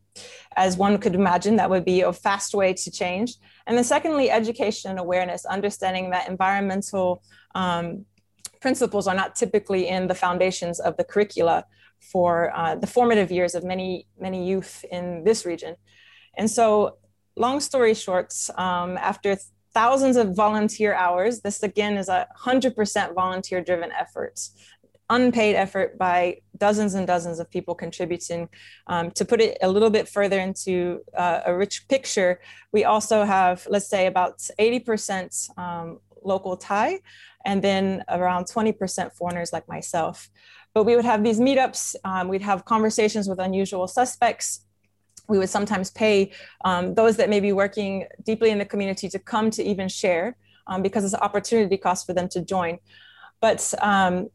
as 0.56 0.76
one 0.76 0.98
could 0.98 1.14
imagine, 1.14 1.56
that 1.56 1.70
would 1.70 1.84
be 1.84 2.00
a 2.00 2.12
fast 2.12 2.54
way 2.54 2.74
to 2.74 2.90
change. 2.90 3.36
And 3.66 3.76
then 3.76 3.84
secondly, 3.84 4.30
education 4.30 4.90
and 4.90 4.98
awareness, 4.98 5.44
understanding 5.44 6.10
that 6.10 6.28
environmental 6.28 7.22
um, 7.54 8.04
principles 8.60 9.06
are 9.06 9.14
not 9.14 9.34
typically 9.34 9.88
in 9.88 10.06
the 10.06 10.14
foundations 10.14 10.80
of 10.80 10.96
the 10.96 11.04
curricula 11.04 11.64
for 12.00 12.52
uh, 12.56 12.74
the 12.74 12.86
formative 12.86 13.30
years 13.30 13.54
of 13.54 13.64
many, 13.64 14.06
many 14.18 14.46
youth 14.46 14.84
in 14.90 15.24
this 15.24 15.44
region. 15.44 15.76
And 16.36 16.50
so 16.50 16.98
long 17.36 17.60
story 17.60 17.94
short, 17.94 18.32
um, 18.56 18.96
after 18.96 19.36
thousands 19.72 20.16
of 20.16 20.34
volunteer 20.34 20.94
hours, 20.94 21.40
this 21.40 21.62
again 21.62 21.96
is 21.96 22.08
a 22.08 22.26
100% 22.44 23.14
volunteer 23.14 23.62
driven 23.62 23.90
effort 23.92 24.40
unpaid 25.10 25.56
effort 25.56 25.98
by 25.98 26.36
dozens 26.56 26.94
and 26.94 27.06
dozens 27.06 27.40
of 27.40 27.50
people 27.50 27.74
contributing. 27.74 28.48
Um, 28.86 29.10
to 29.12 29.24
put 29.24 29.40
it 29.40 29.58
a 29.60 29.68
little 29.68 29.90
bit 29.90 30.08
further 30.08 30.38
into 30.38 31.00
uh, 31.16 31.40
a 31.44 31.54
rich 31.54 31.88
picture, 31.88 32.40
we 32.72 32.84
also 32.84 33.24
have, 33.24 33.66
let's 33.68 33.88
say, 33.88 34.06
about 34.06 34.38
80% 34.58 35.58
um, 35.58 35.98
local 36.24 36.56
Thai, 36.56 37.00
and 37.44 37.62
then 37.62 38.04
around 38.08 38.44
20% 38.44 39.12
foreigners 39.14 39.52
like 39.52 39.68
myself. 39.68 40.30
But 40.74 40.84
we 40.84 40.94
would 40.96 41.04
have 41.04 41.24
these 41.24 41.40
meetups, 41.40 41.96
um, 42.04 42.28
we'd 42.28 42.42
have 42.42 42.64
conversations 42.64 43.28
with 43.28 43.38
unusual 43.38 43.88
suspects. 43.88 44.64
We 45.28 45.38
would 45.38 45.48
sometimes 45.48 45.90
pay 45.90 46.32
um, 46.64 46.94
those 46.94 47.16
that 47.16 47.28
may 47.28 47.40
be 47.40 47.52
working 47.52 48.06
deeply 48.24 48.50
in 48.50 48.58
the 48.58 48.64
community 48.64 49.08
to 49.08 49.18
come 49.18 49.50
to 49.50 49.62
even 49.62 49.88
share 49.88 50.36
um, 50.66 50.82
because 50.82 51.04
it's 51.04 51.14
an 51.14 51.20
opportunity 51.20 51.76
cost 51.76 52.06
for 52.06 52.12
them 52.12 52.28
to 52.30 52.40
join. 52.40 52.78
But 53.40 53.72
um, 53.80 54.28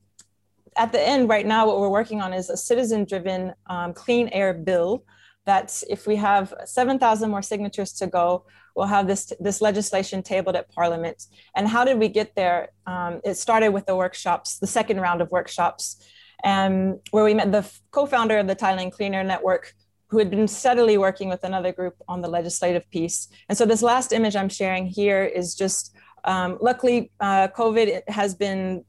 at 0.77 0.91
the 0.91 1.01
end, 1.01 1.29
right 1.29 1.45
now, 1.45 1.67
what 1.67 1.79
we're 1.79 1.89
working 1.89 2.21
on 2.21 2.33
is 2.33 2.49
a 2.49 2.57
citizen 2.57 3.05
driven 3.05 3.53
um, 3.67 3.93
clean 3.93 4.27
air 4.29 4.53
bill 4.53 5.03
that 5.45 5.83
if 5.89 6.07
we 6.07 6.15
have 6.15 6.53
7,000 6.65 7.29
more 7.29 7.41
signatures 7.41 7.93
to 7.93 8.07
go, 8.07 8.45
we'll 8.75 8.87
have 8.87 9.07
this, 9.07 9.31
this 9.39 9.61
legislation 9.61 10.23
tabled 10.23 10.55
at 10.55 10.69
Parliament. 10.71 11.27
And 11.55 11.67
how 11.67 11.85
did 11.85 11.99
we 11.99 12.09
get 12.09 12.35
there? 12.35 12.69
Um, 12.87 13.21
it 13.23 13.35
started 13.35 13.69
with 13.69 13.85
the 13.85 13.95
workshops, 13.95 14.59
the 14.59 14.67
second 14.67 14.99
round 14.99 15.21
of 15.21 15.31
workshops, 15.31 16.03
and 16.43 16.99
where 17.11 17.23
we 17.23 17.33
met 17.33 17.51
the 17.51 17.69
co 17.91 18.05
founder 18.05 18.37
of 18.37 18.47
the 18.47 18.55
Thailand 18.55 18.91
Clean 18.91 19.13
Air 19.13 19.23
Network, 19.23 19.73
who 20.07 20.17
had 20.17 20.29
been 20.29 20.47
steadily 20.47 20.97
working 20.97 21.29
with 21.29 21.43
another 21.43 21.71
group 21.71 21.95
on 22.07 22.21
the 22.21 22.27
legislative 22.27 22.89
piece. 22.91 23.27
And 23.49 23.57
so 23.57 23.65
this 23.65 23.81
last 23.81 24.11
image 24.13 24.35
I'm 24.35 24.49
sharing 24.49 24.87
here 24.87 25.23
is 25.23 25.55
just 25.55 25.95
um, 26.25 26.57
luckily, 26.59 27.11
uh, 27.19 27.47
COVID 27.49 28.01
has 28.07 28.33
been 28.35 28.83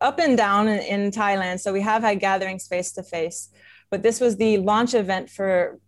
up 0.00 0.18
and 0.18 0.36
down 0.36 0.66
in, 0.66 0.80
in 0.80 1.10
Thailand. 1.10 1.60
So 1.60 1.72
we 1.72 1.82
have 1.82 2.02
had 2.02 2.20
gatherings 2.20 2.66
face 2.66 2.92
to 2.92 3.02
face, 3.02 3.50
but 3.90 4.02
this 4.02 4.18
was 4.18 4.36
the 4.36 4.58
launch 4.58 4.94
event 4.94 5.28
for 5.28 5.78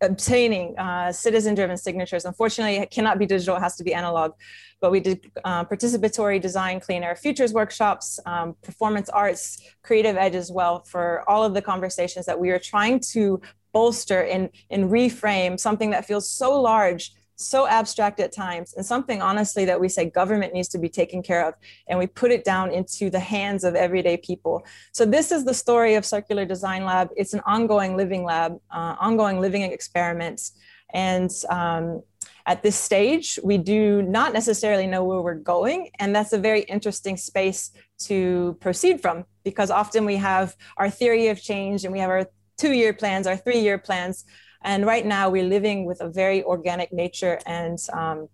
obtaining 0.00 0.78
uh, 0.78 1.12
citizen-driven 1.12 1.76
signatures. 1.76 2.24
Unfortunately, 2.24 2.76
it 2.76 2.90
cannot 2.90 3.18
be 3.18 3.26
digital; 3.26 3.56
it 3.56 3.60
has 3.60 3.76
to 3.76 3.84
be 3.84 3.94
analog. 3.94 4.32
But 4.80 4.90
we 4.90 5.00
did 5.00 5.30
uh, 5.44 5.64
participatory 5.64 6.40
design, 6.40 6.80
clean 6.80 7.02
air 7.02 7.16
futures 7.16 7.52
workshops, 7.52 8.20
um, 8.26 8.56
performance 8.62 9.08
arts, 9.08 9.60
creative 9.82 10.16
edge 10.16 10.34
as 10.34 10.52
well 10.52 10.84
for 10.84 11.28
all 11.28 11.42
of 11.44 11.54
the 11.54 11.62
conversations 11.62 12.26
that 12.26 12.38
we 12.38 12.50
are 12.50 12.58
trying 12.58 13.00
to 13.12 13.40
bolster 13.72 14.22
and, 14.22 14.50
and 14.70 14.90
reframe 14.90 15.58
something 15.58 15.90
that 15.90 16.04
feels 16.04 16.30
so 16.30 16.60
large 16.60 17.12
so 17.36 17.66
abstract 17.66 18.18
at 18.18 18.32
times 18.32 18.72
and 18.74 18.84
something 18.84 19.20
honestly 19.20 19.64
that 19.66 19.78
we 19.78 19.88
say 19.88 20.08
government 20.08 20.54
needs 20.54 20.68
to 20.68 20.78
be 20.78 20.88
taken 20.88 21.22
care 21.22 21.46
of 21.46 21.54
and 21.86 21.98
we 21.98 22.06
put 22.06 22.30
it 22.30 22.44
down 22.44 22.72
into 22.72 23.10
the 23.10 23.20
hands 23.20 23.62
of 23.62 23.74
everyday 23.74 24.16
people. 24.16 24.64
So 24.92 25.04
this 25.04 25.30
is 25.30 25.44
the 25.44 25.54
story 25.54 25.94
of 25.94 26.04
circular 26.04 26.46
design 26.46 26.84
lab. 26.84 27.10
It's 27.14 27.34
an 27.34 27.42
ongoing 27.46 27.96
living 27.96 28.24
lab 28.24 28.58
uh, 28.70 28.96
ongoing 28.98 29.40
living 29.40 29.62
experiments 29.62 30.52
and 30.94 31.30
um, 31.50 32.02
at 32.46 32.62
this 32.62 32.76
stage 32.76 33.38
we 33.42 33.58
do 33.58 34.02
not 34.02 34.32
necessarily 34.32 34.86
know 34.86 35.04
where 35.04 35.20
we're 35.20 35.34
going 35.34 35.90
and 35.98 36.14
that's 36.14 36.32
a 36.32 36.38
very 36.38 36.62
interesting 36.62 37.16
space 37.16 37.72
to 37.98 38.56
proceed 38.60 39.00
from 39.00 39.24
because 39.44 39.70
often 39.70 40.04
we 40.04 40.16
have 40.16 40.56
our 40.76 40.88
theory 40.88 41.28
of 41.28 41.42
change 41.42 41.84
and 41.84 41.92
we 41.92 41.98
have 41.98 42.10
our 42.10 42.26
two 42.56 42.72
year 42.72 42.92
plans 42.92 43.26
our 43.26 43.36
three 43.36 43.60
year 43.60 43.78
plans 43.78 44.24
and 44.62 44.86
right 44.86 45.06
now 45.06 45.28
we're 45.28 45.44
living 45.44 45.84
with 45.84 46.00
a 46.00 46.08
very 46.08 46.42
organic 46.44 46.92
nature 46.92 47.38
and 47.46 47.78
um, 47.92 48.28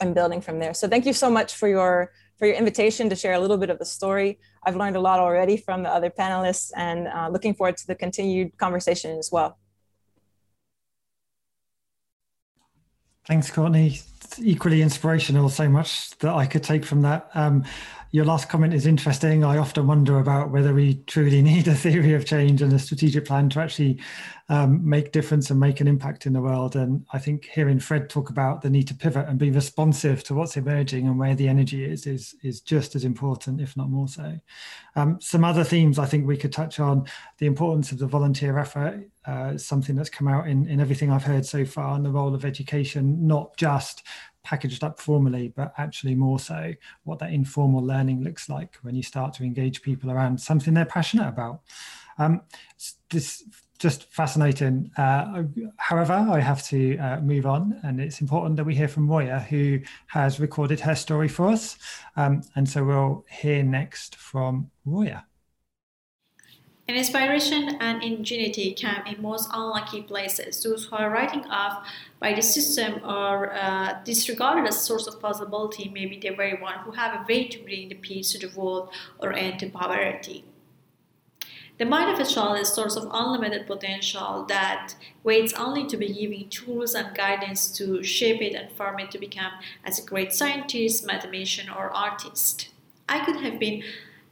and 0.00 0.14
building 0.14 0.40
from 0.40 0.58
there. 0.58 0.74
So 0.74 0.88
thank 0.88 1.06
you 1.06 1.12
so 1.12 1.30
much 1.30 1.54
for 1.54 1.68
your 1.68 2.12
for 2.38 2.46
your 2.46 2.56
invitation 2.56 3.10
to 3.10 3.16
share 3.16 3.34
a 3.34 3.38
little 3.40 3.58
bit 3.58 3.70
of 3.70 3.78
the 3.78 3.84
story. 3.84 4.38
I've 4.64 4.76
learned 4.76 4.96
a 4.96 5.00
lot 5.00 5.20
already 5.20 5.56
from 5.56 5.82
the 5.82 5.90
other 5.90 6.10
panelists 6.10 6.72
and 6.74 7.06
uh, 7.06 7.28
looking 7.30 7.54
forward 7.54 7.76
to 7.78 7.86
the 7.86 7.94
continued 7.94 8.56
conversation 8.56 9.18
as 9.18 9.30
well. 9.30 9.58
Thanks, 13.26 13.50
Courtney. 13.50 14.00
It's 14.22 14.38
equally 14.40 14.80
inspirational, 14.80 15.50
so 15.50 15.68
much 15.68 16.16
that 16.18 16.34
I 16.34 16.46
could 16.46 16.62
take 16.62 16.84
from 16.84 17.02
that. 17.02 17.30
Um, 17.34 17.64
your 18.12 18.24
last 18.24 18.48
comment 18.48 18.74
is 18.74 18.86
interesting. 18.86 19.44
I 19.44 19.58
often 19.58 19.86
wonder 19.86 20.18
about 20.18 20.50
whether 20.50 20.74
we 20.74 20.96
truly 21.06 21.42
need 21.50 21.68
a 21.68 21.74
theory 21.74 22.14
of 22.14 22.26
change 22.26 22.60
and 22.60 22.72
a 22.72 22.78
strategic 22.78 23.24
plan 23.24 23.48
to 23.50 23.60
actually 23.60 24.00
um, 24.48 24.86
make 24.88 25.12
difference 25.12 25.48
and 25.50 25.60
make 25.60 25.80
an 25.80 25.86
impact 25.86 26.26
in 26.26 26.32
the 26.32 26.40
world. 26.40 26.74
And 26.74 27.06
I 27.12 27.20
think 27.20 27.44
hearing 27.44 27.78
Fred 27.78 28.10
talk 28.10 28.28
about 28.28 28.62
the 28.62 28.70
need 28.70 28.88
to 28.88 28.94
pivot 28.94 29.28
and 29.28 29.38
be 29.38 29.52
responsive 29.52 30.24
to 30.24 30.34
what's 30.34 30.56
emerging 30.56 31.06
and 31.06 31.18
where 31.18 31.36
the 31.36 31.48
energy 31.48 31.84
is 31.84 32.06
is 32.06 32.34
is 32.42 32.60
just 32.60 32.96
as 32.96 33.04
important, 33.04 33.60
if 33.60 33.76
not 33.76 33.88
more 33.88 34.08
so. 34.08 34.38
Um, 34.96 35.20
some 35.20 35.44
other 35.44 35.62
themes 35.62 36.00
I 36.00 36.06
think 36.06 36.26
we 36.26 36.36
could 36.36 36.52
touch 36.52 36.80
on: 36.80 37.06
the 37.38 37.46
importance 37.46 37.92
of 37.92 37.98
the 37.98 38.08
volunteer 38.08 38.58
effort, 38.58 39.08
uh, 39.24 39.56
something 39.56 39.94
that's 39.94 40.10
come 40.10 40.26
out 40.26 40.48
in 40.48 40.68
in 40.68 40.80
everything 40.80 41.12
I've 41.12 41.22
heard 41.22 41.46
so 41.46 41.64
far, 41.64 41.94
and 41.94 42.04
the 42.04 42.10
role 42.10 42.34
of 42.34 42.44
education, 42.44 43.24
not 43.24 43.56
just 43.56 44.02
packaged 44.50 44.82
up 44.82 44.98
formally, 44.98 45.52
but 45.54 45.72
actually 45.78 46.16
more 46.16 46.40
so 46.40 46.74
what 47.04 47.20
that 47.20 47.32
informal 47.32 47.80
learning 47.80 48.24
looks 48.24 48.48
like 48.48 48.74
when 48.82 48.96
you 48.96 49.02
start 49.02 49.32
to 49.32 49.44
engage 49.44 49.80
people 49.80 50.10
around 50.10 50.40
something 50.40 50.74
they're 50.74 50.84
passionate 50.84 51.28
about. 51.28 51.60
Um, 52.18 52.42
this 53.10 53.44
just 53.78 54.12
fascinating. 54.12 54.90
Uh, 54.98 55.44
however, 55.76 56.12
I 56.12 56.40
have 56.40 56.62
to 56.64 56.98
uh, 56.98 57.20
move 57.20 57.46
on, 57.46 57.80
and 57.82 57.98
it's 57.98 58.20
important 58.20 58.56
that 58.56 58.64
we 58.64 58.74
hear 58.74 58.88
from 58.88 59.08
Roya, 59.08 59.38
who 59.38 59.78
has 60.08 60.38
recorded 60.38 60.80
her 60.80 60.94
story 60.94 61.28
for 61.28 61.48
us. 61.48 61.78
Um, 62.16 62.42
and 62.56 62.68
so 62.68 62.84
we'll 62.84 63.24
hear 63.30 63.62
next 63.62 64.16
from 64.16 64.70
Roya. 64.84 65.24
Inspiration 66.96 67.76
and 67.80 68.02
ingenuity 68.02 68.74
come 68.74 69.06
in 69.06 69.20
most 69.20 69.48
unlucky 69.52 70.02
places. 70.02 70.62
Those 70.62 70.86
who 70.86 70.96
are 70.96 71.10
writing 71.10 71.44
off 71.46 71.86
by 72.18 72.32
the 72.32 72.42
system 72.42 73.00
or 73.04 73.52
uh, 73.52 74.02
disregarded 74.04 74.66
as 74.66 74.76
a 74.76 74.80
source 74.80 75.06
of 75.06 75.20
possibility 75.20 75.88
may 75.88 76.06
be 76.06 76.18
the 76.18 76.30
very 76.30 76.60
one 76.60 76.78
who 76.80 76.92
have 76.92 77.14
a 77.14 77.24
way 77.26 77.48
to 77.48 77.58
bring 77.62 77.88
the 77.88 77.94
peace 77.94 78.32
to 78.32 78.38
the 78.38 78.58
world 78.58 78.90
or 79.18 79.32
end 79.32 79.58
to 79.60 79.68
poverty. 79.68 80.44
The 81.80 81.86
mind 81.86 82.10
of 82.10 82.20
a 82.20 82.30
child 82.30 82.58
is 82.58 82.68
a 82.68 82.74
source 82.74 82.94
of 82.94 83.08
unlimited 83.10 83.66
potential 83.66 84.44
that 84.48 84.94
waits 85.24 85.54
only 85.54 85.86
to 85.86 85.96
be 85.96 86.12
given 86.12 86.50
tools 86.50 86.94
and 86.94 87.16
guidance 87.16 87.68
to 87.78 88.02
shape 88.02 88.42
it 88.42 88.54
and 88.54 88.70
form 88.72 88.98
it 88.98 89.10
to 89.12 89.18
become 89.18 89.52
as 89.82 89.98
a 89.98 90.04
great 90.04 90.34
scientist, 90.34 91.06
mathematician, 91.06 91.70
or 91.70 91.88
artist. 91.90 92.68
I 93.08 93.24
could 93.24 93.36
have 93.36 93.58
been 93.58 93.82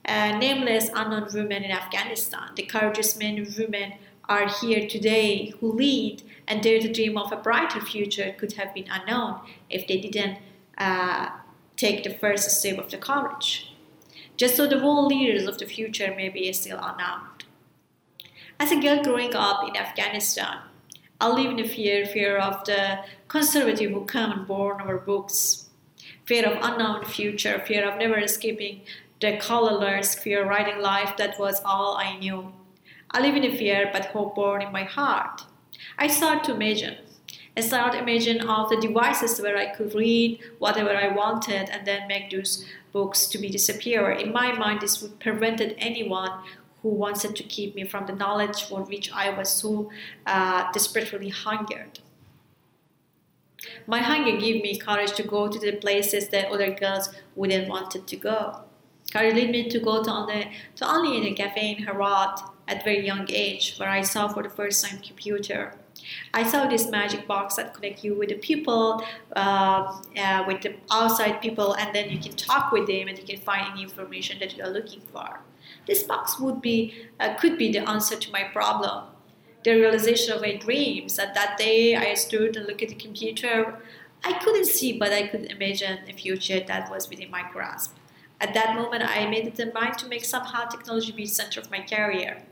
a 0.08 0.36
nameless 0.38 0.88
unknown 0.94 1.28
women 1.34 1.62
in 1.62 1.70
Afghanistan. 1.70 2.50
The 2.56 2.62
courageous 2.62 3.18
men 3.18 3.36
and 3.36 3.56
women 3.58 3.94
are 4.28 4.48
here 4.48 4.88
today 4.88 5.52
who 5.60 5.72
lead 5.72 6.22
and 6.46 6.62
dare 6.62 6.80
to 6.80 6.92
dream 6.92 7.18
of 7.18 7.30
a 7.30 7.36
brighter 7.36 7.80
future 7.80 8.34
could 8.38 8.54
have 8.54 8.72
been 8.72 8.86
unknown 8.90 9.40
if 9.68 9.86
they 9.86 9.98
didn't 9.98 10.38
uh, 10.78 11.28
take 11.76 12.04
the 12.04 12.14
first 12.14 12.50
step 12.50 12.78
of 12.78 12.90
the 12.90 12.96
courage. 12.96 13.74
Just 14.38 14.56
so 14.56 14.66
the 14.66 14.78
world 14.78 15.08
leaders 15.08 15.46
of 15.46 15.58
the 15.58 15.66
future 15.66 16.14
may 16.16 16.30
be 16.30 16.52
still 16.52 16.78
unknown. 16.78 17.20
As 18.58 18.72
a 18.72 18.80
girl 18.80 19.02
growing 19.04 19.34
up 19.34 19.68
in 19.68 19.76
Afghanistan, 19.76 20.58
I 21.20 21.28
lived 21.28 21.60
in 21.60 21.68
fear, 21.68 22.06
fear 22.06 22.38
of 22.38 22.64
the 22.64 23.00
conservative 23.26 23.90
who 23.90 24.04
come 24.04 24.32
and 24.32 24.46
burn 24.46 24.80
our 24.80 24.98
books, 24.98 25.68
fear 26.24 26.46
of 26.46 26.58
unknown 26.62 27.04
future, 27.04 27.62
fear 27.66 27.88
of 27.88 27.98
never 27.98 28.18
escaping 28.18 28.82
the 29.20 29.36
colorless, 29.38 30.14
of 30.14 30.46
writing 30.46 30.80
life 30.80 31.16
that 31.16 31.38
was 31.38 31.60
all 31.64 31.96
I 31.96 32.16
knew. 32.18 32.52
I 33.10 33.20
live 33.20 33.34
in 33.34 33.56
fear, 33.56 33.90
but 33.92 34.06
hope 34.06 34.34
born 34.34 34.62
in 34.62 34.72
my 34.72 34.84
heart. 34.84 35.44
I 35.98 36.06
start 36.06 36.44
to 36.44 36.54
imagine. 36.54 36.96
I 37.56 37.60
start 37.60 37.94
imagine 37.94 38.46
all 38.46 38.68
the 38.68 38.80
devices 38.80 39.40
where 39.40 39.56
I 39.56 39.74
could 39.74 39.94
read 39.94 40.38
whatever 40.58 40.94
I 40.94 41.08
wanted 41.08 41.68
and 41.70 41.84
then 41.84 42.06
make 42.06 42.30
those 42.30 42.64
books 42.92 43.26
to 43.28 43.38
be 43.38 43.48
disappear. 43.48 44.10
In 44.10 44.32
my 44.32 44.52
mind, 44.52 44.80
this 44.80 45.02
would 45.02 45.18
prevent 45.18 45.60
anyone 45.78 46.30
who 46.82 46.90
wanted 46.90 47.34
to 47.34 47.42
keep 47.42 47.74
me 47.74 47.84
from 47.84 48.06
the 48.06 48.14
knowledge 48.14 48.62
for 48.64 48.82
which 48.82 49.10
I 49.12 49.36
was 49.36 49.48
so 49.48 49.90
uh, 50.26 50.70
desperately 50.72 51.30
hungered. 51.30 51.98
My 53.88 53.98
hunger 53.98 54.36
gave 54.38 54.62
me 54.62 54.78
courage 54.78 55.12
to 55.14 55.24
go 55.24 55.48
to 55.48 55.58
the 55.58 55.72
places 55.72 56.28
that 56.28 56.52
other 56.52 56.72
girls 56.72 57.10
wouldn't 57.34 57.68
wanted 57.68 58.06
to 58.06 58.16
go. 58.16 58.67
Courage 59.12 59.34
led 59.36 59.50
me 59.50 59.68
to 59.68 59.78
go 59.78 60.02
to 60.02 60.10
only, 60.10 60.50
to 60.76 60.90
only 60.90 61.16
in 61.16 61.32
a 61.32 61.34
cafe 61.34 61.72
in 61.72 61.84
Herat 61.84 62.40
at 62.68 62.84
very 62.84 63.06
young 63.06 63.26
age, 63.30 63.76
where 63.78 63.88
I 63.88 64.02
saw 64.02 64.28
for 64.28 64.42
the 64.42 64.50
first 64.50 64.84
time 64.84 65.00
computer. 65.00 65.74
I 66.34 66.48
saw 66.48 66.66
this 66.66 66.90
magic 66.90 67.26
box 67.26 67.56
that 67.56 67.74
connect 67.74 68.04
you 68.04 68.14
with 68.14 68.28
the 68.28 68.36
people, 68.36 69.02
uh, 69.34 70.00
uh, 70.16 70.44
with 70.46 70.62
the 70.62 70.74
outside 70.90 71.40
people, 71.40 71.74
and 71.74 71.94
then 71.94 72.10
you 72.10 72.18
can 72.18 72.32
talk 72.32 72.70
with 72.70 72.86
them 72.86 73.08
and 73.08 73.18
you 73.18 73.24
can 73.24 73.38
find 73.38 73.72
any 73.72 73.82
information 73.82 74.38
that 74.40 74.56
you 74.56 74.62
are 74.62 74.70
looking 74.70 75.00
for. 75.12 75.40
This 75.86 76.02
box 76.02 76.38
would 76.38 76.60
be 76.60 76.94
uh, 77.18 77.34
could 77.34 77.56
be 77.58 77.72
the 77.72 77.88
answer 77.88 78.16
to 78.16 78.30
my 78.30 78.44
problem. 78.44 79.04
The 79.64 79.74
realization 79.74 80.34
of 80.34 80.42
my 80.42 80.56
dreams. 80.56 81.16
That 81.16 81.34
that 81.34 81.58
day 81.58 81.96
I 81.96 82.14
stood 82.14 82.56
and 82.56 82.66
looked 82.66 82.82
at 82.82 82.90
the 82.90 82.94
computer. 82.94 83.80
I 84.24 84.34
couldn't 84.34 84.66
see, 84.66 84.98
but 84.98 85.12
I 85.12 85.28
could 85.28 85.50
imagine 85.50 85.98
a 86.08 86.12
future 86.12 86.60
that 86.60 86.90
was 86.90 87.08
within 87.08 87.30
my 87.30 87.44
grasp. 87.52 87.97
At 88.40 88.54
that 88.54 88.76
moment, 88.76 89.02
I 89.04 89.26
made 89.28 89.46
it 89.46 89.58
in 89.58 89.72
mind 89.72 89.98
to 89.98 90.08
make 90.08 90.24
somehow 90.24 90.66
technology 90.66 91.12
be 91.12 91.24
the 91.24 91.30
center 91.30 91.60
of 91.60 91.70
my 91.70 91.80
career. 91.80 92.42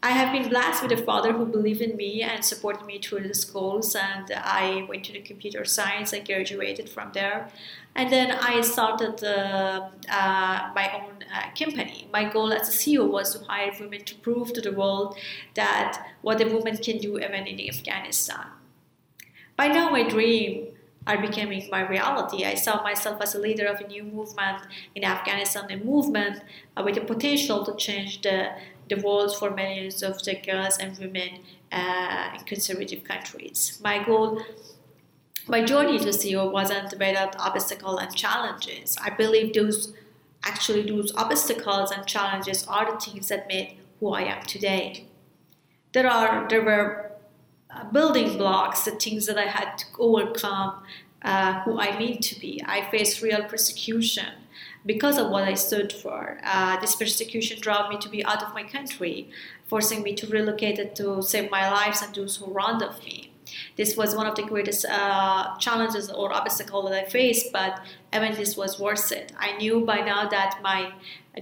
I 0.00 0.12
have 0.12 0.32
been 0.32 0.48
blessed 0.48 0.84
with 0.84 0.92
a 0.92 1.02
father 1.02 1.32
who 1.32 1.44
believed 1.44 1.80
in 1.80 1.96
me 1.96 2.22
and 2.22 2.44
supported 2.44 2.86
me 2.86 3.00
through 3.00 3.26
the 3.26 3.34
schools. 3.34 3.96
And 3.96 4.30
I 4.32 4.86
went 4.88 5.04
to 5.06 5.12
the 5.12 5.20
computer 5.20 5.64
science. 5.64 6.14
I 6.14 6.20
graduated 6.20 6.88
from 6.88 7.10
there, 7.12 7.50
and 7.96 8.12
then 8.12 8.30
I 8.30 8.60
started 8.60 9.24
uh, 9.24 9.88
uh, 10.08 10.70
my 10.72 10.92
own 10.94 11.24
uh, 11.34 11.50
company. 11.58 12.08
My 12.12 12.30
goal 12.30 12.52
as 12.52 12.68
a 12.68 12.72
CEO 12.72 13.10
was 13.10 13.34
to 13.34 13.44
hire 13.44 13.72
women 13.80 14.04
to 14.04 14.14
prove 14.16 14.52
to 14.52 14.60
the 14.60 14.72
world 14.72 15.18
that 15.54 16.00
what 16.22 16.40
a 16.40 16.46
woman 16.46 16.76
can 16.76 16.98
do 16.98 17.18
even 17.18 17.48
in 17.48 17.68
Afghanistan. 17.68 18.46
By 19.56 19.66
now, 19.66 19.90
my 19.90 20.08
dream 20.08 20.68
are 21.08 21.18
becoming 21.20 21.66
my 21.70 21.88
reality. 21.88 22.44
I 22.44 22.54
saw 22.54 22.82
myself 22.82 23.20
as 23.20 23.34
a 23.34 23.40
leader 23.40 23.66
of 23.66 23.80
a 23.80 23.86
new 23.88 24.04
movement 24.04 24.62
in 24.94 25.02
Afghanistan, 25.04 25.70
a 25.70 25.76
movement 25.76 26.42
uh, 26.76 26.82
with 26.84 26.94
the 26.96 27.00
potential 27.00 27.64
to 27.64 27.74
change 27.74 28.20
the 28.22 28.50
the 28.88 28.96
world 28.96 29.36
for 29.36 29.50
millions 29.50 30.02
of 30.02 30.22
the 30.24 30.34
girls 30.34 30.78
and 30.78 30.98
women 30.98 31.40
uh, 31.70 32.30
in 32.38 32.44
conservative 32.44 33.04
countries. 33.04 33.78
My 33.82 34.02
goal, 34.02 34.42
my 35.46 35.62
journey 35.64 35.98
to 35.98 36.08
CEO 36.08 36.50
wasn't 36.50 36.92
without 36.92 37.36
obstacles 37.38 38.00
and 38.00 38.14
challenges. 38.14 38.96
I 39.02 39.10
believe 39.10 39.54
those 39.54 39.92
actually 40.42 40.82
those 40.82 41.12
obstacles 41.16 41.90
and 41.90 42.06
challenges 42.06 42.66
are 42.66 42.92
the 42.92 43.00
things 43.00 43.28
that 43.28 43.48
made 43.48 43.76
who 44.00 44.12
I 44.12 44.22
am 44.22 44.42
today. 44.42 45.06
There 45.92 46.08
are 46.08 46.48
there 46.48 46.62
were 46.62 47.07
building 47.92 48.38
blocks, 48.38 48.84
the 48.84 48.92
things 48.92 49.26
that 49.26 49.38
I 49.38 49.46
had 49.46 49.78
to 49.78 49.86
overcome, 49.98 50.82
uh, 51.22 51.60
who 51.62 51.80
I 51.80 51.98
need 51.98 52.22
to 52.22 52.38
be. 52.38 52.62
I 52.64 52.88
faced 52.90 53.22
real 53.22 53.44
persecution 53.44 54.32
because 54.86 55.18
of 55.18 55.30
what 55.30 55.44
I 55.44 55.54
stood 55.54 55.92
for. 55.92 56.38
Uh, 56.44 56.78
this 56.80 56.94
persecution 56.94 57.60
drove 57.60 57.90
me 57.90 57.98
to 57.98 58.08
be 58.08 58.24
out 58.24 58.42
of 58.42 58.54
my 58.54 58.62
country, 58.62 59.28
forcing 59.66 60.02
me 60.02 60.14
to 60.14 60.26
relocate 60.26 60.94
to 60.96 61.22
save 61.22 61.50
my 61.50 61.70
lives 61.70 62.02
and 62.02 62.14
those 62.14 62.36
who 62.36 62.52
around 62.52 62.82
of 62.82 63.02
me. 63.04 63.32
This 63.76 63.96
was 63.96 64.14
one 64.14 64.26
of 64.26 64.36
the 64.36 64.42
greatest 64.42 64.84
uh, 64.84 65.56
challenges 65.58 66.10
or 66.10 66.32
obstacles 66.32 66.90
that 66.90 67.06
I 67.06 67.08
faced, 67.08 67.52
but 67.52 67.80
even 68.14 68.34
this 68.34 68.56
was 68.56 68.78
worth 68.78 69.10
it. 69.10 69.32
I 69.38 69.56
knew 69.56 69.84
by 69.84 70.00
now 70.00 70.28
that 70.28 70.60
my 70.62 70.92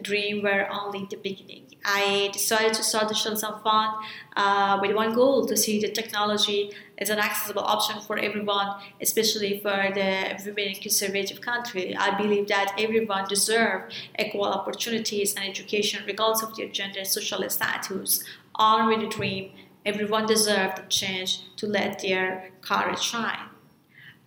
dream 0.03 0.43
were 0.43 0.68
only 0.70 1.07
the 1.11 1.16
beginning. 1.16 1.66
I 1.89 2.30
decided 2.32 2.74
to 2.74 2.82
start 2.82 3.09
the 3.09 3.14
Citizen 3.14 3.55
Fund 3.62 3.95
uh, 4.37 4.78
with 4.82 4.93
one 4.95 5.14
goal 5.14 5.47
to 5.47 5.57
see 5.57 5.80
the 5.80 5.89
technology 5.89 6.72
as 6.99 7.11
an 7.11 7.20
accessible 7.20 7.62
option 7.62 8.01
for 8.01 8.18
everyone, 8.18 8.74
especially 9.01 9.61
for 9.61 9.93
the 9.95 10.37
women 10.45 10.64
in 10.70 10.74
conservative 10.74 11.41
country. 11.41 11.97
I 11.97 12.18
believe 12.18 12.49
that 12.49 12.74
everyone 12.76 13.28
deserves 13.28 13.95
equal 14.18 14.47
opportunities 14.47 15.34
and 15.37 15.49
education 15.49 16.03
regardless 16.07 16.43
of 16.43 16.57
their 16.57 16.68
gender 16.68 16.99
and 16.99 17.09
social 17.09 17.49
status. 17.49 18.24
With 18.59 19.03
a 19.03 19.09
dream, 19.09 19.53
everyone 19.84 20.26
deserves 20.26 20.80
the 20.80 20.87
chance 20.89 21.45
to 21.59 21.68
let 21.68 22.01
their 22.01 22.51
courage 22.62 23.01
shine. 23.01 23.51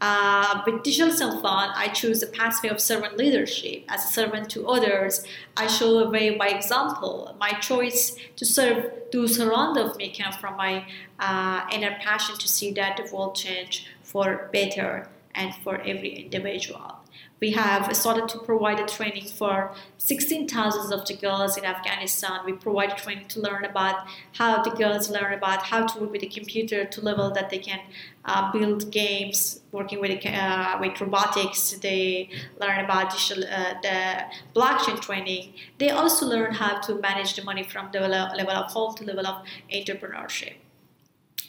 Uh, 0.02 0.62
with 0.66 0.82
Digital 0.84 1.12
Citizen 1.12 1.42
Fund, 1.42 1.74
I 1.76 1.90
choose 1.90 2.22
the 2.22 2.28
pathway 2.28 2.70
of 2.70 2.80
servant 2.80 3.18
leadership. 3.18 3.84
As 3.90 4.06
a 4.06 4.08
servant 4.08 4.50
to 4.52 4.68
others, 4.68 5.26
I 5.58 5.68
show 5.68 6.00
a 6.00 6.10
way 6.10 6.38
by 6.38 6.48
example. 6.48 7.36
My 7.38 7.52
choice 7.60 8.16
to 8.38 8.46
serve 8.46 8.94
those 9.12 9.40
around 9.42 9.76
me 9.98 10.10
came 10.10 10.32
from 10.32 10.56
my 10.56 10.86
uh, 11.20 11.66
inner 11.74 11.98
passion 12.02 12.38
to 12.38 12.48
see 12.48 12.72
that 12.74 12.96
the 12.96 13.14
world 13.14 13.36
change 13.36 13.88
for 14.02 14.50
better 14.54 15.10
and 15.36 15.54
for 15.56 15.82
every 15.82 16.24
individual. 16.24 16.99
We 17.40 17.52
have 17.52 17.96
started 17.96 18.28
to 18.30 18.40
provide 18.40 18.80
a 18.80 18.86
training 18.86 19.28
for 19.28 19.74
16,000 19.98 20.92
of 20.92 21.06
the 21.08 21.14
girls 21.16 21.58
in 21.58 21.64
Afghanistan. 21.64 22.42
We 22.46 22.54
provide 22.54 22.98
training 22.98 23.28
to 23.30 23.40
learn 23.40 23.64
about 23.64 24.08
how 24.34 24.62
the 24.62 24.72
girls 24.72 25.10
learn 25.10 25.34
about 25.34 25.64
how 25.64 25.88
to 25.88 26.00
work 26.00 26.12
with 26.12 26.24
a 26.24 26.28
computer 26.28 26.86
to 26.86 27.02
level 27.02 27.32
that 27.32 27.50
they 27.50 27.60
can 27.60 27.80
uh, 28.26 28.52
build 28.52 28.92
games, 28.92 29.62
working 29.72 30.02
with 30.02 30.26
uh, 30.26 30.78
with 30.82 31.00
robotics. 31.00 31.72
They 31.82 32.30
learn 32.60 32.84
about 32.84 33.12
digital, 33.12 33.44
uh, 33.46 33.76
the 33.82 34.24
blockchain 34.54 35.00
training. 35.00 35.54
They 35.78 35.92
also 35.92 36.26
learn 36.26 36.54
how 36.54 36.80
to 36.82 36.96
manage 36.96 37.36
the 37.36 37.44
money 37.44 37.64
from 37.64 37.90
the 37.94 38.02
level 38.02 38.52
of 38.52 38.72
home 38.72 38.96
to 38.96 39.06
level 39.06 39.26
of 39.26 39.46
entrepreneurship 39.72 40.56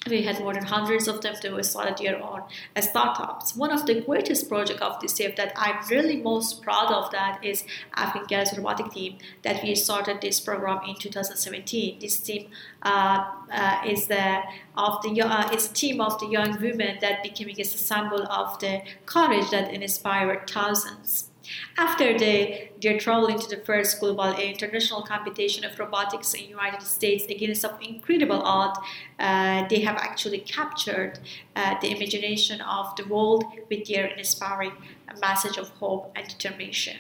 we 0.09 0.23
had 0.23 0.41
more 0.41 0.55
than 0.55 0.65
hundreds 0.65 1.09
of 1.09 1.21
them 1.21 1.35
to 1.43 1.63
started 1.63 1.99
their 1.99 2.23
own 2.23 2.43
startups. 2.81 3.55
One 3.55 3.71
of 3.71 3.85
the 3.85 4.01
greatest 4.01 4.49
projects 4.49 4.81
of 4.81 4.99
this 5.01 5.21
year 5.21 5.33
that 5.37 5.53
I'm 5.57 5.87
really 5.91 6.17
most 6.17 6.63
proud 6.63 6.91
of 6.91 7.11
that 7.11 7.45
is 7.45 7.65
Afghan 7.95 8.25
Girls 8.25 8.57
Robotic 8.57 8.93
Team 8.93 9.19
that 9.43 9.63
we 9.63 9.75
started 9.75 10.23
this 10.23 10.41
program 10.41 10.81
in 10.89 10.95
2017. 10.95 11.99
This 12.01 12.19
team 12.19 12.49
uh, 12.83 13.25
uh, 13.53 13.81
is 13.87 14.07
the 14.07 14.43
of 14.75 15.03
the 15.03 15.21
uh, 15.21 15.51
is 15.53 15.69
team 15.69 16.01
of 16.01 16.19
the 16.19 16.29
young 16.29 16.59
women 16.61 16.97
that 17.03 17.23
became 17.23 17.51
a 17.51 17.65
symbol 17.65 18.27
of 18.31 18.59
the 18.61 18.83
courage 19.05 19.51
that 19.51 19.71
inspired 19.71 20.49
thousands. 20.49 21.30
After 21.77 22.19
they, 22.19 22.71
their 22.81 22.99
travel 22.99 23.29
into 23.29 23.49
the 23.49 23.63
first 23.65 24.01
global 24.01 24.33
international 24.35 25.03
competition 25.03 25.65
of 25.65 25.79
robotics 25.79 26.35
in 26.35 26.43
the 26.43 26.49
United 26.49 26.83
States 26.83 27.25
against 27.25 27.63
some 27.63 27.81
incredible 27.81 28.43
odds, 28.43 28.79
uh, 29.19 29.67
they 29.69 29.81
have 29.81 29.97
actually 29.97 30.41
captured 30.41 31.19
uh, 31.57 31.77
the 31.81 31.91
imagination 31.91 32.61
of 32.61 32.95
the 32.97 33.05
world 33.07 33.45
with 33.69 33.87
their 33.89 34.07
inspiring 34.07 34.73
message 35.21 35.57
of 35.57 35.71
hope 35.71 36.13
and 36.15 36.29
determination. 36.29 36.97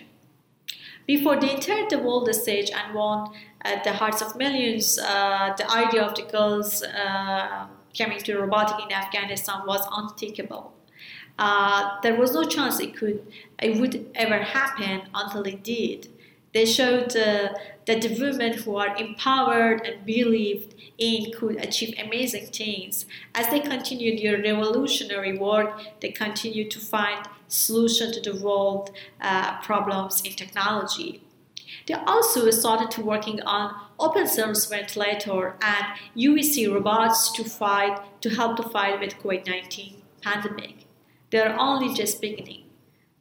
Before 1.06 1.38
they 1.40 1.50
entered 1.50 1.90
the 1.90 1.98
world 1.98 2.32
stage 2.34 2.70
and 2.70 2.94
won 2.94 3.32
uh, 3.64 3.82
the 3.82 3.92
hearts 3.92 4.22
of 4.22 4.36
millions, 4.36 4.98
uh, 4.98 5.52
the 5.56 5.70
idea 5.70 6.02
of 6.02 6.14
the 6.14 6.22
girls 6.22 6.82
uh, 6.82 7.66
coming 7.96 8.18
to 8.20 8.38
robotics 8.38 8.82
in 8.84 8.92
Afghanistan 8.92 9.62
was 9.66 9.86
unthinkable. 9.92 10.72
Uh, 11.40 11.98
there 12.02 12.16
was 12.16 12.34
no 12.34 12.44
chance 12.44 12.78
it 12.80 12.94
could 12.94 13.26
it 13.58 13.80
would 13.80 14.10
ever 14.14 14.38
happen 14.38 15.02
until 15.14 15.42
it 15.42 15.64
did. 15.64 16.08
They 16.52 16.66
showed 16.66 17.16
uh, 17.16 17.54
that 17.86 18.02
the 18.02 18.14
women 18.20 18.52
who 18.54 18.76
are 18.76 18.94
empowered 18.96 19.86
and 19.86 20.04
believed 20.04 20.74
in 20.98 21.32
could 21.32 21.56
achieve 21.64 21.94
amazing 21.98 22.46
things. 22.46 23.06
As 23.34 23.48
they 23.48 23.60
continued 23.60 24.20
their 24.22 24.36
revolutionary 24.42 25.38
work, 25.38 25.80
they 26.00 26.10
continued 26.10 26.70
to 26.72 26.78
find 26.78 27.26
solutions 27.48 28.18
to 28.18 28.32
the 28.32 28.38
world 28.44 28.90
uh, 29.22 29.60
problems 29.62 30.20
in 30.22 30.32
technology. 30.32 31.22
They 31.86 31.94
also 31.94 32.50
started 32.50 32.90
to 32.92 33.02
working 33.02 33.40
on 33.42 33.74
open 33.98 34.26
source 34.26 34.66
ventilator 34.66 35.56
and 35.62 35.86
UVC 36.16 36.70
robots 36.70 37.32
to 37.32 37.44
fight 37.44 37.98
to 38.20 38.28
help 38.28 38.56
to 38.56 38.62
fight 38.62 39.00
with 39.00 39.14
COVID-19 39.18 39.94
pandemic. 40.20 40.89
They're 41.30 41.58
only 41.58 41.94
just 41.94 42.20
beginning. 42.20 42.64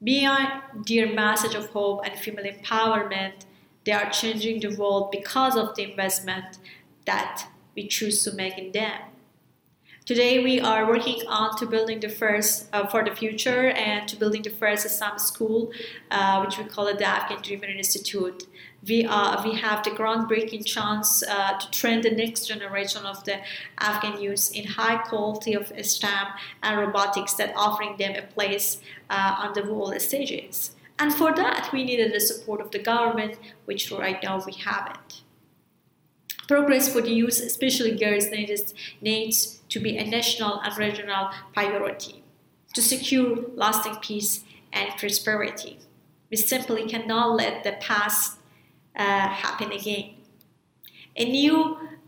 Beyond 0.04 0.86
their 0.88 1.14
message 1.14 1.56
of 1.56 1.70
hope 1.70 2.02
and 2.06 2.18
female 2.18 2.46
empowerment, 2.46 3.46
they 3.86 3.92
are 3.92 4.10
changing 4.10 4.62
the 4.62 4.76
world 4.76 5.12
because 5.12 5.56
of 5.56 5.76
the 5.76 5.84
investment 5.90 6.58
that 7.06 7.48
we 7.76 7.88
choose 7.88 8.24
to 8.24 8.32
make 8.32 8.58
in 8.58 8.72
them. 8.72 9.02
Today 10.06 10.44
we 10.44 10.60
are 10.60 10.88
working 10.88 11.22
on 11.28 11.56
to 11.58 11.68
building 11.68 12.00
the 12.00 12.10
first 12.10 12.68
uh, 12.74 12.88
for 12.88 13.04
the 13.04 13.16
future 13.16 13.70
and 13.70 14.08
to 14.10 14.16
building 14.16 14.42
the 14.42 14.50
first 14.50 14.84
Islam 14.86 15.20
school, 15.20 15.72
uh, 16.10 16.42
which 16.44 16.58
we 16.58 16.64
call 16.64 16.88
it 16.88 16.98
the 16.98 17.06
Afghan 17.06 17.44
Dreamer 17.44 17.68
Institute 17.68 18.48
we 18.88 19.06
are 19.06 19.44
we 19.44 19.56
have 19.56 19.84
the 19.84 19.92
groundbreaking 19.92 20.66
chance 20.66 21.24
uh, 21.24 21.58
to 21.58 21.72
train 21.72 22.02
the 22.02 22.12
next 22.12 22.48
generation 22.48 23.06
of 23.06 23.24
the 23.26 23.40
Afghan 23.80 24.22
youth 24.22 24.52
in 24.54 24.66
high 24.66 24.98
quality 24.98 25.54
of 25.54 25.72
STEM 25.82 26.28
and 26.64 26.80
robotics 26.80 27.34
that 27.34 27.54
offering 27.56 27.98
them 27.98 28.16
a 28.16 28.22
place 28.22 28.82
uh, 29.10 29.36
on 29.40 29.54
the 29.54 29.64
world 29.64 30.00
stages. 30.02 30.76
And 30.98 31.14
for 31.14 31.34
that, 31.34 31.70
we 31.72 31.84
needed 31.84 32.14
the 32.14 32.20
support 32.20 32.60
of 32.60 32.72
the 32.72 32.80
government, 32.80 33.38
which 33.66 33.92
right 33.92 34.22
now 34.22 34.44
we 34.46 34.54
haven't. 34.54 35.22
Progress 36.48 36.92
for 36.92 37.02
the 37.02 37.12
youth, 37.12 37.40
especially 37.40 37.96
girls, 37.96 38.30
needs, 38.32 38.74
needs 39.02 39.62
to 39.70 39.80
be 39.80 39.98
a 39.98 40.06
national 40.06 40.60
and 40.62 40.78
regional 40.78 41.30
priority 41.54 42.24
to 42.74 42.82
secure 42.82 43.38
lasting 43.56 43.96
peace 44.02 44.44
and 44.74 44.90
prosperity. 44.98 45.80
We 46.30 46.38
simply 46.38 46.88
cannot 46.88 47.36
let 47.36 47.64
the 47.64 47.74
past 47.80 48.39
uh, 49.00 49.30
happen 49.30 49.72
again. 49.72 50.16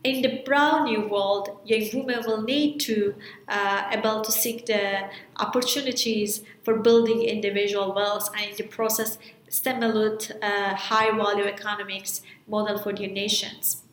In 0.04 0.24
the 0.24 0.42
brown 0.46 0.86
new 0.86 1.08
world, 1.08 1.60
young 1.64 1.88
women 1.94 2.24
will 2.26 2.42
need 2.42 2.80
to 2.82 3.14
uh, 3.48 3.84
able 3.92 4.22
to 4.22 4.32
seek 4.32 4.66
the 4.66 5.10
opportunities 5.38 6.42
for 6.64 6.80
building 6.80 7.22
individual 7.22 7.94
wealth 7.94 8.30
and 8.36 8.50
in 8.50 8.56
the 8.58 8.64
process 8.64 9.18
stimulate 9.48 10.32
uh, 10.42 10.76
high 10.76 11.12
value 11.16 11.44
economics 11.44 12.22
model 12.48 12.80
for 12.80 12.94
their 12.94 13.10
nations. 13.10 13.84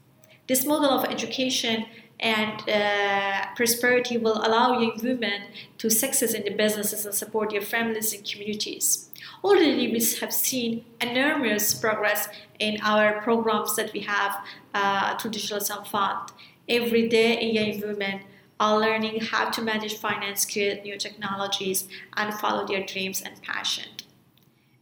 This 0.46 0.64
model 0.64 0.90
of 0.90 1.04
education 1.04 1.84
and 2.20 2.68
uh, 2.68 3.46
prosperity 3.54 4.16
will 4.16 4.38
allow 4.38 4.80
young 4.80 4.98
women 5.02 5.42
to 5.76 5.90
success 5.90 6.32
in 6.32 6.42
the 6.44 6.50
businesses 6.50 7.04
and 7.04 7.14
support 7.14 7.50
their 7.50 7.60
families 7.60 8.14
and 8.14 8.24
communities. 8.24 9.07
Already 9.42 9.92
we 9.92 10.04
have 10.20 10.32
seen 10.32 10.84
enormous 11.00 11.74
progress 11.74 12.28
in 12.58 12.80
our 12.82 13.20
programs 13.22 13.76
that 13.76 13.92
we 13.92 14.00
have 14.00 14.44
uh, 14.74 15.16
through 15.18 15.32
Digital 15.32 15.84
Fund. 15.84 16.32
Every 16.68 17.08
day, 17.08 17.42
young 17.42 17.80
women 17.80 18.20
are 18.60 18.78
learning 18.78 19.20
how 19.20 19.50
to 19.50 19.62
manage 19.62 19.96
finance, 19.96 20.44
create 20.44 20.82
new 20.82 20.98
technologies, 20.98 21.88
and 22.16 22.34
follow 22.34 22.66
their 22.66 22.84
dreams 22.84 23.22
and 23.22 23.40
passion. 23.42 23.84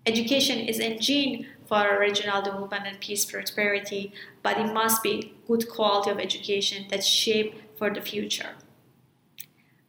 Education 0.06 0.60
is 0.60 0.80
engine 0.80 1.46
for 1.66 1.98
regional 1.98 2.40
development 2.40 2.86
and 2.86 3.00
peace 3.00 3.24
prosperity, 3.24 4.12
but 4.42 4.56
it 4.56 4.72
must 4.72 5.02
be 5.02 5.34
good 5.46 5.68
quality 5.68 6.10
of 6.10 6.18
education 6.18 6.86
that 6.90 7.04
shape 7.04 7.54
for 7.76 7.92
the 7.92 8.00
future. 8.00 8.54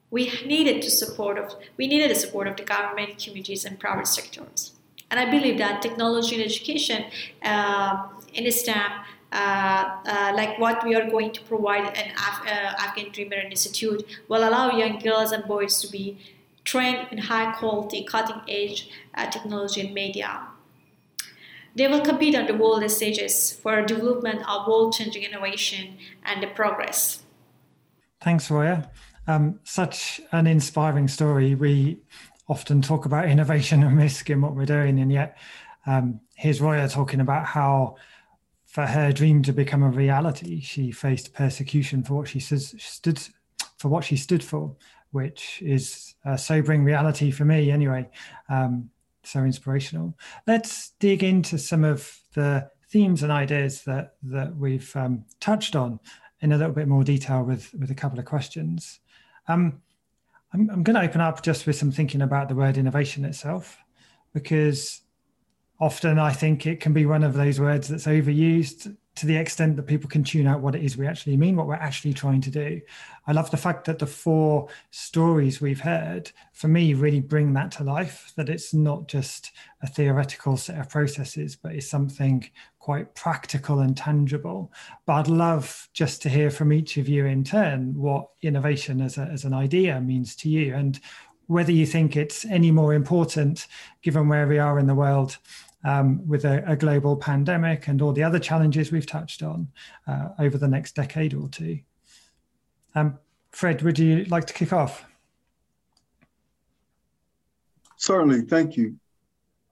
We 0.10 0.32
needed 0.46 0.82
to 0.84 0.90
support 0.90 1.38
of 1.38 1.56
we 1.76 1.88
needed 1.88 2.10
the 2.12 2.16
support 2.16 2.48
of 2.48 2.56
the 2.56 2.64
government, 2.64 3.18
communities, 3.24 3.66
and 3.66 3.80
private 3.80 4.08
sectors. 4.08 4.72
And 5.10 5.20
I 5.20 5.30
believe 5.30 5.58
that 5.58 5.82
technology 5.82 6.36
and 6.36 6.44
education 6.44 7.06
uh, 7.44 8.08
in 8.34 8.52
STEM, 8.52 8.92
uh, 9.32 9.36
uh, 9.36 10.32
like 10.36 10.60
what 10.60 10.84
we 10.86 10.96
are 10.96 11.10
going 11.10 11.32
to 11.32 11.42
provide 11.42 11.86
in 11.98 12.12
Af- 12.12 12.46
uh, 12.46 12.84
Afghan 12.86 13.12
Dreamer 13.12 13.42
Institute, 13.50 14.04
will 14.28 14.48
allow 14.48 14.78
young 14.78 15.00
girls 15.00 15.32
and 15.32 15.46
boys 15.46 15.82
to 15.82 15.90
be 15.90 16.18
trained 16.66 17.08
in 17.12 17.18
high 17.18 17.54
quality, 17.54 18.04
cutting 18.04 18.42
edge 18.50 18.90
uh, 19.16 19.30
technology 19.30 19.82
and 19.82 19.94
media. 19.94 20.42
They 21.76 21.88
will 21.88 22.02
compete 22.02 22.36
on 22.36 22.48
the 22.48 22.56
world 22.56 22.90
stages 22.90 23.54
for 23.54 23.82
development 23.84 24.42
of 24.50 24.68
world 24.68 24.94
changing 24.94 25.24
innovation 25.24 25.98
and 26.26 26.42
the 26.42 26.48
progress. 26.48 27.22
Thanks, 28.20 28.50
Roya. 28.50 28.90
Um, 29.28 29.60
such 29.64 30.22
an 30.32 30.48
inspiring 30.48 31.08
story. 31.08 31.56
We 31.56 32.00
often 32.48 32.82
talk 32.82 33.06
about 33.06 33.28
innovation 33.28 33.84
and 33.84 33.98
risk 33.98 34.30
in 34.30 34.42
what 34.42 34.56
we're 34.56 34.66
doing, 34.66 35.00
and 35.00 35.12
yet 35.12 35.38
um, 35.86 36.20
here's 36.36 36.62
Roya 36.62 36.88
talking 36.88 37.22
about 37.22 37.46
how, 37.46 37.96
for 38.66 38.86
her 38.86 39.12
dream 39.12 39.42
to 39.44 39.54
become 39.54 39.84
a 39.84 39.90
reality, 39.90 40.62
she 40.62 40.92
faced 40.92 41.34
persecution 41.34 42.04
for 42.04 42.14
what 42.14 42.28
she 42.28 42.40
stood 42.40 43.20
for 43.78 43.90
what 43.90 44.04
she 44.04 44.18
stood 44.18 44.44
for, 44.44 44.76
which 45.12 45.62
is 45.64 46.16
a 46.26 46.38
sobering 46.38 46.84
reality 46.84 47.32
for 47.32 47.46
me 47.46 47.72
anyway. 47.72 48.10
Um, 48.50 48.90
so 49.24 49.44
inspirational. 49.44 50.18
Let's 50.48 50.92
dig 51.00 51.24
into 51.24 51.58
some 51.58 51.84
of 51.84 52.20
the 52.34 52.70
themes 52.90 53.24
and 53.24 53.32
ideas 53.32 53.84
that 53.84 54.16
that 54.24 54.56
we've 54.56 54.96
um, 54.96 55.26
touched 55.40 55.76
on 55.76 56.00
in 56.42 56.52
a 56.52 56.58
little 56.58 56.74
bit 56.74 56.88
more 56.88 57.04
detail 57.04 57.44
with 57.44 57.74
with 57.74 57.92
a 57.92 57.96
couple 57.96 58.20
of 58.20 58.26
questions. 58.26 59.00
Um, 59.48 59.82
I'm, 60.54 60.70
I'm 60.70 60.84
going 60.84 60.96
to 60.96 61.02
open 61.02 61.22
up 61.22 61.42
just 61.44 61.68
with 61.68 61.76
some 61.76 61.92
thinking 61.92 62.22
about 62.22 62.50
the 62.50 62.56
word 62.56 62.78
innovation 62.78 63.26
itself, 63.26 63.78
because 64.34 65.02
often 65.80 66.20
I 66.20 66.32
think 66.32 66.66
it 66.66 66.80
can 66.80 66.94
be 66.94 67.06
one 67.06 67.24
of 67.24 67.34
those 67.34 67.60
words 67.60 67.88
that's 67.88 68.08
overused 68.08 68.96
to 69.18 69.26
the 69.26 69.36
extent 69.36 69.76
that 69.76 69.88
people 69.88 70.10
can 70.10 70.24
tune 70.24 70.48
out 70.48 70.62
what 70.62 70.76
it 70.76 70.84
is 70.84 70.96
we 70.96 71.08
actually 71.08 71.36
mean, 71.36 71.56
what 71.56 71.68
we're 71.68 71.74
actually 71.74 72.14
trying 72.14 72.42
to 72.42 72.52
do. 72.52 72.80
I 73.26 73.32
love 73.32 73.50
the 73.52 73.58
fact 73.58 73.86
that 73.86 74.00
the 74.00 74.06
four 74.06 74.70
stories 74.92 75.60
we've 75.60 75.82
heard, 75.82 76.32
for 76.54 76.68
me, 76.68 76.94
really 76.94 77.20
bring 77.20 77.54
that 77.54 77.72
to 77.72 77.84
life, 77.84 78.32
that 78.36 78.48
it's 78.48 78.74
not 78.74 79.08
just 79.08 79.52
a 79.82 79.88
theoretical 79.88 80.56
set 80.56 80.80
of 80.80 80.90
processes, 80.90 81.56
but 81.56 81.74
it's 81.74 81.90
something 81.90 82.48
quite 82.80 83.16
practical 83.16 83.80
and 83.80 83.98
tangible. 83.98 84.72
But 85.06 85.14
I'd 85.14 85.28
love 85.28 85.90
just 85.94 86.22
to 86.22 86.30
hear 86.30 86.52
from 86.52 86.72
each 86.72 86.98
of 86.98 87.10
you 87.10 87.26
in 87.26 87.44
turn 87.44 87.96
what 87.96 88.30
innovation 88.44 89.02
as, 89.02 89.18
a, 89.18 89.24
as 89.24 89.46
an 89.46 89.54
idea 89.54 90.00
means 90.00 90.36
to 90.38 90.50
you 90.50 90.76
and 90.76 91.00
whether 91.48 91.72
you 91.72 91.86
think 91.86 92.16
it's 92.16 92.46
any 92.46 92.72
more 92.72 92.94
important 92.94 93.68
given 94.02 94.28
where 94.28 94.48
we 94.48 94.60
are 94.60 94.80
in 94.80 94.88
the 94.88 94.96
world 94.96 95.38
um, 95.84 96.28
with 96.28 96.46
a, 96.46 96.64
a, 96.66 96.76
global 96.76 97.16
pandemic 97.16 97.88
and 97.88 98.02
all 98.02 98.12
the 98.12 98.24
other 98.24 98.40
challenges 98.40 98.92
we've 98.92 99.06
touched 99.06 99.44
on 99.44 99.68
uh, 100.08 100.30
over 100.40 100.58
the 100.58 100.68
next 100.68 100.96
decade 100.96 101.34
or 101.34 101.48
two. 101.50 101.80
Um, 102.96 103.20
Fred, 103.52 103.82
would 103.84 104.00
you 104.00 104.26
like 104.26 104.46
to 104.48 104.54
kick 104.54 104.74
off? 104.74 105.06
Certainly, 107.98 108.42
thank 108.42 108.76
you. 108.76 108.96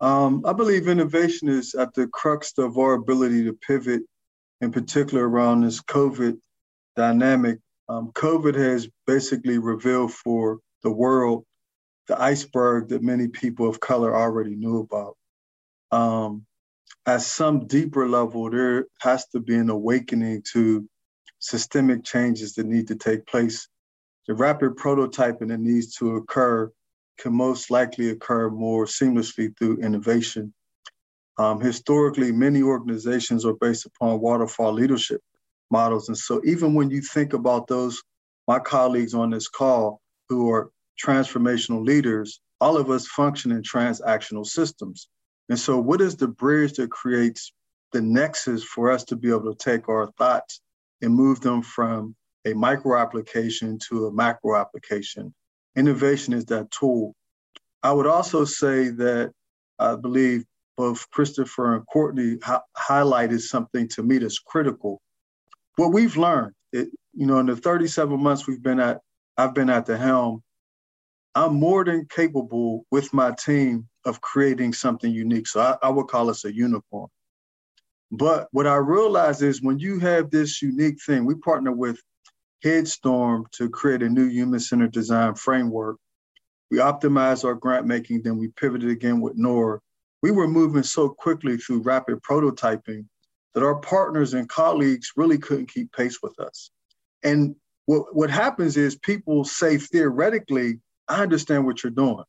Um, 0.01 0.43
I 0.45 0.53
believe 0.53 0.87
innovation 0.87 1.47
is 1.47 1.73
at 1.75 1.93
the 1.93 2.07
crux 2.07 2.57
of 2.57 2.77
our 2.77 2.93
ability 2.93 3.43
to 3.45 3.53
pivot, 3.53 4.03
in 4.61 4.71
particular 4.71 5.27
around 5.27 5.61
this 5.61 5.81
COVID 5.81 6.37
dynamic. 6.95 7.59
Um, 7.87 8.11
COVID 8.13 8.55
has 8.55 8.87
basically 9.05 9.57
revealed 9.57 10.13
for 10.13 10.59
the 10.83 10.91
world 10.91 11.45
the 12.07 12.21
iceberg 12.21 12.89
that 12.89 13.01
many 13.01 13.27
people 13.27 13.67
of 13.67 13.79
color 13.79 14.15
already 14.15 14.55
knew 14.55 14.79
about 14.79 15.17
um, 15.95 16.45
at 17.05 17.21
some 17.21 17.67
deeper 17.67 18.07
level, 18.07 18.49
there 18.49 18.87
has 18.99 19.27
to 19.27 19.39
be 19.39 19.55
an 19.55 19.69
awakening 19.69 20.43
to 20.51 20.87
systemic 21.39 22.03
changes 22.03 22.55
that 22.55 22.65
need 22.65 22.87
to 22.89 22.95
take 22.95 23.25
place. 23.27 23.69
The 24.27 24.33
rapid 24.33 24.75
prototyping 24.75 25.47
that 25.49 25.59
needs 25.59 25.95
to 25.97 26.17
occur 26.17 26.71
can 27.17 27.33
most 27.33 27.71
likely 27.71 28.09
occur 28.09 28.49
more 28.49 28.85
seamlessly 28.85 29.57
through 29.57 29.77
innovation. 29.77 30.53
Um, 31.37 31.61
historically, 31.61 32.31
many 32.31 32.61
organizations 32.61 33.45
are 33.45 33.53
based 33.53 33.85
upon 33.85 34.19
waterfall 34.19 34.73
leadership 34.73 35.21
models. 35.71 36.09
And 36.09 36.17
so, 36.17 36.41
even 36.43 36.73
when 36.73 36.89
you 36.89 37.01
think 37.01 37.33
about 37.33 37.67
those, 37.67 38.01
my 38.47 38.59
colleagues 38.59 39.13
on 39.13 39.29
this 39.29 39.47
call 39.47 40.01
who 40.27 40.49
are 40.49 40.71
transformational 41.01 41.85
leaders, 41.85 42.41
all 42.59 42.77
of 42.77 42.89
us 42.89 43.07
function 43.07 43.51
in 43.51 43.61
transactional 43.61 44.45
systems. 44.45 45.07
And 45.49 45.59
so, 45.59 45.79
what 45.79 46.01
is 46.01 46.15
the 46.15 46.27
bridge 46.27 46.73
that 46.73 46.91
creates 46.91 47.53
the 47.91 48.01
nexus 48.01 48.63
for 48.63 48.91
us 48.91 49.03
to 49.05 49.15
be 49.15 49.29
able 49.29 49.53
to 49.53 49.57
take 49.57 49.87
our 49.87 50.11
thoughts 50.17 50.61
and 51.01 51.13
move 51.13 51.41
them 51.41 51.61
from 51.61 52.15
a 52.45 52.53
micro 52.53 52.99
application 52.99 53.79
to 53.89 54.07
a 54.07 54.13
macro 54.13 54.55
application? 54.59 55.33
Innovation 55.75 56.33
is 56.33 56.45
that 56.45 56.71
tool. 56.71 57.15
I 57.83 57.91
would 57.91 58.07
also 58.07 58.45
say 58.45 58.89
that 58.89 59.31
I 59.77 59.95
believe 59.95 60.45
both 60.77 61.09
Christopher 61.11 61.75
and 61.75 61.85
Courtney 61.87 62.37
highlighted 62.77 63.41
something 63.41 63.87
to 63.89 64.03
me 64.03 64.17
that's 64.17 64.39
critical. 64.39 65.01
What 65.75 65.93
we've 65.93 66.17
learned, 66.17 66.53
it, 66.71 66.89
you 67.13 67.25
know, 67.25 67.39
in 67.39 67.45
the 67.45 67.55
37 67.55 68.19
months 68.19 68.47
we've 68.47 68.63
been 68.63 68.79
at, 68.79 68.99
I've 69.37 69.53
been 69.53 69.69
at 69.69 69.85
the 69.85 69.97
helm, 69.97 70.43
I'm 71.35 71.55
more 71.55 71.83
than 71.83 72.07
capable 72.07 72.85
with 72.91 73.13
my 73.13 73.31
team 73.31 73.87
of 74.05 74.21
creating 74.21 74.73
something 74.73 75.11
unique. 75.11 75.47
So 75.47 75.59
I, 75.59 75.75
I 75.83 75.89
would 75.89 76.07
call 76.07 76.29
us 76.29 76.45
a 76.45 76.53
unicorn. 76.53 77.09
But 78.11 78.47
what 78.51 78.67
I 78.67 78.75
realize 78.77 79.41
is 79.41 79.61
when 79.61 79.77
you 79.77 79.99
have 79.99 80.31
this 80.31 80.61
unique 80.61 81.01
thing, 81.05 81.25
we 81.25 81.35
partner 81.35 81.73
with 81.73 81.99
Headstorm 82.63 83.45
to 83.51 83.69
create 83.69 84.01
a 84.01 84.09
new 84.09 84.27
human 84.27 84.59
centered 84.59 84.93
design 84.93 85.35
framework. 85.35 85.97
We 86.71 86.77
optimized 86.77 87.43
our 87.43 87.55
grant 87.55 87.85
making, 87.85 88.23
then 88.23 88.37
we 88.37 88.47
pivoted 88.49 88.89
again 88.89 89.19
with 89.19 89.37
NOR. 89.37 89.81
We 90.21 90.31
were 90.31 90.47
moving 90.47 90.83
so 90.83 91.09
quickly 91.09 91.57
through 91.57 91.81
rapid 91.81 92.21
prototyping 92.21 93.05
that 93.53 93.63
our 93.63 93.75
partners 93.75 94.33
and 94.33 94.49
colleagues 94.49 95.11
really 95.15 95.37
couldn't 95.37 95.71
keep 95.71 95.91
pace 95.91 96.19
with 96.23 96.39
us. 96.39 96.71
And 97.23 97.55
what, 97.85 98.15
what 98.15 98.29
happens 98.29 98.77
is 98.77 98.95
people 98.95 99.43
say 99.43 99.77
theoretically, 99.77 100.79
I 101.07 101.21
understand 101.21 101.65
what 101.65 101.83
you're 101.83 101.91
doing. 101.91 102.23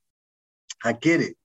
I 0.85 0.93
get 0.93 1.20
it 1.20 1.37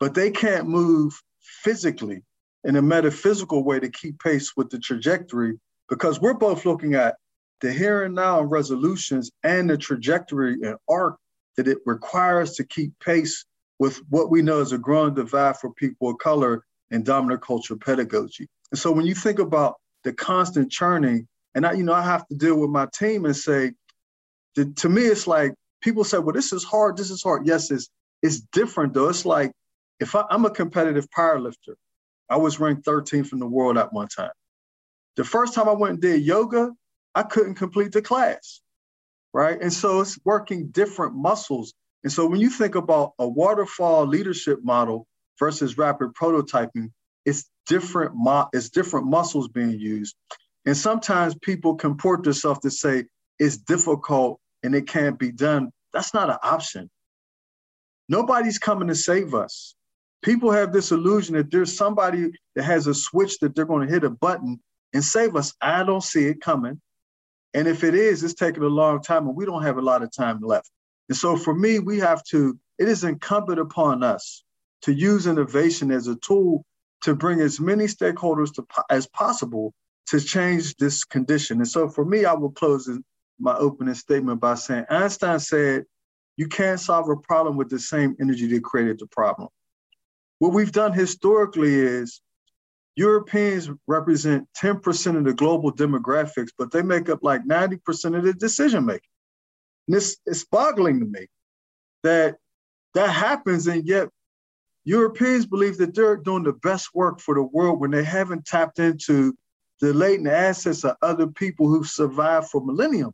but 0.00 0.14
they 0.14 0.32
can't 0.32 0.68
move 0.68 1.14
physically 1.40 2.24
in 2.64 2.74
a 2.74 2.82
metaphysical 2.82 3.62
way 3.62 3.78
to 3.78 3.88
keep 3.88 4.18
pace 4.20 4.52
with 4.56 4.68
the 4.68 4.78
trajectory 4.80 5.60
because 5.88 6.20
we're 6.20 6.34
both 6.34 6.66
looking 6.66 6.94
at 6.94 7.14
the 7.60 7.72
here 7.72 8.02
and 8.02 8.12
now 8.12 8.42
resolutions 8.42 9.30
and 9.44 9.70
the 9.70 9.78
trajectory 9.78 10.54
and 10.54 10.74
arc 10.88 11.18
that 11.56 11.68
it 11.68 11.78
requires 11.86 12.54
to 12.56 12.64
keep 12.64 12.92
pace 12.98 13.44
with 13.78 13.98
what 14.08 14.28
we 14.28 14.42
know 14.42 14.58
is 14.58 14.72
a 14.72 14.78
growing 14.78 15.14
divide 15.14 15.56
for 15.58 15.72
people 15.74 16.10
of 16.10 16.18
color 16.18 16.64
in 16.90 17.04
dominant 17.04 17.40
cultural 17.40 17.78
pedagogy. 17.78 18.48
And 18.72 18.78
so 18.80 18.90
when 18.90 19.06
you 19.06 19.14
think 19.14 19.38
about 19.38 19.76
the 20.02 20.12
constant 20.12 20.72
churning, 20.72 21.28
And 21.54 21.66
I, 21.66 21.74
you 21.74 21.84
know, 21.84 21.94
I 21.94 22.02
have 22.02 22.26
to 22.28 22.34
deal 22.34 22.58
with 22.58 22.70
my 22.70 22.88
team 22.92 23.24
and 23.24 23.36
say, 23.36 23.72
to 24.56 24.88
me, 24.88 25.02
it's 25.02 25.28
like 25.28 25.54
people 25.82 26.04
say, 26.04 26.18
well, 26.18 26.32
this 26.32 26.52
is 26.52 26.64
hard, 26.64 26.96
this 26.96 27.10
is 27.10 27.22
hard. 27.22 27.46
Yes, 27.46 27.70
it's 27.70 27.90
it's 28.22 28.40
different 28.40 28.94
though. 28.94 29.08
It's 29.08 29.26
like 29.26 29.52
if 30.00 30.14
I, 30.14 30.24
I'm 30.30 30.44
a 30.44 30.50
competitive 30.50 31.08
powerlifter, 31.10 31.74
I 32.30 32.36
was 32.36 32.60
ranked 32.60 32.86
13th 32.86 33.32
in 33.32 33.38
the 33.38 33.46
world 33.46 33.76
at 33.76 33.92
one 33.92 34.08
time. 34.08 34.30
The 35.16 35.24
first 35.24 35.54
time 35.54 35.68
I 35.68 35.72
went 35.72 35.94
and 35.94 36.02
did 36.02 36.22
yoga, 36.22 36.72
I 37.14 37.24
couldn't 37.24 37.56
complete 37.56 37.92
the 37.92 38.02
class, 38.02 38.60
right? 39.32 39.60
And 39.60 39.72
so 39.72 40.00
it's 40.00 40.18
working 40.24 40.68
different 40.68 41.14
muscles. 41.14 41.74
And 42.04 42.12
so 42.12 42.26
when 42.26 42.40
you 42.40 42.50
think 42.50 42.74
about 42.74 43.12
a 43.18 43.28
waterfall 43.28 44.06
leadership 44.06 44.60
model 44.62 45.06
versus 45.38 45.76
rapid 45.76 46.14
prototyping, 46.14 46.90
it's 47.26 47.50
different. 47.66 48.12
Mo- 48.14 48.48
it's 48.52 48.70
different 48.70 49.06
muscles 49.06 49.48
being 49.48 49.78
used. 49.78 50.16
And 50.64 50.76
sometimes 50.76 51.34
people 51.34 51.74
comport 51.74 52.24
themselves 52.24 52.60
to 52.60 52.70
say 52.70 53.04
it's 53.38 53.58
difficult 53.58 54.40
and 54.62 54.74
it 54.74 54.86
can't 54.86 55.18
be 55.18 55.32
done. 55.32 55.70
That's 55.92 56.14
not 56.14 56.30
an 56.30 56.38
option. 56.42 56.90
Nobody's 58.08 58.58
coming 58.58 58.88
to 58.88 58.94
save 58.94 59.34
us. 59.34 59.74
People 60.22 60.50
have 60.50 60.72
this 60.72 60.92
illusion 60.92 61.36
that 61.36 61.50
there's 61.50 61.76
somebody 61.76 62.30
that 62.54 62.62
has 62.62 62.86
a 62.86 62.94
switch 62.94 63.38
that 63.40 63.54
they're 63.54 63.64
going 63.64 63.86
to 63.86 63.92
hit 63.92 64.04
a 64.04 64.10
button 64.10 64.60
and 64.92 65.04
save 65.04 65.36
us. 65.36 65.54
I 65.60 65.82
don't 65.82 66.02
see 66.02 66.26
it 66.26 66.40
coming. 66.40 66.80
And 67.54 67.68
if 67.68 67.84
it 67.84 67.94
is, 67.94 68.22
it's 68.22 68.34
taking 68.34 68.62
a 68.62 68.68
long 68.68 69.02
time 69.02 69.26
and 69.26 69.36
we 69.36 69.44
don't 69.44 69.62
have 69.62 69.78
a 69.78 69.82
lot 69.82 70.02
of 70.02 70.12
time 70.12 70.40
left. 70.40 70.70
And 71.08 71.16
so 71.16 71.36
for 71.36 71.54
me, 71.54 71.78
we 71.78 71.98
have 71.98 72.22
to, 72.24 72.58
it 72.78 72.88
is 72.88 73.04
incumbent 73.04 73.58
upon 73.58 74.02
us 74.02 74.44
to 74.82 74.92
use 74.94 75.26
innovation 75.26 75.90
as 75.90 76.06
a 76.06 76.16
tool 76.16 76.64
to 77.02 77.14
bring 77.14 77.40
as 77.40 77.60
many 77.60 77.84
stakeholders 77.84 78.54
to, 78.54 78.66
as 78.88 79.06
possible 79.08 79.74
to 80.06 80.20
change 80.20 80.76
this 80.76 81.04
condition. 81.04 81.58
And 81.58 81.68
so 81.68 81.88
for 81.88 82.04
me, 82.04 82.24
I 82.24 82.32
will 82.32 82.50
close 82.50 82.88
my 83.42 83.56
opening 83.56 83.94
statement 83.94 84.40
by 84.40 84.54
saying 84.54 84.84
Einstein 84.88 85.40
said, 85.40 85.84
you 86.36 86.46
can't 86.46 86.80
solve 86.80 87.10
a 87.10 87.16
problem 87.16 87.56
with 87.56 87.68
the 87.68 87.78
same 87.78 88.16
energy 88.20 88.46
that 88.46 88.64
created 88.64 88.98
the 88.98 89.06
problem. 89.06 89.48
What 90.38 90.52
we've 90.52 90.72
done 90.72 90.92
historically 90.92 91.74
is 91.74 92.22
Europeans 92.96 93.68
represent 93.86 94.48
10% 94.60 95.16
of 95.16 95.24
the 95.24 95.34
global 95.34 95.72
demographics, 95.72 96.50
but 96.56 96.70
they 96.70 96.82
make 96.82 97.08
up 97.08 97.20
like 97.22 97.44
90% 97.44 98.16
of 98.16 98.24
the 98.24 98.32
decision 98.32 98.86
making. 98.86 99.08
And 99.88 99.96
this 99.96 100.16
it's 100.24 100.44
boggling 100.44 101.00
to 101.00 101.06
me 101.06 101.26
that 102.02 102.36
that 102.94 103.10
happens, 103.10 103.66
and 103.66 103.86
yet 103.86 104.08
Europeans 104.84 105.46
believe 105.46 105.78
that 105.78 105.94
they're 105.94 106.16
doing 106.16 106.42
the 106.44 106.52
best 106.52 106.94
work 106.94 107.20
for 107.20 107.34
the 107.34 107.42
world 107.42 107.80
when 107.80 107.90
they 107.90 108.04
haven't 108.04 108.44
tapped 108.44 108.78
into 108.78 109.36
the 109.80 109.92
latent 109.92 110.28
assets 110.28 110.84
of 110.84 110.96
other 111.02 111.26
people 111.26 111.68
who've 111.68 111.88
survived 111.88 112.48
for 112.48 112.64
millennium, 112.64 113.12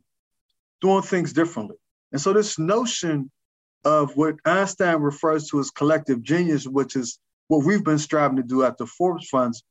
doing 0.81 1.01
things 1.01 1.33
differently. 1.33 1.77
And 2.11 2.21
so 2.21 2.33
this 2.33 2.57
notion 2.57 3.31
of 3.85 4.15
what 4.15 4.35
Einstein 4.45 4.97
refers 4.97 5.47
to 5.49 5.59
as 5.59 5.71
collective 5.71 6.21
genius, 6.21 6.65
which 6.65 6.95
is 6.95 7.19
what 7.47 7.65
we've 7.65 7.83
been 7.83 7.99
striving 7.99 8.37
to 8.37 8.43
do 8.43 8.63
at 8.63 8.77
the 8.77 8.85
Forbes 8.85 9.27
Funds, 9.29 9.63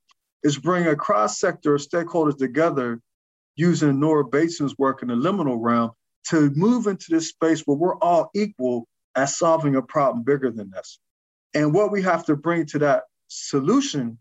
is 0.42 0.58
bring 0.58 0.86
a 0.86 0.96
cross-sector 0.96 1.74
of 1.74 1.80
stakeholders 1.80 2.38
together 2.38 3.00
using 3.56 3.98
Nora 3.98 4.24
Bateson's 4.24 4.78
work 4.78 5.02
in 5.02 5.08
the 5.08 5.14
liminal 5.14 5.58
realm 5.60 5.90
to 6.28 6.50
move 6.54 6.86
into 6.86 7.06
this 7.10 7.28
space 7.28 7.62
where 7.62 7.76
we're 7.76 7.96
all 7.98 8.30
equal 8.34 8.86
at 9.16 9.30
solving 9.30 9.76
a 9.76 9.82
problem 9.82 10.22
bigger 10.24 10.50
than 10.50 10.72
us. 10.74 10.98
And 11.54 11.74
what 11.74 11.90
we 11.90 12.02
have 12.02 12.24
to 12.26 12.36
bring 12.36 12.66
to 12.66 12.78
that 12.80 13.04
solution 13.28 14.18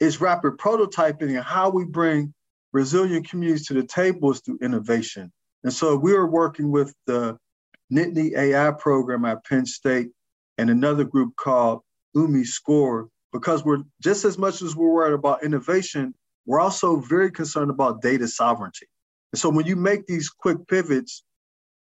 is 0.00 0.20
rapid 0.20 0.58
prototyping 0.58 1.34
and 1.36 1.44
how 1.44 1.70
we 1.70 1.84
bring 1.84 2.34
resilient 2.72 3.28
communities 3.28 3.68
to 3.68 3.74
the 3.74 3.86
table 3.86 4.32
is 4.32 4.40
through 4.40 4.58
innovation. 4.62 5.32
And 5.64 5.72
so 5.72 5.96
we 5.96 6.12
are 6.12 6.26
working 6.26 6.70
with 6.70 6.94
the 7.06 7.38
Nittany 7.92 8.36
AI 8.36 8.70
program 8.72 9.24
at 9.24 9.44
Penn 9.44 9.66
State 9.66 10.10
and 10.58 10.70
another 10.70 11.04
group 11.04 11.34
called 11.36 11.80
UMI 12.14 12.44
Score 12.44 13.08
because 13.32 13.64
we're 13.64 13.82
just 14.00 14.24
as 14.24 14.38
much 14.38 14.62
as 14.62 14.76
we're 14.76 14.92
worried 14.92 15.14
about 15.14 15.42
innovation, 15.42 16.14
we're 16.46 16.60
also 16.60 16.96
very 17.00 17.30
concerned 17.30 17.70
about 17.70 18.00
data 18.00 18.28
sovereignty. 18.28 18.86
And 19.32 19.40
so 19.40 19.48
when 19.48 19.66
you 19.66 19.74
make 19.74 20.06
these 20.06 20.28
quick 20.28 20.58
pivots, 20.68 21.24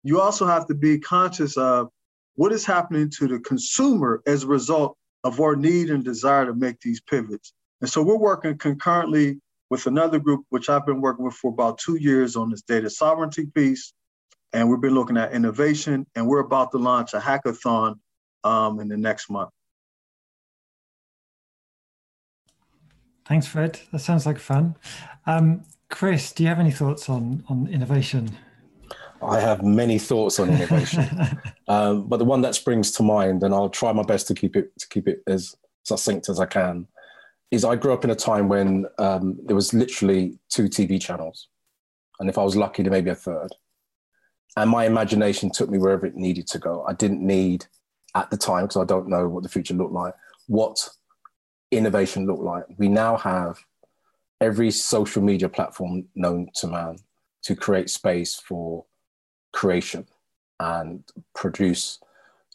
you 0.04 0.22
also 0.22 0.46
have 0.48 0.68
to 0.68 0.76
be 0.76 0.98
conscious 1.00 1.58
of 1.58 1.90
what 2.36 2.54
is 2.54 2.66
happening 2.66 3.10
to 3.18 3.28
the 3.28 3.40
consumer 3.40 4.22
as 4.26 4.44
a 4.44 4.48
result 4.48 4.96
of 5.24 5.42
our 5.42 5.56
need 5.56 5.90
and 5.90 6.04
desire 6.04 6.46
to 6.46 6.54
make 6.54 6.80
these 6.80 7.02
pivots. 7.02 7.54
And 7.82 7.90
so 7.90 8.02
we're 8.02 8.18
working 8.18 8.58
concurrently 8.58 9.42
with 9.72 9.88
another 9.88 10.20
group, 10.20 10.46
which 10.50 10.70
I've 10.70 10.86
been 10.86 11.00
working 11.00 11.24
with 11.24 11.34
for 11.34 11.50
about 11.50 11.78
two 11.78 11.96
years 11.96 12.36
on 12.36 12.52
this 12.52 12.62
data 12.62 12.90
sovereignty 12.90 13.46
piece. 13.46 13.94
And 14.52 14.70
we've 14.70 14.82
been 14.82 14.94
looking 14.94 15.16
at 15.16 15.32
innovation, 15.32 16.06
and 16.14 16.28
we're 16.28 16.42
about 16.42 16.72
to 16.74 16.78
launch 16.78 17.14
a 17.14 17.20
hackathon 17.20 17.96
um, 18.44 18.82
in 18.82 18.90
the 18.90 18.98
next 18.98 19.30
month. 19.30 19.50
Thanks, 23.26 23.48
Fred. 23.48 23.80
That 23.94 24.00
sounds 24.00 24.26
like 24.26 24.40
fun. 24.40 24.76
Um, 25.26 25.64
Chris, 25.90 26.34
do 26.34 26.44
you 26.44 26.50
have 26.50 26.60
any 26.60 26.72
thoughts 26.72 27.08
on 27.08 27.46
on 27.48 27.68
innovation? 27.68 28.38
I 29.22 29.40
have 29.40 29.64
many 29.64 30.00
thoughts 30.00 30.38
on 30.40 30.50
innovation, 30.50 31.08
um, 31.70 32.08
but 32.10 32.18
the 32.18 32.26
one 32.26 32.42
that 32.42 32.56
springs 32.56 32.92
to 32.94 33.04
mind, 33.04 33.44
and 33.44 33.54
I'll 33.54 33.70
try 33.70 33.94
my 33.94 34.04
best 34.04 34.28
to 34.28 34.34
keep 34.34 34.58
it 34.58 34.78
to 34.80 34.88
keep 34.90 35.08
it 35.08 35.24
as 35.28 35.56
succinct 35.84 36.28
as 36.28 36.42
I 36.42 36.46
can, 36.46 36.88
is 37.52 37.66
I 37.66 37.76
grew 37.76 37.94
up 37.94 38.04
in 38.04 38.10
a 38.10 38.16
time 38.16 38.48
when 38.48 38.86
um, 38.98 39.38
there 39.46 39.56
was 39.56 39.74
literally 39.74 40.40
two 40.50 40.64
TV 40.64 41.00
channels, 41.00 41.50
and 42.20 42.30
if 42.30 42.38
I 42.38 42.44
was 42.44 42.56
lucky, 42.56 42.82
there 42.82 42.92
may 42.92 43.02
be 43.02 43.12
a 43.12 43.16
third. 43.16 43.50
And 44.58 44.70
my 44.70 44.86
imagination 44.86 45.50
took 45.50 45.70
me 45.70 45.78
wherever 45.78 46.06
it 46.06 46.16
needed 46.16 46.48
to 46.48 46.60
go. 46.60 46.86
I 46.88 46.94
didn't 46.94 47.26
need, 47.26 47.66
at 48.16 48.30
the 48.30 48.38
time, 48.38 48.66
because 48.66 48.82
I 48.82 48.86
don't 48.86 49.08
know 49.08 49.28
what 49.28 49.44
the 49.44 49.50
future 49.50 49.74
looked 49.74 49.94
like, 49.94 50.14
what 50.48 50.90
innovation 51.72 52.26
looked 52.26 52.44
like. 52.44 52.66
We 52.78 52.90
now 52.90 53.18
have 53.18 53.60
every 54.42 54.72
social 54.72 55.22
media 55.22 55.48
platform 55.48 56.06
known 56.16 56.50
to 56.56 56.68
man 56.68 56.98
to 57.44 57.56
create 57.56 57.90
space 57.90 58.36
for 58.36 58.86
creation 59.54 60.06
and 60.60 61.04
produce 61.34 62.00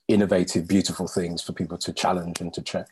innovative, 0.08 0.68
beautiful 0.68 1.08
things 1.08 1.42
for 1.42 1.52
people 1.52 1.78
to 1.78 1.92
challenge 1.92 2.40
and 2.40 2.52
to 2.54 2.62
check. 2.62 2.86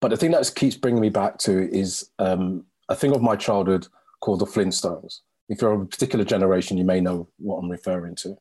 But 0.00 0.08
the 0.08 0.16
thing 0.16 0.32
that 0.32 0.52
keeps 0.54 0.76
bringing 0.76 1.00
me 1.00 1.08
back 1.08 1.38
to 1.38 1.70
is 1.70 2.10
um, 2.18 2.64
a 2.88 2.94
thing 2.94 3.14
of 3.14 3.22
my 3.22 3.36
childhood 3.36 3.88
called 4.20 4.40
the 4.40 4.46
Flintstones. 4.46 5.20
If 5.48 5.62
you're 5.62 5.72
of 5.72 5.82
a 5.82 5.86
particular 5.86 6.24
generation, 6.24 6.76
you 6.76 6.84
may 6.84 7.00
know 7.00 7.28
what 7.38 7.56
I'm 7.56 7.70
referring 7.70 8.14
to. 8.16 8.36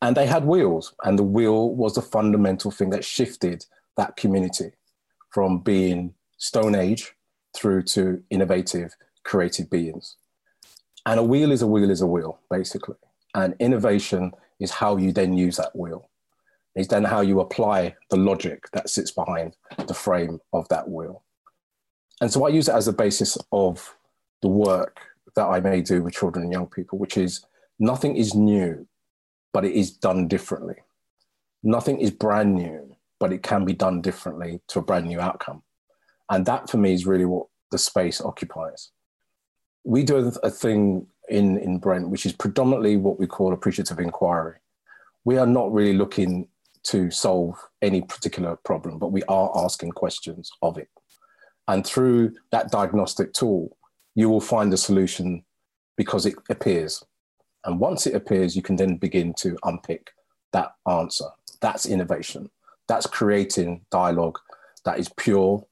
And 0.00 0.16
they 0.16 0.26
had 0.26 0.44
wheels, 0.44 0.94
and 1.04 1.18
the 1.18 1.22
wheel 1.22 1.74
was 1.74 1.94
the 1.94 2.02
fundamental 2.02 2.70
thing 2.70 2.90
that 2.90 3.04
shifted 3.04 3.66
that 3.96 4.16
community 4.16 4.72
from 5.30 5.60
being 5.60 6.14
Stone 6.38 6.74
Age 6.74 7.12
through 7.54 7.82
to 7.82 8.22
innovative, 8.30 8.94
creative 9.24 9.70
beings. 9.70 10.16
And 11.06 11.20
a 11.20 11.22
wheel 11.22 11.52
is 11.52 11.62
a 11.62 11.66
wheel 11.66 11.90
is 11.90 12.00
a 12.00 12.06
wheel, 12.06 12.40
basically. 12.50 12.96
And 13.34 13.54
innovation 13.60 14.32
is 14.58 14.72
how 14.72 14.96
you 14.96 15.12
then 15.12 15.34
use 15.34 15.56
that 15.56 15.74
wheel. 15.74 16.08
It's 16.74 16.88
then 16.88 17.04
how 17.04 17.20
you 17.20 17.40
apply 17.40 17.94
the 18.10 18.16
logic 18.16 18.70
that 18.72 18.88
sits 18.88 19.10
behind 19.10 19.56
the 19.86 19.94
frame 19.94 20.40
of 20.52 20.68
that 20.68 20.88
wheel. 20.88 21.22
And 22.20 22.32
so 22.32 22.46
I 22.46 22.50
use 22.50 22.68
it 22.68 22.74
as 22.74 22.88
a 22.88 22.92
basis 22.92 23.36
of 23.50 23.96
the 24.40 24.48
work 24.48 25.00
that 25.36 25.46
I 25.46 25.60
may 25.60 25.82
do 25.82 26.02
with 26.02 26.14
children 26.14 26.44
and 26.44 26.52
young 26.52 26.66
people, 26.66 26.98
which 26.98 27.16
is 27.16 27.44
nothing 27.78 28.16
is 28.16 28.34
new, 28.34 28.86
but 29.52 29.64
it 29.64 29.72
is 29.72 29.90
done 29.90 30.28
differently. 30.28 30.76
Nothing 31.62 31.98
is 32.00 32.10
brand 32.10 32.54
new, 32.54 32.96
but 33.20 33.32
it 33.32 33.42
can 33.42 33.64
be 33.64 33.72
done 33.72 34.00
differently 34.00 34.60
to 34.68 34.78
a 34.78 34.82
brand 34.82 35.06
new 35.06 35.20
outcome. 35.20 35.62
And 36.30 36.46
that 36.46 36.70
for 36.70 36.78
me 36.78 36.94
is 36.94 37.06
really 37.06 37.24
what 37.24 37.46
the 37.70 37.78
space 37.78 38.20
occupies. 38.20 38.90
We 39.84 40.04
do 40.04 40.32
a 40.42 40.50
thing 40.50 41.06
in, 41.28 41.58
in 41.58 41.78
Brent, 41.78 42.08
which 42.08 42.26
is 42.26 42.32
predominantly 42.32 42.96
what 42.96 43.18
we 43.18 43.26
call 43.26 43.52
appreciative 43.52 43.98
inquiry. 43.98 44.56
We 45.24 45.38
are 45.38 45.46
not 45.46 45.72
really 45.72 45.94
looking 45.94 46.48
to 46.84 47.10
solve 47.10 47.56
any 47.80 48.02
particular 48.02 48.56
problem, 48.64 48.98
but 48.98 49.12
we 49.12 49.22
are 49.24 49.50
asking 49.54 49.92
questions 49.92 50.50
of 50.62 50.78
it. 50.78 50.88
And 51.68 51.86
through 51.86 52.34
that 52.50 52.70
diagnostic 52.70 53.32
tool, 53.32 53.76
you 54.14 54.28
will 54.28 54.40
find 54.40 54.72
the 54.72 54.76
solution 54.76 55.44
because 55.96 56.26
it 56.26 56.34
appears. 56.50 57.04
And 57.64 57.78
once 57.78 58.06
it 58.06 58.14
appears, 58.14 58.56
you 58.56 58.62
can 58.62 58.76
then 58.76 58.96
begin 58.96 59.32
to 59.34 59.56
unpick 59.64 60.10
that 60.52 60.72
answer. 60.88 61.26
That's 61.60 61.86
innovation. 61.86 62.50
That's 62.88 63.06
creating 63.06 63.82
dialogue 63.90 64.38
that 64.84 64.98
is 64.98 65.08
pure, 65.16 65.64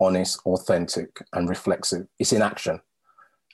honest, 0.00 0.40
authentic, 0.46 1.22
and 1.32 1.48
reflexive. 1.48 2.06
It's 2.18 2.32
in 2.32 2.42
action. 2.42 2.80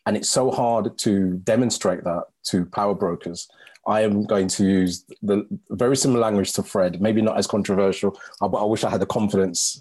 And 0.07 0.16
it's 0.16 0.28
so 0.28 0.50
hard 0.50 0.96
to 0.98 1.40
demonstrate 1.44 2.05
that 2.05 2.24
to 2.44 2.66
power 2.66 2.94
brokers. 2.94 3.48
I 3.86 4.02
am 4.02 4.24
going 4.24 4.48
to 4.48 4.64
use 4.64 5.04
the 5.22 5.46
very 5.70 5.96
similar 5.96 6.20
language 6.20 6.52
to 6.54 6.62
Fred, 6.62 7.00
maybe 7.00 7.20
not 7.20 7.36
as 7.36 7.46
controversial, 7.46 8.18
uh, 8.40 8.48
but 8.48 8.62
I 8.62 8.64
wish 8.64 8.84
I 8.84 8.90
had 8.90 9.00
the 9.00 9.06
confidence 9.06 9.80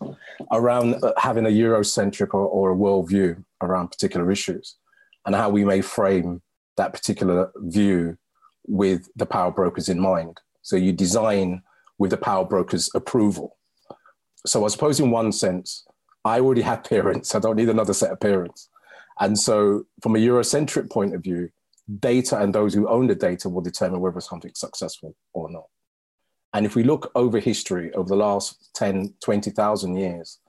around 0.52 0.96
uh, 1.04 1.14
having 1.18 1.46
a 1.46 1.50
Eurocentric 1.50 2.34
or, 2.34 2.48
or 2.48 2.72
a 2.72 2.76
worldview 2.76 3.44
around 3.62 3.90
particular 3.90 4.32
issues. 4.32 4.76
and 5.26 5.36
how 5.36 5.50
we 5.50 5.64
may 5.64 5.82
frame 5.82 6.42
that 6.78 6.94
particular 6.94 7.52
view 7.58 8.18
with 8.68 9.08
the 9.16 9.26
power 9.26 9.52
brokers 9.52 9.90
in 9.90 10.00
mind. 10.00 10.40
So 10.62 10.76
you 10.76 10.92
design 10.94 11.62
with 11.98 12.12
the 12.12 12.18
power 12.18 12.46
broker's 12.46 12.90
approval. 12.96 13.58
So 14.46 14.66
I 14.66 14.70
suppose 14.70 15.00
in 15.00 15.12
one 15.12 15.32
sense, 15.32 15.86
I 16.26 16.40
already 16.40 16.62
have 16.62 16.84
parents. 16.96 17.36
I 17.36 17.40
don't 17.40 17.56
need 17.56 17.70
another 17.70 17.94
set 17.94 18.12
of 18.12 18.20
parents. 18.20 18.70
And 19.20 19.38
so 19.38 19.86
from 20.02 20.16
a 20.16 20.20
Eurocentric 20.20 20.90
point 20.90 21.14
of 21.14 21.22
view, 21.22 21.50
data 22.00 22.40
and 22.40 22.54
those 22.54 22.74
who 22.74 22.88
own 22.88 23.08
the 23.08 23.16
data 23.16 23.50
will 23.50 23.62
determine 23.62 24.00
whether 24.00 24.22
something's 24.22 24.60
successful 24.60 25.16
or 25.34 25.50
not. 25.52 25.66
And 26.54 26.66
if 26.66 26.76
we 26.76 26.84
look 26.84 27.12
over 27.16 27.40
history, 27.40 27.94
over 27.94 28.10
the 28.10 28.16
last 28.16 28.72
10, 28.76 29.14
20,000 29.24 29.96
years, 29.96 30.40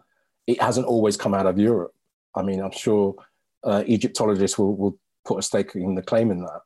it 0.46 0.60
hasn't 0.60 0.86
always 0.86 1.16
come 1.16 1.34
out 1.34 1.46
of 1.46 1.58
Europe. 1.58 1.92
I 2.34 2.42
mean, 2.42 2.60
I'm 2.60 2.72
sure 2.72 3.14
uh, 3.64 3.84
Egyptologists 3.86 4.58
will, 4.58 4.76
will 4.76 4.98
put 5.24 5.38
a 5.38 5.42
stake 5.42 5.74
in 5.74 5.94
the 5.94 6.02
claim 6.02 6.30
in 6.30 6.40
that. 6.40 6.60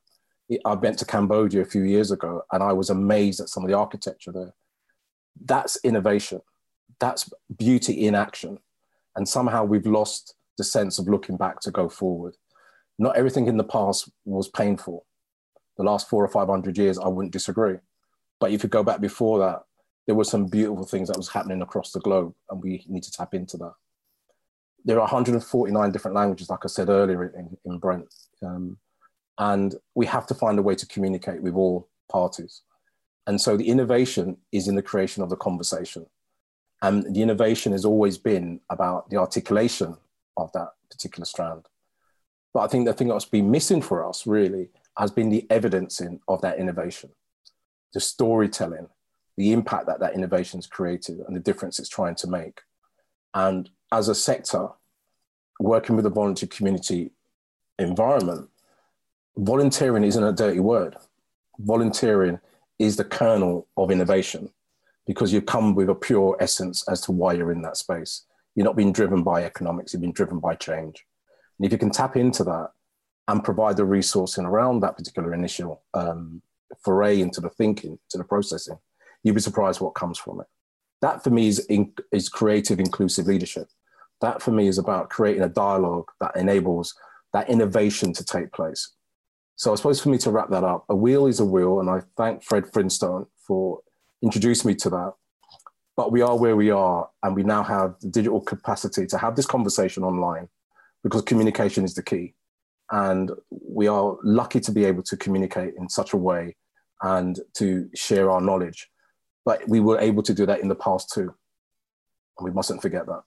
I 0.65 0.75
went 0.75 0.97
to 0.99 1.05
Cambodia 1.05 1.61
a 1.61 1.65
few 1.65 1.83
years 1.83 2.11
ago 2.11 2.41
and 2.51 2.63
I 2.63 2.73
was 2.73 2.89
amazed 2.89 3.41
at 3.41 3.49
some 3.49 3.63
of 3.63 3.69
the 3.69 3.77
architecture 3.77 4.31
there. 4.31 4.53
That's 5.43 5.77
innovation. 5.83 6.41
That's 6.99 7.29
beauty 7.57 8.07
in 8.07 8.15
action. 8.15 8.57
And 9.15 9.27
somehow 9.27 9.65
we've 9.65 9.85
lost 9.85 10.35
the 10.57 10.63
sense 10.63 10.99
of 10.99 11.07
looking 11.07 11.37
back 11.37 11.59
to 11.61 11.71
go 11.71 11.89
forward. 11.89 12.35
Not 12.99 13.17
everything 13.17 13.47
in 13.47 13.57
the 13.57 13.63
past 13.63 14.09
was 14.25 14.47
painful. 14.47 15.05
The 15.77 15.83
last 15.83 16.09
four 16.09 16.23
or 16.23 16.27
500 16.27 16.77
years, 16.77 16.97
I 16.97 17.07
wouldn't 17.07 17.33
disagree. 17.33 17.77
But 18.39 18.51
if 18.51 18.63
you 18.63 18.69
go 18.69 18.83
back 18.83 19.01
before 19.01 19.39
that, 19.39 19.63
there 20.05 20.15
were 20.15 20.23
some 20.23 20.47
beautiful 20.47 20.85
things 20.85 21.09
that 21.09 21.17
was 21.17 21.29
happening 21.29 21.61
across 21.61 21.91
the 21.91 21.99
globe, 21.99 22.33
and 22.49 22.61
we 22.61 22.83
need 22.87 23.03
to 23.03 23.11
tap 23.11 23.33
into 23.33 23.57
that. 23.57 23.73
There 24.85 24.97
are 24.97 25.01
149 25.01 25.91
different 25.91 26.15
languages, 26.15 26.49
like 26.49 26.61
I 26.63 26.67
said 26.67 26.89
earlier 26.89 27.25
in, 27.25 27.57
in 27.65 27.77
Brent. 27.77 28.13
Um, 28.41 28.77
and 29.37 29.75
we 29.95 30.05
have 30.05 30.25
to 30.27 30.33
find 30.33 30.57
a 30.57 30.61
way 30.61 30.75
to 30.75 30.87
communicate 30.87 31.41
with 31.41 31.53
all 31.53 31.89
parties. 32.09 32.61
And 33.27 33.39
so 33.39 33.57
the 33.57 33.67
innovation 33.67 34.37
is 34.51 34.67
in 34.67 34.75
the 34.75 34.81
creation 34.81 35.21
of 35.21 35.29
the 35.29 35.35
conversation. 35.35 36.05
And 36.81 37.13
the 37.13 37.21
innovation 37.21 37.73
has 37.73 37.83
always 37.83 38.17
been 38.17 38.61
about 38.69 39.09
the 39.09 39.17
articulation 39.17 39.97
of 40.37 40.51
that 40.53 40.69
particular 40.89 41.25
strand. 41.25 41.65
But 42.57 42.63
I 42.63 42.67
think 42.69 42.87
the 42.87 42.93
thing 42.93 43.09
that's 43.09 43.23
been 43.23 43.51
missing 43.51 43.83
for 43.83 44.03
us 44.03 44.25
really 44.25 44.69
has 44.97 45.11
been 45.11 45.29
the 45.29 45.45
evidencing 45.51 46.21
of 46.27 46.41
that 46.41 46.57
innovation, 46.57 47.11
the 47.93 47.99
storytelling, 47.99 48.87
the 49.37 49.53
impact 49.53 49.85
that 49.85 49.99
that 49.99 50.15
innovation 50.15 50.57
has 50.57 50.65
created 50.65 51.19
and 51.19 51.35
the 51.35 51.39
difference 51.39 51.77
it's 51.77 51.87
trying 51.87 52.15
to 52.15 52.27
make. 52.27 52.61
And 53.35 53.69
as 53.91 54.07
a 54.07 54.15
sector, 54.15 54.69
working 55.59 55.95
with 55.95 56.01
the 56.01 56.09
voluntary 56.09 56.49
community 56.49 57.11
environment, 57.77 58.49
volunteering 59.37 60.03
isn't 60.03 60.23
a 60.23 60.33
dirty 60.33 60.59
word. 60.59 60.95
Volunteering 61.59 62.39
is 62.79 62.95
the 62.95 63.05
kernel 63.05 63.67
of 63.77 63.91
innovation 63.91 64.51
because 65.05 65.31
you 65.31 65.43
come 65.43 65.75
with 65.75 65.91
a 65.91 65.95
pure 65.95 66.35
essence 66.39 66.83
as 66.89 67.01
to 67.01 67.11
why 67.11 67.33
you're 67.33 67.51
in 67.51 67.61
that 67.61 67.77
space. 67.77 68.23
You're 68.55 68.65
not 68.65 68.75
being 68.75 68.93
driven 68.93 69.21
by 69.21 69.43
economics, 69.43 69.93
you've 69.93 70.01
been 70.01 70.11
driven 70.11 70.39
by 70.39 70.55
change. 70.55 71.05
And 71.57 71.65
if 71.65 71.71
you 71.71 71.77
can 71.77 71.89
tap 71.89 72.15
into 72.15 72.43
that 72.43 72.71
and 73.27 73.43
provide 73.43 73.77
the 73.77 73.83
resourcing 73.83 74.45
around 74.45 74.81
that 74.81 74.97
particular 74.97 75.33
initial 75.33 75.83
um, 75.93 76.41
foray 76.83 77.21
into 77.21 77.41
the 77.41 77.49
thinking, 77.49 77.99
to 78.09 78.17
the 78.17 78.23
processing, 78.23 78.77
you'd 79.23 79.35
be 79.35 79.41
surprised 79.41 79.81
what 79.81 79.95
comes 79.95 80.17
from 80.17 80.39
it. 80.41 80.47
That 81.01 81.23
for 81.23 81.29
me 81.29 81.47
is, 81.47 81.59
in, 81.67 81.93
is 82.11 82.29
creative, 82.29 82.79
inclusive 82.79 83.27
leadership. 83.27 83.67
That 84.21 84.41
for 84.41 84.51
me 84.51 84.67
is 84.67 84.77
about 84.77 85.09
creating 85.09 85.43
a 85.43 85.49
dialogue 85.49 86.09
that 86.21 86.35
enables 86.35 86.95
that 87.33 87.49
innovation 87.49 88.13
to 88.13 88.23
take 88.23 88.51
place. 88.51 88.93
So 89.55 89.71
I 89.71 89.75
suppose 89.75 89.99
for 89.99 90.09
me 90.09 90.17
to 90.19 90.31
wrap 90.31 90.49
that 90.49 90.63
up, 90.63 90.85
a 90.89 90.95
wheel 90.95 91.27
is 91.27 91.39
a 91.39 91.45
wheel, 91.45 91.79
and 91.79 91.89
I 91.89 92.01
thank 92.15 92.43
Fred 92.43 92.71
Flintstone 92.71 93.25
for 93.35 93.79
introducing 94.21 94.69
me 94.69 94.75
to 94.75 94.89
that. 94.91 95.13
But 95.95 96.11
we 96.11 96.21
are 96.21 96.37
where 96.37 96.55
we 96.55 96.69
are, 96.69 97.09
and 97.23 97.35
we 97.35 97.43
now 97.43 97.63
have 97.63 97.95
the 97.99 98.07
digital 98.07 98.39
capacity 98.39 99.07
to 99.07 99.17
have 99.17 99.35
this 99.35 99.47
conversation 99.47 100.03
online 100.03 100.47
because 101.07 101.21
communication 101.21 101.85
is 101.85 101.93
the 101.93 102.03
key. 102.03 102.33
And 102.91 103.31
we 103.49 103.87
are 103.87 104.17
lucky 104.23 104.59
to 104.59 104.71
be 104.73 104.83
able 104.83 105.03
to 105.03 105.15
communicate 105.15 105.73
in 105.77 105.87
such 105.87 106.11
a 106.11 106.17
way 106.17 106.57
and 107.01 107.39
to 107.55 107.89
share 107.95 108.29
our 108.29 108.41
knowledge. 108.41 108.89
But 109.45 109.67
we 109.69 109.79
were 109.79 109.99
able 109.99 110.21
to 110.23 110.33
do 110.33 110.45
that 110.45 110.59
in 110.59 110.67
the 110.67 110.75
past 110.75 111.13
too. 111.13 111.33
And 112.37 112.41
we 112.41 112.51
mustn't 112.51 112.81
forget 112.81 113.05
that. 113.05 113.21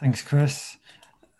Thanks, 0.00 0.20
Chris. 0.20 0.78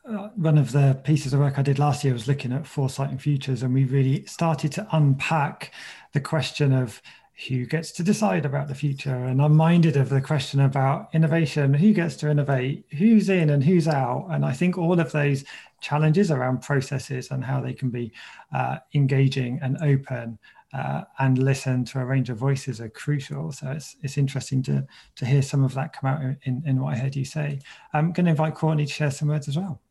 Uh, 0.09 0.29
one 0.37 0.59
of 0.59 0.71
the 0.71 1.01
pieces 1.03 1.33
of 1.33 1.41
work 1.41 1.59
I 1.59 1.63
did 1.63 1.81
last 1.81 2.05
year 2.05 2.13
was 2.13 2.29
looking 2.29 2.53
at 2.53 2.67
foresight 2.67 3.11
and 3.11 3.21
futures, 3.21 3.63
and 3.63 3.75
we 3.75 3.85
really 3.85 4.25
started 4.27 4.71
to 4.73 4.87
unpack 4.93 5.73
the 6.13 6.21
question 6.21 6.73
of 6.73 7.03
who 7.49 7.67
gets 7.67 7.93
to 7.93 8.03
decide 8.03 8.45
about 8.45 8.69
the 8.69 8.75
future. 8.75 9.15
And 9.15 9.41
I'm 9.41 9.57
minded 9.57 9.97
of 9.97 10.09
the 10.09 10.21
question 10.21 10.61
about 10.61 11.09
innovation 11.13 11.75
who 11.75 11.93
gets 11.93 12.17
to 12.17 12.31
innovate, 12.31 12.85
who's 12.99 13.29
in 13.29 13.51
and 13.51 13.63
who's 13.65 13.89
out. 13.89 14.29
And 14.31 14.45
I 14.45 14.53
think 14.53 14.79
all 14.79 14.99
of 14.99 15.13
those 15.13 15.45
challenges 15.81 16.31
around 16.31 16.63
processes 16.63 17.31
and 17.31 17.45
how 17.45 17.61
they 17.61 17.73
can 17.73 17.91
be 17.91 18.13
uh, 18.55 18.79
engaging 18.95 19.59
and 19.63 19.77
open. 19.83 20.39
Uh, 20.75 21.03
and 21.19 21.37
listen 21.37 21.85
to 21.85 22.01
a 22.01 22.05
range 22.05 22.31
of 22.31 22.39
voices 22.39 22.81
are 22.81 22.89
crucial. 22.89 23.53
So 23.53 23.71
it's 23.73 23.97
it's 24.03 24.17
interesting 24.17 24.63
to 24.63 24.87
to 25.17 25.27
hear 25.27 25.43
some 25.43 25.65
of 25.65 25.75
that 25.75 25.93
come 25.93 26.09
out 26.09 26.23
in, 26.45 26.63
in 26.65 26.81
what 26.81 26.95
I 26.95 26.99
heard 26.99 27.15
you 27.15 27.27
say. 27.27 27.59
I'm 27.93 28.11
going 28.13 28.25
to 28.25 28.31
invite 28.31 28.55
Courtney 28.55 28.87
to 28.87 28.93
share 28.93 29.11
some 29.11 29.29
words 29.29 29.49
as 29.49 29.59
well. 29.59 29.83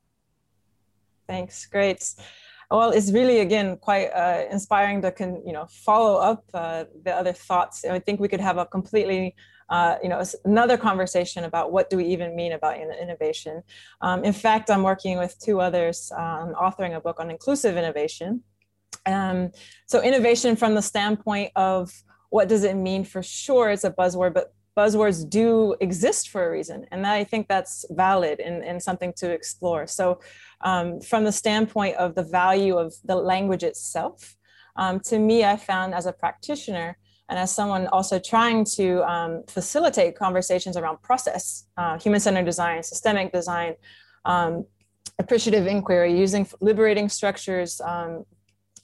Thanks, 1.28 1.68
great. 1.68 2.04
Well, 2.72 2.92
it's 2.92 3.12
really 3.12 3.40
again 3.40 3.76
quite 3.76 4.08
uh, 4.12 4.46
inspiring 4.50 5.02
to 5.02 5.12
can 5.12 5.44
you 5.46 5.52
know 5.52 5.68
follow 5.70 6.16
up 6.16 6.46
uh, 6.54 6.86
the 7.04 7.14
other 7.14 7.34
thoughts. 7.34 7.84
And 7.84 7.94
I 7.94 8.00
think 8.00 8.22
we 8.22 8.30
could 8.30 8.40
have 8.40 8.58
a 8.58 8.66
completely 8.66 9.36
uh, 9.70 9.98
you 10.02 10.08
know 10.08 10.24
another 10.46 10.78
conversation 10.78 11.44
about 11.44 11.74
what 11.74 11.90
do 11.90 11.98
we 11.98 12.06
even 12.06 12.34
mean 12.34 12.54
about 12.54 12.80
innovation. 12.80 13.62
Um, 14.00 14.24
in 14.24 14.32
fact, 14.32 14.72
I'm 14.72 14.84
working 14.84 15.18
with 15.18 15.38
two 15.40 15.60
others 15.60 16.12
um, 16.16 16.54
authoring 16.54 16.96
a 16.96 17.02
book 17.02 17.20
on 17.20 17.30
inclusive 17.30 17.76
innovation. 17.76 18.44
Um, 19.06 19.52
so 19.86 20.02
innovation 20.02 20.56
from 20.56 20.74
the 20.76 20.82
standpoint 20.82 21.52
of 21.56 21.92
what 22.30 22.48
does 22.48 22.64
it 22.64 22.76
mean 22.76 23.04
for 23.04 23.22
sure 23.22 23.70
it's 23.70 23.84
a 23.84 23.92
buzzword, 23.92 24.34
but 24.34 24.54
buzzwords 24.78 25.28
do 25.30 25.76
exist 25.82 26.30
for 26.30 26.48
a 26.48 26.52
reason. 26.52 26.86
And 26.92 27.06
I 27.06 27.24
think 27.24 27.48
that's 27.48 27.86
valid 27.90 28.40
and, 28.40 28.64
and 28.64 28.82
something 28.82 29.14
to 29.18 29.32
explore. 29.32 29.88
So, 29.88 30.20
um, 30.62 31.02
from 31.02 31.24
the 31.24 31.32
standpoint 31.32 31.98
of 31.98 32.16
the 32.16 32.24
value 32.24 32.78
of 32.78 32.94
the 33.04 33.16
language 33.16 33.64
itself, 33.64 34.38
um, 34.76 35.00
to 35.02 35.20
me, 35.20 35.44
I 35.44 35.58
found 35.58 35.94
as 35.94 36.06
a 36.06 36.14
practitioner 36.14 36.98
and 37.30 37.40
as 37.40 37.54
someone 37.54 37.88
also 37.88 38.20
trying 38.20 38.66
to 38.66 39.10
um, 39.10 39.44
facilitate 39.48 40.16
conversations 40.16 40.78
around 40.78 41.02
process, 41.02 41.66
uh, 41.78 41.98
human 41.98 42.20
centered 42.20 42.46
design, 42.46 42.84
systemic 42.84 43.32
design, 43.32 43.76
um, 44.26 44.66
appreciative 45.18 45.68
inquiry, 45.68 46.18
using 46.18 46.48
liberating 46.60 47.10
structures. 47.10 47.82
Um, 47.82 48.26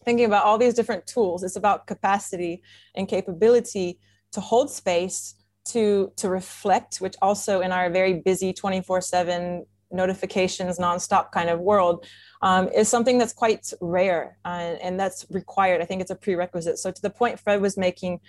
thinking 0.05 0.25
about 0.25 0.45
all 0.45 0.57
these 0.57 0.73
different 0.73 1.05
tools, 1.05 1.43
it's 1.43 1.57
about 1.57 1.85
capacity 1.85 2.63
and 2.95 3.09
capability 3.09 3.99
to 4.31 4.39
hold 4.39 4.71
space 4.71 5.35
to 5.71 6.11
to 6.15 6.29
reflect 6.29 6.97
which 6.97 7.15
also 7.21 7.61
in 7.61 7.71
our 7.71 7.89
very 7.89 8.15
busy 8.15 8.53
24 8.53 9.01
7 9.01 9.65
notifications 9.91 10.77
nonstop 10.77 11.31
kind 11.31 11.49
of 11.49 11.59
world 11.59 12.05
um, 12.41 12.67
is 12.69 12.87
something 12.87 13.17
that's 13.17 13.33
quite 13.33 13.71
rare 13.81 14.37
uh, 14.45 14.75
and 14.81 14.99
that's 14.99 15.25
required. 15.29 15.81
I 15.81 15.85
think 15.85 16.01
it's 16.01 16.11
a 16.11 16.15
prerequisite. 16.15 16.77
So 16.77 16.91
to 16.91 17.01
the 17.01 17.09
point 17.09 17.39
fred 17.39 17.61
was 17.61 17.77
making 17.77 18.19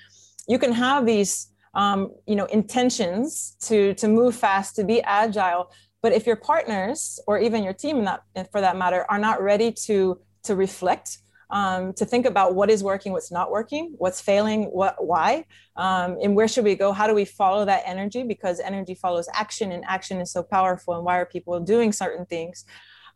you 0.49 0.59
can 0.59 0.73
have 0.73 1.05
these 1.05 1.49
um, 1.75 2.13
you 2.27 2.37
know 2.37 2.47
intentions 2.47 3.57
to 3.63 3.95
to 3.95 4.09
move 4.09 4.35
fast 4.35 4.77
to 4.77 4.85
be 4.85 5.03
agile 5.03 5.71
but 6.03 6.13
if 6.13 6.27
your 6.27 6.37
partners 6.37 7.21
or 7.27 7.39
even 7.39 7.63
your 7.63 7.75
team 7.75 7.99
in 7.99 8.05
that 8.05 8.23
for 8.51 8.61
that 8.61 8.77
matter 8.77 9.05
are 9.09 9.19
not 9.19 9.43
ready 9.43 9.71
to 9.71 10.19
to 10.45 10.57
reflect 10.57 11.19
um, 11.51 11.93
to 11.95 12.05
think 12.05 12.27
about 12.27 12.55
what 12.55 12.71
is 12.71 12.83
working, 12.83 13.13
what's 13.13 13.33
not 13.33 13.51
working, 13.51 13.95
what's 13.99 14.21
failing, 14.21 14.65
what, 14.65 14.97
why, 15.05 15.45
um, 15.77 16.19
and 16.23 16.35
where 16.35 16.49
should 16.49 16.65
we 16.65 16.75
go? 16.75 16.93
How 16.93 17.07
do 17.07 17.15
we 17.15 17.25
follow 17.25 17.65
that 17.65 17.83
energy? 17.87 18.23
Because 18.23 18.61
energy 18.61 18.95
follows 18.95 19.29
action, 19.33 19.73
and 19.73 19.85
action 19.87 20.21
is 20.21 20.31
so 20.31 20.43
powerful. 20.43 20.95
And 20.95 21.05
why 21.05 21.19
are 21.19 21.27
people 21.27 21.59
doing 21.61 21.93
certain 21.93 22.27
things? 22.27 22.65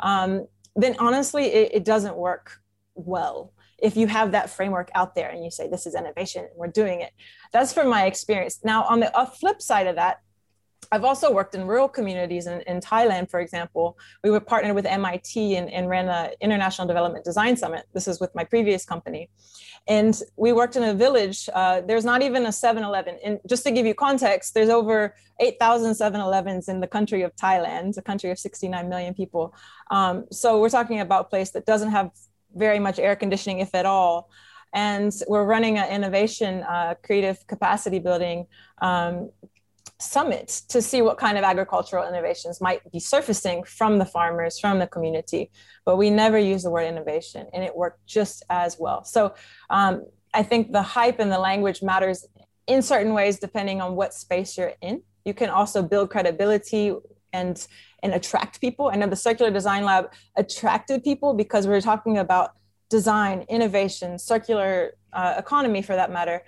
Um, 0.00 0.46
then 0.74 0.96
honestly, 0.98 1.44
it, 1.44 1.74
it 1.74 1.84
doesn't 1.84 2.16
work 2.16 2.58
well 2.94 3.52
if 3.82 3.96
you 3.96 4.06
have 4.06 4.32
that 4.32 4.48
framework 4.48 4.90
out 4.94 5.14
there 5.14 5.28
and 5.28 5.44
you 5.44 5.50
say 5.50 5.68
this 5.68 5.86
is 5.86 5.94
innovation 5.94 6.44
and 6.44 6.52
we're 6.56 6.68
doing 6.68 7.00
it 7.00 7.10
that's 7.52 7.72
from 7.72 7.88
my 7.88 8.04
experience 8.06 8.60
now 8.64 8.84
on 8.84 9.00
the 9.00 9.10
flip 9.40 9.60
side 9.60 9.86
of 9.86 9.96
that 9.96 10.20
I've 10.90 11.04
also 11.04 11.32
worked 11.32 11.54
in 11.54 11.66
rural 11.66 11.88
communities 11.88 12.46
in, 12.46 12.60
in 12.62 12.80
Thailand, 12.80 13.30
for 13.30 13.40
example. 13.40 13.96
We 14.24 14.30
were 14.30 14.40
partnered 14.40 14.74
with 14.74 14.84
MIT 14.84 15.56
and, 15.56 15.70
and 15.70 15.88
ran 15.88 16.08
an 16.08 16.32
International 16.40 16.86
Development 16.86 17.24
Design 17.24 17.56
Summit. 17.56 17.86
This 17.94 18.08
is 18.08 18.20
with 18.20 18.34
my 18.34 18.44
previous 18.44 18.84
company. 18.84 19.30
And 19.88 20.20
we 20.36 20.52
worked 20.52 20.76
in 20.76 20.82
a 20.82 20.94
village. 20.94 21.48
Uh, 21.52 21.80
there's 21.80 22.04
not 22.04 22.22
even 22.22 22.46
a 22.46 22.52
7 22.52 22.82
Eleven. 22.82 23.18
And 23.24 23.40
just 23.48 23.64
to 23.64 23.70
give 23.70 23.86
you 23.86 23.94
context, 23.94 24.54
there's 24.54 24.68
over 24.68 25.14
8,000 25.40 25.94
7 25.94 26.20
Elevens 26.20 26.68
in 26.68 26.80
the 26.80 26.86
country 26.86 27.22
of 27.22 27.34
Thailand, 27.36 27.96
a 27.96 28.02
country 28.02 28.30
of 28.30 28.38
69 28.38 28.88
million 28.88 29.14
people. 29.14 29.54
Um, 29.90 30.26
so 30.30 30.60
we're 30.60 30.68
talking 30.68 31.00
about 31.00 31.26
a 31.26 31.28
place 31.28 31.50
that 31.52 31.64
doesn't 31.64 31.90
have 31.90 32.10
very 32.54 32.78
much 32.78 32.98
air 32.98 33.16
conditioning, 33.16 33.60
if 33.60 33.74
at 33.74 33.86
all 33.86 34.28
and 34.72 35.12
we're 35.28 35.44
running 35.44 35.78
an 35.78 35.88
innovation 35.90 36.62
uh, 36.62 36.94
creative 37.02 37.46
capacity 37.46 37.98
building 37.98 38.46
um, 38.80 39.30
summit 40.02 40.62
to 40.68 40.82
see 40.82 41.02
what 41.02 41.18
kind 41.18 41.38
of 41.38 41.44
agricultural 41.44 42.06
innovations 42.06 42.60
might 42.60 42.80
be 42.90 43.00
surfacing 43.00 43.64
from 43.64 43.98
the 43.98 44.04
farmers, 44.04 44.58
from 44.58 44.78
the 44.78 44.86
community. 44.86 45.50
But 45.84 45.96
we 45.96 46.10
never 46.10 46.38
use 46.38 46.62
the 46.62 46.70
word 46.70 46.86
innovation, 46.86 47.46
and 47.52 47.62
it 47.64 47.74
worked 47.74 48.06
just 48.06 48.42
as 48.50 48.78
well. 48.78 49.04
So 49.04 49.34
um, 49.70 50.04
I 50.34 50.42
think 50.42 50.72
the 50.72 50.82
hype 50.82 51.18
and 51.18 51.30
the 51.30 51.38
language 51.38 51.82
matters 51.82 52.26
in 52.66 52.82
certain 52.82 53.12
ways 53.14 53.38
depending 53.38 53.80
on 53.80 53.96
what 53.96 54.14
space 54.14 54.56
you're 54.56 54.74
in. 54.80 55.02
You 55.24 55.34
can 55.34 55.50
also 55.50 55.82
build 55.82 56.10
credibility 56.10 56.94
and 57.32 57.66
and 58.02 58.12
attract 58.14 58.60
people. 58.60 58.90
I 58.92 58.96
know 58.96 59.06
the 59.06 59.16
Circular 59.16 59.50
Design 59.50 59.84
Lab 59.84 60.12
attracted 60.36 61.04
people 61.04 61.34
because 61.34 61.66
we 61.66 61.72
we're 61.72 61.80
talking 61.80 62.18
about 62.18 62.52
design, 62.90 63.46
innovation, 63.48 64.18
circular 64.18 64.92
uh, 65.12 65.34
economy 65.38 65.82
for 65.82 65.94
that 65.94 66.10
matter 66.10 66.42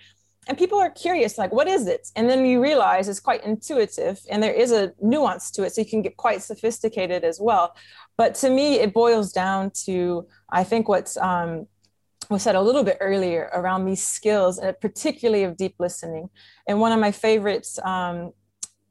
and 0.47 0.59
people 0.59 0.79
are 0.79 0.91
curious 0.91 1.39
like 1.39 1.53
what 1.53 1.69
is 1.69 1.87
it? 1.87 2.09
And 2.17 2.29
then 2.29 2.45
you 2.45 2.63
realize 2.63 3.09
it's 3.09 3.21
quite 3.21 3.45
intuitive 3.45 4.21
and 4.31 4.43
there 4.43 4.53
is 4.53 4.73
a 4.73 4.93
nuance 5.01 5.51
to 5.53 5.65
it 5.65 5.75
so 5.75 5.81
you 5.81 5.89
can 5.89 6.03
get 6.03 6.17
quite 6.17 6.43
sophisticated 6.43 7.25
as 7.25 7.39
well. 7.41 7.75
But 8.17 8.35
to 8.37 8.51
me 8.51 8.75
it 8.75 8.93
boils 8.93 9.33
down 9.33 9.71
to 9.87 10.27
i 10.51 10.63
think 10.63 10.89
what's 10.89 11.17
um, 11.17 11.67
was 12.31 12.43
said 12.43 12.55
a 12.55 12.63
little 12.63 12.85
bit 12.85 12.99
earlier 13.01 13.51
around 13.53 13.85
these 13.85 14.07
skills 14.07 14.59
and 14.59 14.79
particularly 14.81 15.45
of 15.45 15.57
deep 15.57 15.75
listening. 15.79 16.31
And 16.67 16.81
one 16.81 16.93
of 16.93 16.99
my 16.99 17.13
favorites 17.13 17.79
um, 17.85 18.33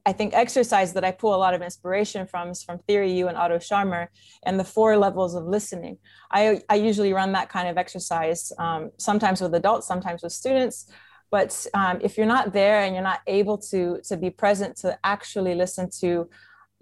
I 0.05 0.11
think 0.11 0.33
exercise 0.33 0.93
that 0.93 1.05
I 1.05 1.11
pull 1.11 1.33
a 1.33 1.37
lot 1.37 1.53
of 1.53 1.61
inspiration 1.61 2.27
from 2.27 2.49
is 2.49 2.61
from 2.61 2.79
Theory 2.79 3.13
U 3.13 3.29
and 3.29 3.37
Otto 3.37 3.57
Scharmer 3.57 4.07
and 4.45 4.59
the 4.59 4.63
four 4.63 4.97
levels 4.97 5.33
of 5.33 5.45
listening. 5.45 5.97
I, 6.29 6.61
I 6.69 6.75
usually 6.75 7.13
run 7.13 7.31
that 7.33 7.49
kind 7.49 7.69
of 7.69 7.77
exercise, 7.77 8.51
um, 8.59 8.91
sometimes 8.97 9.39
with 9.39 9.55
adults, 9.55 9.87
sometimes 9.87 10.21
with 10.21 10.33
students, 10.33 10.91
but 11.33 11.65
um, 11.73 11.97
if 12.01 12.15
you're 12.15 12.33
not 12.37 12.53
there 12.53 12.81
and 12.83 12.93
you're 12.93 13.09
not 13.11 13.21
able 13.25 13.57
to 13.57 13.99
to 14.07 14.15
be 14.15 14.29
present 14.29 14.77
to 14.77 14.89
actually 15.03 15.55
listen 15.55 15.89
to 16.01 16.29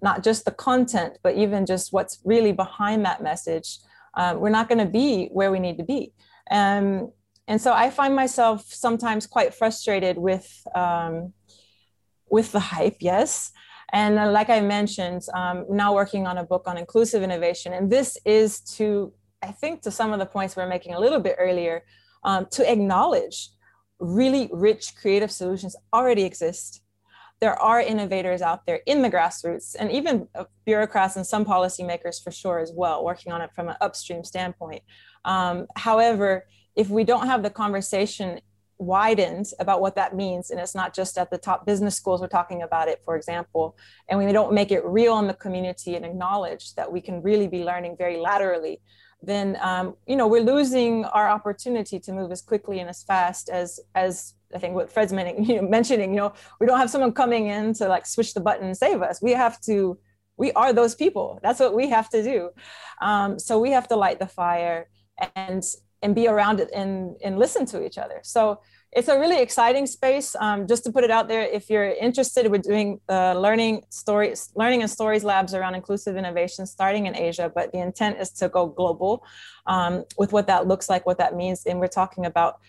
not 0.07 0.17
just 0.27 0.43
the 0.43 0.55
content 0.69 1.17
but 1.23 1.33
even 1.43 1.65
just 1.65 1.93
what's 1.93 2.19
really 2.25 2.51
behind 2.51 3.05
that 3.05 3.23
message 3.23 3.79
um, 4.19 4.41
we're 4.41 4.57
not 4.59 4.67
going 4.67 4.85
to 4.85 4.91
be 5.01 5.29
where 5.37 5.51
we 5.53 5.59
need 5.59 5.77
to 5.77 5.85
be. 5.95 6.01
Um, 6.59 6.85
and 7.47 7.59
so 7.65 7.69
i 7.83 7.89
find 7.89 8.13
myself 8.23 8.57
sometimes 8.85 9.25
quite 9.35 9.51
frustrated 9.53 10.17
with 10.17 10.47
um, 10.75 11.33
with 12.35 12.51
the 12.51 12.63
hype 12.73 12.99
yes. 12.99 13.51
And 13.93 14.13
uh, 14.19 14.29
like 14.39 14.49
i 14.57 14.59
mentioned 14.77 15.23
um, 15.39 15.57
now 15.83 15.89
working 16.01 16.23
on 16.31 16.35
a 16.37 16.45
book 16.51 16.63
on 16.71 16.75
inclusive 16.77 17.21
innovation 17.27 17.69
and 17.77 17.85
this 17.97 18.09
is 18.25 18.49
to 18.75 18.85
i 19.49 19.51
think 19.61 19.73
to 19.85 19.91
some 19.99 20.11
of 20.13 20.19
the 20.19 20.29
points 20.35 20.51
we 20.55 20.59
we're 20.61 20.75
making 20.77 20.93
a 20.93 21.01
little 21.05 21.21
bit 21.27 21.35
earlier 21.47 21.77
um, 22.29 22.41
to 22.55 22.61
acknowledge 22.75 23.37
really 24.01 24.49
rich 24.51 24.95
creative 24.95 25.31
solutions 25.31 25.75
already 25.93 26.23
exist. 26.23 26.81
There 27.39 27.59
are 27.59 27.79
innovators 27.79 28.41
out 28.41 28.65
there 28.65 28.81
in 28.85 29.01
the 29.01 29.09
grassroots 29.09 29.75
and 29.79 29.91
even 29.91 30.27
uh, 30.35 30.45
bureaucrats 30.65 31.15
and 31.15 31.25
some 31.25 31.45
policymakers 31.45 32.21
for 32.23 32.31
sure 32.31 32.59
as 32.59 32.71
well, 32.75 33.03
working 33.03 33.31
on 33.31 33.41
it 33.41 33.51
from 33.55 33.69
an 33.69 33.75
upstream 33.81 34.23
standpoint. 34.23 34.83
Um, 35.25 35.67
however, 35.75 36.45
if 36.75 36.89
we 36.89 37.03
don't 37.03 37.27
have 37.27 37.43
the 37.43 37.49
conversation 37.49 38.41
widened 38.81 39.51
about 39.59 39.79
what 39.79 39.95
that 39.95 40.15
means 40.15 40.49
and 40.49 40.59
it's 40.59 40.73
not 40.73 40.93
just 40.93 41.15
at 41.17 41.29
the 41.29 41.37
top 41.37 41.67
business 41.67 41.95
schools 41.95 42.19
we're 42.19 42.27
talking 42.27 42.63
about 42.63 42.87
it 42.87 42.99
for 43.05 43.15
example 43.15 43.77
and 44.09 44.17
we 44.17 44.31
don't 44.31 44.51
make 44.51 44.71
it 44.71 44.83
real 44.83 45.19
in 45.19 45.27
the 45.27 45.35
community 45.35 45.95
and 45.95 46.03
acknowledge 46.03 46.73
that 46.73 46.91
we 46.91 46.99
can 46.99 47.21
really 47.21 47.47
be 47.47 47.63
learning 47.63 47.95
very 47.95 48.17
laterally 48.17 48.81
then 49.21 49.57
um, 49.61 49.95
you 50.07 50.15
know 50.15 50.27
we're 50.27 50.41
losing 50.43 51.05
our 51.05 51.29
opportunity 51.29 51.99
to 51.99 52.11
move 52.11 52.31
as 52.31 52.41
quickly 52.41 52.79
and 52.79 52.89
as 52.89 53.03
fast 53.03 53.49
as 53.49 53.79
as 53.95 54.33
I 54.53 54.59
think 54.59 54.75
what 54.75 54.91
Fred's 54.91 55.13
mentioning, 55.13 55.45
you 55.49 55.61
know, 55.61 55.67
mentioning, 55.67 56.11
you 56.11 56.17
know, 56.17 56.33
we 56.59 56.67
don't 56.67 56.77
have 56.77 56.89
someone 56.89 57.13
coming 57.13 57.47
in 57.47 57.73
to 57.75 57.87
like 57.87 58.05
switch 58.05 58.33
the 58.33 58.41
button 58.41 58.65
and 58.65 58.77
save 58.77 59.01
us. 59.01 59.21
We 59.21 59.31
have 59.31 59.59
to, 59.61 59.97
we 60.37 60.51
are 60.53 60.73
those 60.73 60.95
people. 60.95 61.39
That's 61.41 61.59
what 61.59 61.73
we 61.73 61.89
have 61.89 62.09
to 62.09 62.23
do. 62.23 62.49
Um, 63.01 63.39
so 63.39 63.59
we 63.59 63.71
have 63.71 63.87
to 63.89 63.95
light 63.95 64.19
the 64.19 64.27
fire 64.27 64.89
and 65.35 65.63
and 66.03 66.15
be 66.15 66.27
around 66.27 66.59
it 66.59 66.69
and 66.73 67.15
and 67.23 67.37
listen 67.37 67.65
to 67.67 67.85
each 67.85 67.97
other. 67.97 68.21
So 68.23 68.59
it's 68.91 69.07
a 69.07 69.17
really 69.17 69.41
exciting 69.41 69.85
space. 69.85 70.35
Um, 70.35 70.67
just 70.67 70.83
to 70.83 70.91
put 70.91 71.03
it 71.03 71.11
out 71.11 71.29
there, 71.29 71.43
if 71.43 71.69
you're 71.69 71.91
interested, 71.91 72.51
we're 72.51 72.57
doing 72.57 72.99
uh, 73.07 73.33
learning 73.33 73.83
stories, 73.89 74.51
learning 74.55 74.81
and 74.81 74.91
stories 74.91 75.23
labs 75.23 75.53
around 75.53 75.75
inclusive 75.75 76.17
innovation, 76.17 76.65
starting 76.65 77.05
in 77.05 77.15
Asia. 77.15 77.49
But 77.53 77.71
the 77.71 77.79
intent 77.79 78.19
is 78.19 78.31
to 78.31 78.49
go 78.49 78.67
global 78.67 79.23
um, 79.65 80.03
with 80.17 80.33
what 80.33 80.47
that 80.47 80.67
looks 80.67 80.89
like, 80.89 81.05
what 81.05 81.17
that 81.19 81.35
means, 81.35 81.65
and 81.65 81.79
we're 81.79 81.87
talking 81.87 82.25
about 82.25 82.59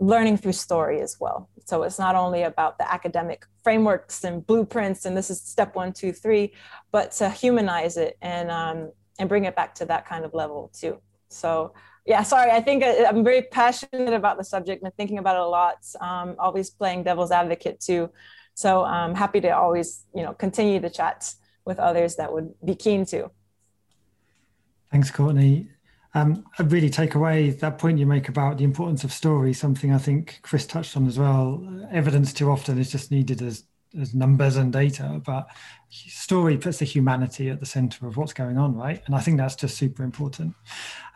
learning 0.00 0.36
through 0.36 0.52
story 0.52 1.00
as 1.00 1.18
well. 1.20 1.48
So 1.66 1.84
it's 1.84 2.00
not 2.00 2.16
only 2.16 2.42
about 2.42 2.78
the 2.78 2.92
academic 2.92 3.46
frameworks 3.62 4.24
and 4.24 4.44
blueprints, 4.44 5.06
and 5.06 5.16
this 5.16 5.30
is 5.30 5.40
step 5.40 5.76
one, 5.76 5.92
two, 5.92 6.12
three, 6.12 6.52
but 6.90 7.12
to 7.12 7.30
humanize 7.30 7.96
it 7.96 8.18
and 8.20 8.50
um, 8.50 8.90
and 9.20 9.28
bring 9.28 9.44
it 9.44 9.54
back 9.54 9.74
to 9.76 9.84
that 9.86 10.04
kind 10.04 10.24
of 10.24 10.34
level 10.34 10.72
too. 10.74 11.00
So 11.28 11.72
yeah, 12.06 12.22
sorry. 12.22 12.50
I 12.50 12.60
think 12.60 12.84
I, 12.84 13.08
am 13.08 13.24
very 13.24 13.42
passionate 13.42 14.12
about 14.12 14.36
the 14.36 14.44
subject. 14.44 14.82
and 14.82 14.94
thinking 14.94 15.18
about 15.18 15.36
it 15.36 15.42
a 15.42 15.46
lot. 15.46 15.78
Um, 16.00 16.36
always 16.38 16.70
playing 16.70 17.04
devil's 17.04 17.30
advocate 17.30 17.80
too. 17.80 18.10
So 18.54 18.84
I'm 18.84 19.14
happy 19.14 19.40
to 19.40 19.50
always, 19.50 20.04
you 20.14 20.22
know, 20.22 20.32
continue 20.32 20.80
the 20.80 20.90
chats 20.90 21.36
with 21.64 21.78
others 21.78 22.16
that 22.16 22.32
would 22.32 22.54
be 22.64 22.74
keen 22.74 23.04
to. 23.06 23.30
Thanks, 24.92 25.10
Courtney. 25.10 25.68
Um, 26.14 26.44
I 26.58 26.62
really 26.62 26.90
take 26.90 27.16
away 27.16 27.50
that 27.50 27.78
point 27.78 27.98
you 27.98 28.06
make 28.06 28.28
about 28.28 28.58
the 28.58 28.64
importance 28.64 29.02
of 29.02 29.12
story, 29.12 29.52
something 29.52 29.92
I 29.92 29.98
think 29.98 30.38
Chris 30.42 30.66
touched 30.66 30.96
on 30.96 31.08
as 31.08 31.18
well. 31.18 31.66
Evidence 31.90 32.32
too 32.32 32.50
often 32.50 32.78
is 32.78 32.92
just 32.92 33.10
needed 33.10 33.42
as 33.42 33.64
as 34.00 34.14
numbers 34.14 34.56
and 34.56 34.72
data, 34.72 35.20
but 35.24 35.48
story 35.90 36.56
puts 36.58 36.78
the 36.78 36.84
humanity 36.84 37.50
at 37.50 37.60
the 37.60 37.66
center 37.66 38.06
of 38.06 38.16
what's 38.16 38.32
going 38.32 38.58
on, 38.58 38.74
right? 38.74 39.02
And 39.06 39.14
I 39.14 39.20
think 39.20 39.36
that's 39.36 39.54
just 39.54 39.76
super 39.76 40.02
important. 40.02 40.54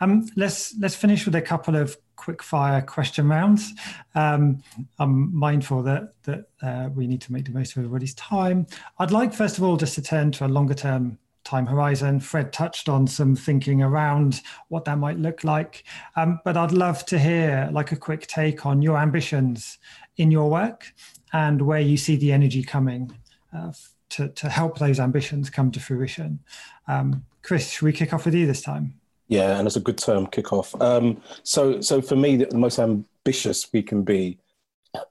Um, 0.01 0.27
let's 0.35 0.75
let's 0.79 0.95
finish 0.95 1.25
with 1.25 1.35
a 1.35 1.41
couple 1.41 1.75
of 1.75 1.97
quick 2.15 2.41
fire 2.43 2.81
question 2.81 3.27
rounds. 3.27 3.73
Um, 4.15 4.63
I'm 4.99 5.35
mindful 5.35 5.83
that 5.83 6.13
that 6.23 6.49
uh, 6.61 6.89
we 6.93 7.07
need 7.07 7.21
to 7.21 7.33
make 7.33 7.45
the 7.45 7.51
most 7.51 7.73
of 7.73 7.79
everybody's 7.79 8.13
time. 8.15 8.67
I'd 8.99 9.11
like 9.11 9.33
first 9.33 9.57
of 9.57 9.63
all 9.63 9.77
just 9.77 9.95
to 9.95 10.01
turn 10.01 10.31
to 10.33 10.45
a 10.45 10.47
longer 10.47 10.73
term 10.73 11.17
time 11.43 11.65
horizon. 11.65 12.19
Fred 12.19 12.53
touched 12.53 12.89
on 12.89 13.07
some 13.07 13.35
thinking 13.35 13.81
around 13.81 14.41
what 14.67 14.85
that 14.85 14.97
might 14.97 15.17
look 15.17 15.43
like, 15.43 15.83
um, 16.15 16.39
but 16.45 16.55
I'd 16.55 16.71
love 16.71 17.05
to 17.07 17.19
hear 17.19 17.69
like 17.71 17.91
a 17.91 17.95
quick 17.95 18.27
take 18.27 18.65
on 18.65 18.81
your 18.81 18.97
ambitions 18.97 19.79
in 20.17 20.31
your 20.31 20.49
work 20.49 20.93
and 21.33 21.61
where 21.61 21.79
you 21.79 21.97
see 21.97 22.15
the 22.15 22.31
energy 22.31 22.63
coming 22.63 23.11
uh, 23.55 23.71
to, 24.09 24.29
to 24.29 24.49
help 24.49 24.79
those 24.79 24.99
ambitions 24.99 25.49
come 25.49 25.71
to 25.71 25.79
fruition. 25.79 26.39
Um, 26.87 27.25
Chris, 27.43 27.71
should 27.71 27.85
we 27.85 27.93
kick 27.93 28.13
off 28.13 28.25
with 28.25 28.33
you 28.33 28.47
this 28.47 28.61
time? 28.61 28.93
Yeah, 29.27 29.57
and 29.57 29.67
it's 29.67 29.75
a 29.75 29.81
good 29.81 29.97
term, 29.97 30.25
kick 30.27 30.51
off. 30.51 30.79
Um, 30.81 31.21
so, 31.43 31.81
so 31.81 32.01
for 32.01 32.15
me, 32.15 32.37
the 32.37 32.57
most 32.57 32.79
ambitious 32.79 33.67
we 33.71 33.83
can 33.83 34.03
be 34.03 34.39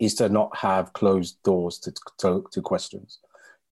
is 0.01 0.17
to 0.17 0.29
not 0.29 0.57
have 0.57 0.93
closed 0.93 1.41
doors 1.45 1.79
to, 1.79 1.95
to, 2.19 2.45
to 2.51 2.61
questions. 2.61 3.21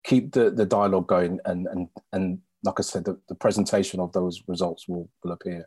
Keep 0.05 0.33
the, 0.33 0.51
the 0.51 0.67
dialogue 0.67 1.07
going, 1.07 1.41
and, 1.47 1.67
and, 1.69 1.89
and 2.13 2.39
like 2.63 2.79
I 2.79 2.83
said, 2.83 3.07
the, 3.07 3.19
the 3.29 3.35
presentation 3.35 4.01
of 4.01 4.13
those 4.13 4.43
results 4.47 4.87
will, 4.87 5.09
will 5.23 5.33
appear. 5.33 5.67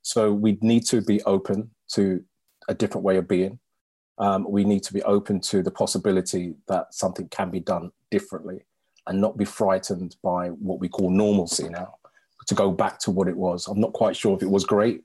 So 0.00 0.32
we 0.32 0.58
need 0.62 0.86
to 0.86 1.02
be 1.02 1.22
open 1.24 1.70
to 1.92 2.24
a 2.68 2.74
different 2.74 3.04
way 3.04 3.18
of 3.18 3.28
being 3.28 3.58
um, 4.18 4.46
we 4.48 4.64
need 4.64 4.82
to 4.84 4.92
be 4.92 5.02
open 5.02 5.40
to 5.40 5.62
the 5.62 5.70
possibility 5.70 6.54
that 6.68 6.94
something 6.94 7.28
can 7.28 7.50
be 7.50 7.60
done 7.60 7.90
differently 8.10 8.64
and 9.06 9.20
not 9.20 9.36
be 9.36 9.44
frightened 9.44 10.16
by 10.22 10.48
what 10.48 10.78
we 10.80 10.88
call 10.88 11.10
normalcy 11.10 11.68
now 11.68 11.94
to 12.46 12.54
go 12.54 12.70
back 12.70 12.98
to 13.00 13.10
what 13.10 13.28
it 13.28 13.36
was. 13.36 13.66
I'm 13.66 13.80
not 13.80 13.92
quite 13.92 14.16
sure 14.16 14.36
if 14.36 14.42
it 14.42 14.50
was 14.50 14.64
great 14.64 15.02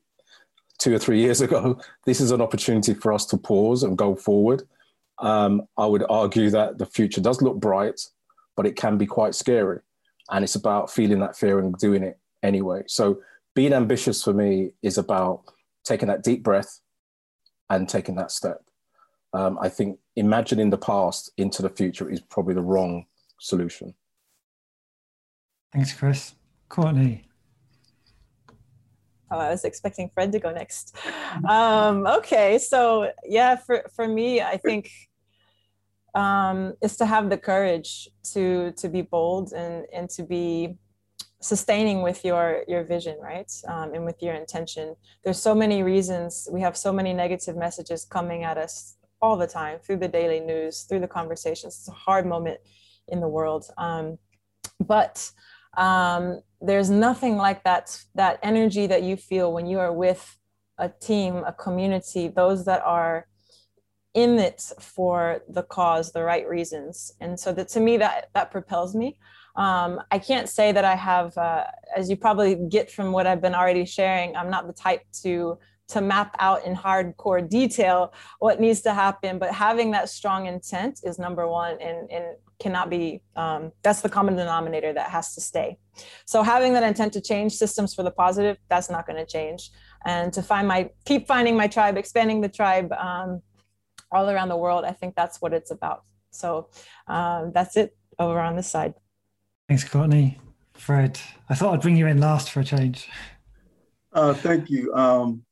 two 0.77 0.93
or 0.93 0.99
three 0.99 1.19
years 1.19 1.41
ago. 1.47 1.79
This 2.05 2.21
is 2.21 2.31
an 2.31 2.41
opportunity 2.41 2.93
for 2.93 3.11
us 3.11 3.25
to 3.27 3.37
pause 3.37 3.83
and 3.83 3.97
go 3.97 4.15
forward. 4.15 4.63
Um, 5.21 5.63
i 5.77 5.85
would 5.85 6.05
argue 6.09 6.49
that 6.51 6.77
the 6.77 6.85
future 6.85 7.19
does 7.19 7.41
look 7.41 7.59
bright 7.59 7.99
but 8.59 8.65
it 8.65 8.75
can 8.75 8.97
be 8.97 9.05
quite 9.05 9.33
scary. 9.33 9.79
And 10.29 10.43
it's 10.43 10.55
about 10.55 10.91
feeling 10.91 11.19
that 11.19 11.37
fear 11.37 11.59
and 11.59 11.73
doing 11.77 12.03
it 12.03 12.19
anyway. 12.43 12.83
So 12.87 13.21
being 13.55 13.71
ambitious 13.71 14.21
for 14.21 14.33
me 14.33 14.71
is 14.81 14.97
about 14.97 15.43
taking 15.85 16.09
that 16.09 16.23
deep 16.23 16.43
breath 16.43 16.81
and 17.69 17.87
taking 17.87 18.15
that 18.15 18.31
step 18.31 18.61
um, 19.33 19.57
I 19.61 19.69
think 19.69 19.99
imagining 20.15 20.69
the 20.69 20.77
past 20.77 21.31
into 21.37 21.61
the 21.61 21.69
future 21.69 22.09
is 22.09 22.21
probably 22.21 22.53
the 22.53 22.61
wrong 22.61 23.05
solution. 23.39 23.93
Thanks, 25.73 25.93
Chris. 25.93 26.33
Courtney. 26.67 27.25
Oh, 29.31 29.37
I 29.37 29.51
was 29.51 29.63
expecting 29.63 30.09
Fred 30.13 30.31
to 30.31 30.39
go 30.39 30.51
next. 30.51 30.95
Um, 31.47 32.07
okay, 32.07 32.57
so 32.57 33.11
yeah, 33.23 33.55
for, 33.55 33.85
for 33.95 34.07
me, 34.07 34.41
I 34.41 34.57
think 34.57 34.89
um, 36.15 36.73
is 36.81 36.97
to 36.97 37.05
have 37.05 37.29
the 37.29 37.37
courage 37.37 38.09
to 38.33 38.71
to 38.73 38.89
be 38.89 39.01
bold 39.01 39.53
and 39.53 39.85
and 39.93 40.09
to 40.11 40.23
be 40.23 40.75
sustaining 41.41 42.01
with 42.01 42.25
your 42.25 42.63
your 42.67 42.83
vision 42.83 43.17
right 43.21 43.51
um, 43.67 43.93
and 43.93 44.03
with 44.03 44.21
your 44.21 44.33
intention 44.33 44.95
there's 45.23 45.41
so 45.41 45.55
many 45.55 45.83
reasons 45.83 46.49
we 46.51 46.59
have 46.59 46.75
so 46.75 46.91
many 46.91 47.13
negative 47.13 47.55
messages 47.55 48.03
coming 48.03 48.43
at 48.43 48.57
us 48.57 48.95
all 49.21 49.37
the 49.37 49.47
time 49.47 49.79
through 49.79 49.97
the 49.97 50.07
daily 50.07 50.39
news 50.39 50.83
through 50.83 50.99
the 50.99 51.07
conversations. 51.07 51.77
It's 51.77 51.87
a 51.87 51.91
hard 51.91 52.25
moment 52.25 52.59
in 53.07 53.19
the 53.19 53.27
world. 53.27 53.65
Um, 53.77 54.17
but 54.79 55.31
um, 55.77 56.41
there's 56.61 56.89
nothing 56.89 57.37
like 57.37 57.63
that 57.63 58.01
that 58.15 58.39
energy 58.43 58.87
that 58.87 59.03
you 59.03 59.15
feel 59.15 59.53
when 59.53 59.65
you 59.65 59.79
are 59.79 59.93
with 59.93 60.37
a 60.77 60.89
team 60.89 61.43
a 61.45 61.53
community 61.53 62.29
those 62.29 62.65
that 62.65 62.81
are 62.83 63.27
in 64.13 64.39
it 64.39 64.71
for 64.79 65.41
the 65.49 65.63
cause 65.63 66.11
the 66.11 66.23
right 66.23 66.47
reasons. 66.47 67.13
And 67.21 67.39
so 67.39 67.53
that 67.53 67.69
to 67.69 67.79
me 67.79 67.97
that 67.97 68.29
that 68.33 68.51
propels 68.51 68.95
me. 68.95 69.17
Um, 69.55 69.99
i 70.11 70.19
can't 70.19 70.47
say 70.47 70.71
that 70.71 70.85
i 70.85 70.95
have 70.95 71.37
uh, 71.37 71.65
as 71.97 72.09
you 72.09 72.15
probably 72.15 72.55
get 72.69 72.89
from 72.89 73.11
what 73.11 73.25
i've 73.27 73.41
been 73.41 73.55
already 73.55 73.83
sharing 73.83 74.35
i'm 74.37 74.49
not 74.49 74.67
the 74.67 74.73
type 74.73 75.01
to 75.23 75.57
to 75.89 76.01
map 76.01 76.35
out 76.39 76.65
in 76.65 76.75
hardcore 76.75 77.47
detail 77.47 78.13
what 78.39 78.59
needs 78.59 78.81
to 78.81 78.93
happen 78.93 79.37
but 79.37 79.53
having 79.53 79.91
that 79.91 80.09
strong 80.09 80.45
intent 80.45 81.01
is 81.03 81.19
number 81.19 81.47
one 81.47 81.77
and, 81.81 82.09
and 82.11 82.25
cannot 82.59 82.89
be 82.89 83.21
um, 83.35 83.71
that's 83.83 84.01
the 84.01 84.09
common 84.09 84.35
denominator 84.35 84.93
that 84.93 85.09
has 85.09 85.33
to 85.35 85.41
stay 85.41 85.77
so 86.25 86.43
having 86.43 86.73
that 86.73 86.83
intent 86.83 87.11
to 87.13 87.21
change 87.21 87.53
systems 87.53 87.93
for 87.93 88.03
the 88.03 88.11
positive 88.11 88.57
that's 88.69 88.89
not 88.89 89.05
going 89.05 89.17
to 89.17 89.25
change 89.25 89.71
and 90.05 90.31
to 90.31 90.41
find 90.41 90.67
my 90.67 90.89
keep 91.05 91.27
finding 91.27 91.55
my 91.55 91.67
tribe 91.67 91.97
expanding 91.97 92.41
the 92.41 92.49
tribe 92.49 92.91
um, 92.93 93.41
all 94.11 94.29
around 94.29 94.49
the 94.49 94.57
world. 94.57 94.85
I 94.85 94.91
think 94.91 95.15
that's 95.15 95.41
what 95.41 95.53
it's 95.53 95.71
about. 95.71 96.03
So 96.31 96.69
um, 97.07 97.51
that's 97.53 97.77
it 97.77 97.95
over 98.17 98.39
on 98.39 98.55
this 98.55 98.69
side. 98.69 98.93
Thanks, 99.67 99.83
Courtney. 99.83 100.39
Fred, 100.73 101.19
I 101.49 101.55
thought 101.55 101.73
I'd 101.73 101.81
bring 101.81 101.97
you 101.97 102.07
in 102.07 102.19
last 102.19 102.51
for 102.51 102.61
a 102.61 102.63
change. 102.63 103.09
Uh, 104.13 104.33
thank 104.33 104.69
you. 104.69 104.93
Um, 104.93 105.43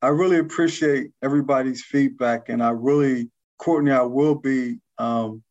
I 0.00 0.08
really 0.08 0.38
appreciate 0.38 1.10
everybody's 1.22 1.82
feedback, 1.82 2.48
and 2.48 2.62
I 2.62 2.70
really, 2.70 3.30
Courtney, 3.58 3.90
I 3.90 4.02
will 4.02 4.36
be 4.36 4.78
um, 4.98 5.42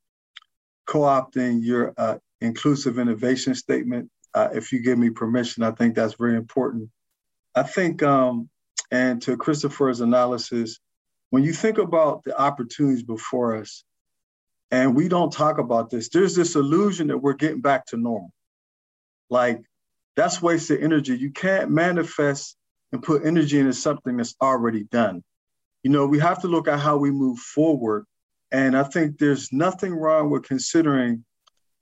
co-opting 0.86 1.64
your 1.64 1.94
uh, 1.98 2.18
inclusive 2.40 2.98
innovation 2.98 3.56
statement 3.56 4.10
uh, 4.34 4.50
if 4.54 4.72
you 4.72 4.80
give 4.82 4.98
me 4.98 5.10
permission. 5.10 5.64
I 5.64 5.72
think 5.72 5.96
that's 5.96 6.14
very 6.14 6.36
important. 6.36 6.90
I 7.56 7.64
think, 7.64 8.04
um, 8.04 8.50
and 8.90 9.22
to 9.24 9.36
Christopher's 9.36 10.00
analysis, 10.00 10.80
when 11.30 11.44
you 11.44 11.52
think 11.52 11.78
about 11.78 12.24
the 12.24 12.40
opportunities 12.40 13.04
before 13.04 13.58
us, 13.58 13.84
and 14.72 14.96
we 14.96 15.10
don't 15.10 15.32
talk 15.32 15.58
about 15.58 15.90
this, 15.90 16.10
there's 16.10 16.36
this 16.36 16.56
illusion 16.56 17.08
that 17.08 17.18
we're 17.18 17.34
getting 17.34 17.62
back 17.62 17.86
to 17.88 17.98
normal. 17.98 18.32
Like 19.30 19.62
that's 20.16 20.42
wasted 20.42 20.84
energy. 20.84 21.18
You 21.18 21.32
can't 21.32 21.70
manifest 21.70 22.56
and 22.92 23.04
put 23.04 23.26
energy 23.26 23.60
into 23.60 23.74
something 23.74 24.18
that's 24.18 24.36
already 24.42 24.84
done. 24.86 25.24
You 25.84 25.92
know, 25.92 26.06
we 26.06 26.20
have 26.20 26.42
to 26.42 26.48
look 26.48 26.68
at 26.68 26.80
how 26.80 26.98
we 26.98 27.12
move 27.12 27.38
forward. 27.40 28.06
And 28.52 28.78
I 28.78 28.84
think 28.84 29.18
there's 29.18 29.52
nothing 29.52 29.94
wrong 29.94 30.30
with 30.30 30.44
considering 30.44 31.26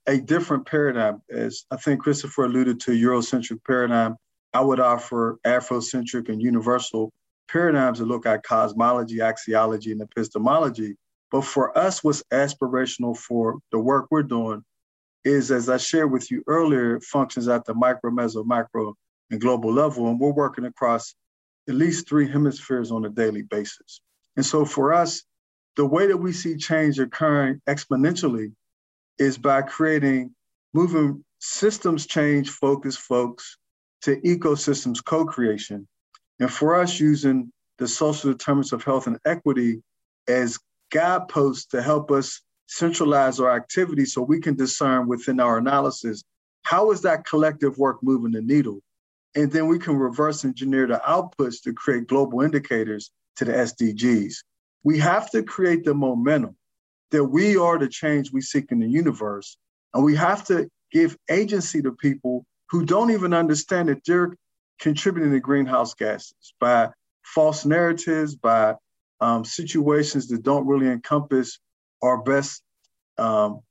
a 0.07 0.19
different 0.19 0.65
paradigm. 0.65 1.21
As 1.29 1.65
I 1.71 1.77
think 1.77 2.01
Christopher 2.01 2.45
alluded 2.45 2.79
to, 2.81 2.91
Eurocentric 2.91 3.63
paradigm, 3.65 4.15
I 4.53 4.61
would 4.61 4.79
offer 4.79 5.39
Afrocentric 5.45 6.29
and 6.29 6.41
universal 6.41 7.11
paradigms 7.47 7.99
that 7.99 8.05
look 8.05 8.25
at 8.25 8.43
cosmology, 8.43 9.17
axiology, 9.17 9.91
and 9.91 10.01
epistemology. 10.01 10.95
But 11.31 11.41
for 11.41 11.77
us, 11.77 12.03
what's 12.03 12.23
aspirational 12.31 13.17
for 13.17 13.57
the 13.71 13.79
work 13.79 14.07
we're 14.09 14.23
doing 14.23 14.63
is, 15.23 15.51
as 15.51 15.69
I 15.69 15.77
shared 15.77 16.11
with 16.11 16.31
you 16.31 16.43
earlier, 16.47 16.99
functions 17.01 17.47
at 17.47 17.65
the 17.65 17.73
micro, 17.73 18.11
meso, 18.11 18.45
macro, 18.45 18.95
and 19.31 19.41
global 19.41 19.73
level. 19.73 20.07
And 20.07 20.19
we're 20.19 20.31
working 20.31 20.65
across 20.65 21.15
at 21.67 21.75
least 21.75 22.07
three 22.07 22.29
hemispheres 22.29 22.91
on 22.91 23.05
a 23.05 23.09
daily 23.09 23.41
basis. 23.41 24.01
And 24.35 24.45
so 24.45 24.65
for 24.65 24.93
us, 24.93 25.23
the 25.75 25.85
way 25.85 26.07
that 26.07 26.17
we 26.17 26.31
see 26.31 26.55
change 26.55 26.99
occurring 26.99 27.61
exponentially 27.67 28.53
is 29.17 29.37
by 29.37 29.61
creating, 29.61 30.33
moving 30.73 31.23
systems 31.39 32.05
change 32.05 32.49
focused 32.49 32.99
folks 32.99 33.57
to 34.03 34.17
ecosystems 34.21 35.03
co 35.03 35.25
creation 35.25 35.87
and 36.39 36.51
for 36.51 36.75
us, 36.75 36.99
using 36.99 37.51
the 37.77 37.87
social 37.87 38.31
determinants 38.31 38.71
of 38.71 38.83
health 38.83 39.07
and 39.07 39.19
equity 39.25 39.81
as 40.27 40.59
guideposts 40.91 41.65
to 41.67 41.81
help 41.81 42.11
us 42.11 42.41
centralize 42.67 43.39
our 43.39 43.55
activity 43.55 44.05
so 44.05 44.21
we 44.21 44.39
can 44.39 44.55
discern 44.55 45.07
within 45.07 45.39
our 45.39 45.57
analysis 45.57 46.23
how 46.63 46.89
is 46.89 47.01
that 47.01 47.25
collective 47.25 47.77
work 47.77 48.01
moving 48.01 48.31
the 48.31 48.41
needle? 48.41 48.79
And 49.35 49.51
then 49.51 49.67
we 49.67 49.79
can 49.79 49.97
reverse 49.97 50.45
engineer 50.45 50.87
the 50.87 51.01
outputs 51.05 51.61
to 51.63 51.73
create 51.73 52.07
global 52.07 52.41
indicators 52.41 53.11
to 53.35 53.45
the 53.45 53.51
SDGs. 53.51 54.35
We 54.83 54.99
have 54.99 55.29
to 55.31 55.43
create 55.43 55.83
the 55.83 55.93
momentum 55.93 56.55
that 57.11 57.23
we 57.23 57.57
are 57.57 57.77
the 57.77 57.87
change 57.87 58.31
we 58.31 58.41
seek 58.41 58.71
in 58.71 58.79
the 58.79 58.87
universe. 58.87 59.57
And 59.93 60.03
we 60.03 60.15
have 60.15 60.45
to 60.45 60.69
give 60.91 61.17
agency 61.29 61.81
to 61.81 61.91
people 61.91 62.45
who 62.69 62.85
don't 62.85 63.11
even 63.11 63.33
understand 63.33 63.89
that 63.89 64.03
they're 64.05 64.35
contributing 64.79 65.31
to 65.31 65.39
greenhouse 65.39 65.93
gases 65.93 66.53
by 66.59 66.89
false 67.23 67.65
narratives, 67.65 68.35
by 68.35 68.75
um, 69.21 69.45
situations 69.45 70.27
that 70.27 70.43
don't 70.43 70.67
really 70.67 70.87
encompass 70.87 71.59
our 72.01 72.21
best 72.21 72.61
um, 73.17 73.61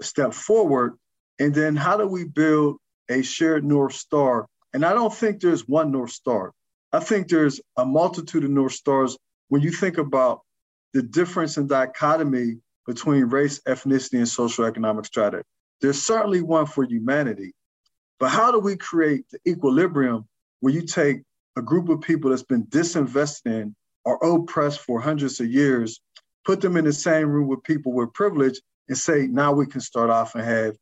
step 0.00 0.34
forward. 0.34 0.98
And 1.38 1.54
then 1.54 1.76
how 1.76 1.96
do 1.96 2.06
we 2.06 2.24
build 2.24 2.76
a 3.08 3.22
shared 3.22 3.64
North 3.64 3.94
Star? 3.94 4.46
And 4.72 4.84
I 4.84 4.92
don't 4.92 5.12
think 5.12 5.40
there's 5.40 5.66
one 5.66 5.90
North 5.90 6.12
Star. 6.12 6.52
I 6.92 7.00
think 7.00 7.28
there's 7.28 7.60
a 7.76 7.84
multitude 7.84 8.44
of 8.44 8.50
North 8.50 8.72
Stars 8.72 9.16
when 9.48 9.62
you 9.62 9.70
think 9.70 9.98
about 9.98 10.40
the 10.92 11.02
difference 11.02 11.56
in 11.56 11.66
dichotomy 11.66 12.58
between 12.86 13.24
race, 13.24 13.60
ethnicity, 13.68 14.18
and 14.18 14.28
social 14.28 14.64
economic 14.64 15.04
strata. 15.04 15.42
There's 15.80 16.02
certainly 16.02 16.42
one 16.42 16.66
for 16.66 16.84
humanity. 16.84 17.52
But 18.18 18.30
how 18.30 18.50
do 18.50 18.58
we 18.58 18.76
create 18.76 19.24
the 19.30 19.38
equilibrium 19.48 20.26
where 20.60 20.74
you 20.74 20.82
take 20.82 21.22
a 21.56 21.62
group 21.62 21.88
of 21.88 22.00
people 22.00 22.30
that's 22.30 22.42
been 22.42 22.66
disinvested 22.66 23.46
in 23.46 23.74
or 24.04 24.18
oppressed 24.22 24.80
for 24.80 25.00
hundreds 25.00 25.40
of 25.40 25.46
years, 25.46 26.00
put 26.44 26.60
them 26.60 26.76
in 26.76 26.84
the 26.84 26.92
same 26.92 27.28
room 27.28 27.48
with 27.48 27.62
people 27.62 27.92
with 27.92 28.12
privilege, 28.12 28.60
and 28.88 28.98
say, 28.98 29.26
now 29.26 29.52
we 29.52 29.66
can 29.66 29.80
start 29.80 30.10
off 30.10 30.34
and 30.34 30.44
have 30.44 30.76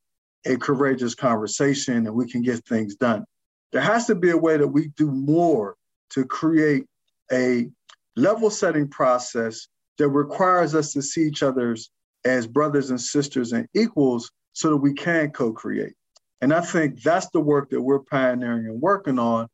a 0.46 0.56
courageous 0.56 1.14
conversation 1.14 2.06
and 2.06 2.14
we 2.14 2.30
can 2.30 2.42
get 2.42 2.64
things 2.64 2.96
done. 2.96 3.24
There 3.72 3.82
has 3.82 4.06
to 4.06 4.14
be 4.14 4.30
a 4.30 4.36
way 4.36 4.56
that 4.56 4.68
we 4.68 4.88
do 4.96 5.10
more 5.10 5.76
to 6.10 6.24
create 6.24 6.86
a 7.32 7.68
level 8.16 8.50
setting 8.50 8.88
process 8.88 9.68
that 9.98 10.08
requires 10.08 10.74
us 10.74 10.92
to 10.92 11.02
see 11.02 11.22
each 11.22 11.42
other's 11.42 11.90
as 12.24 12.46
brothers 12.46 12.90
and 12.90 13.00
sisters 13.00 13.52
and 13.52 13.68
equals 13.74 14.30
so 14.52 14.70
that 14.70 14.76
we 14.76 14.94
can 14.94 15.30
co-create. 15.30 15.94
And 16.40 16.52
I 16.52 16.60
think 16.60 17.02
that's 17.02 17.28
the 17.30 17.40
work 17.40 17.70
that 17.70 17.80
we're 17.80 18.00
pioneering 18.00 18.66
and 18.66 18.80
working 18.80 19.18
on 19.18 19.48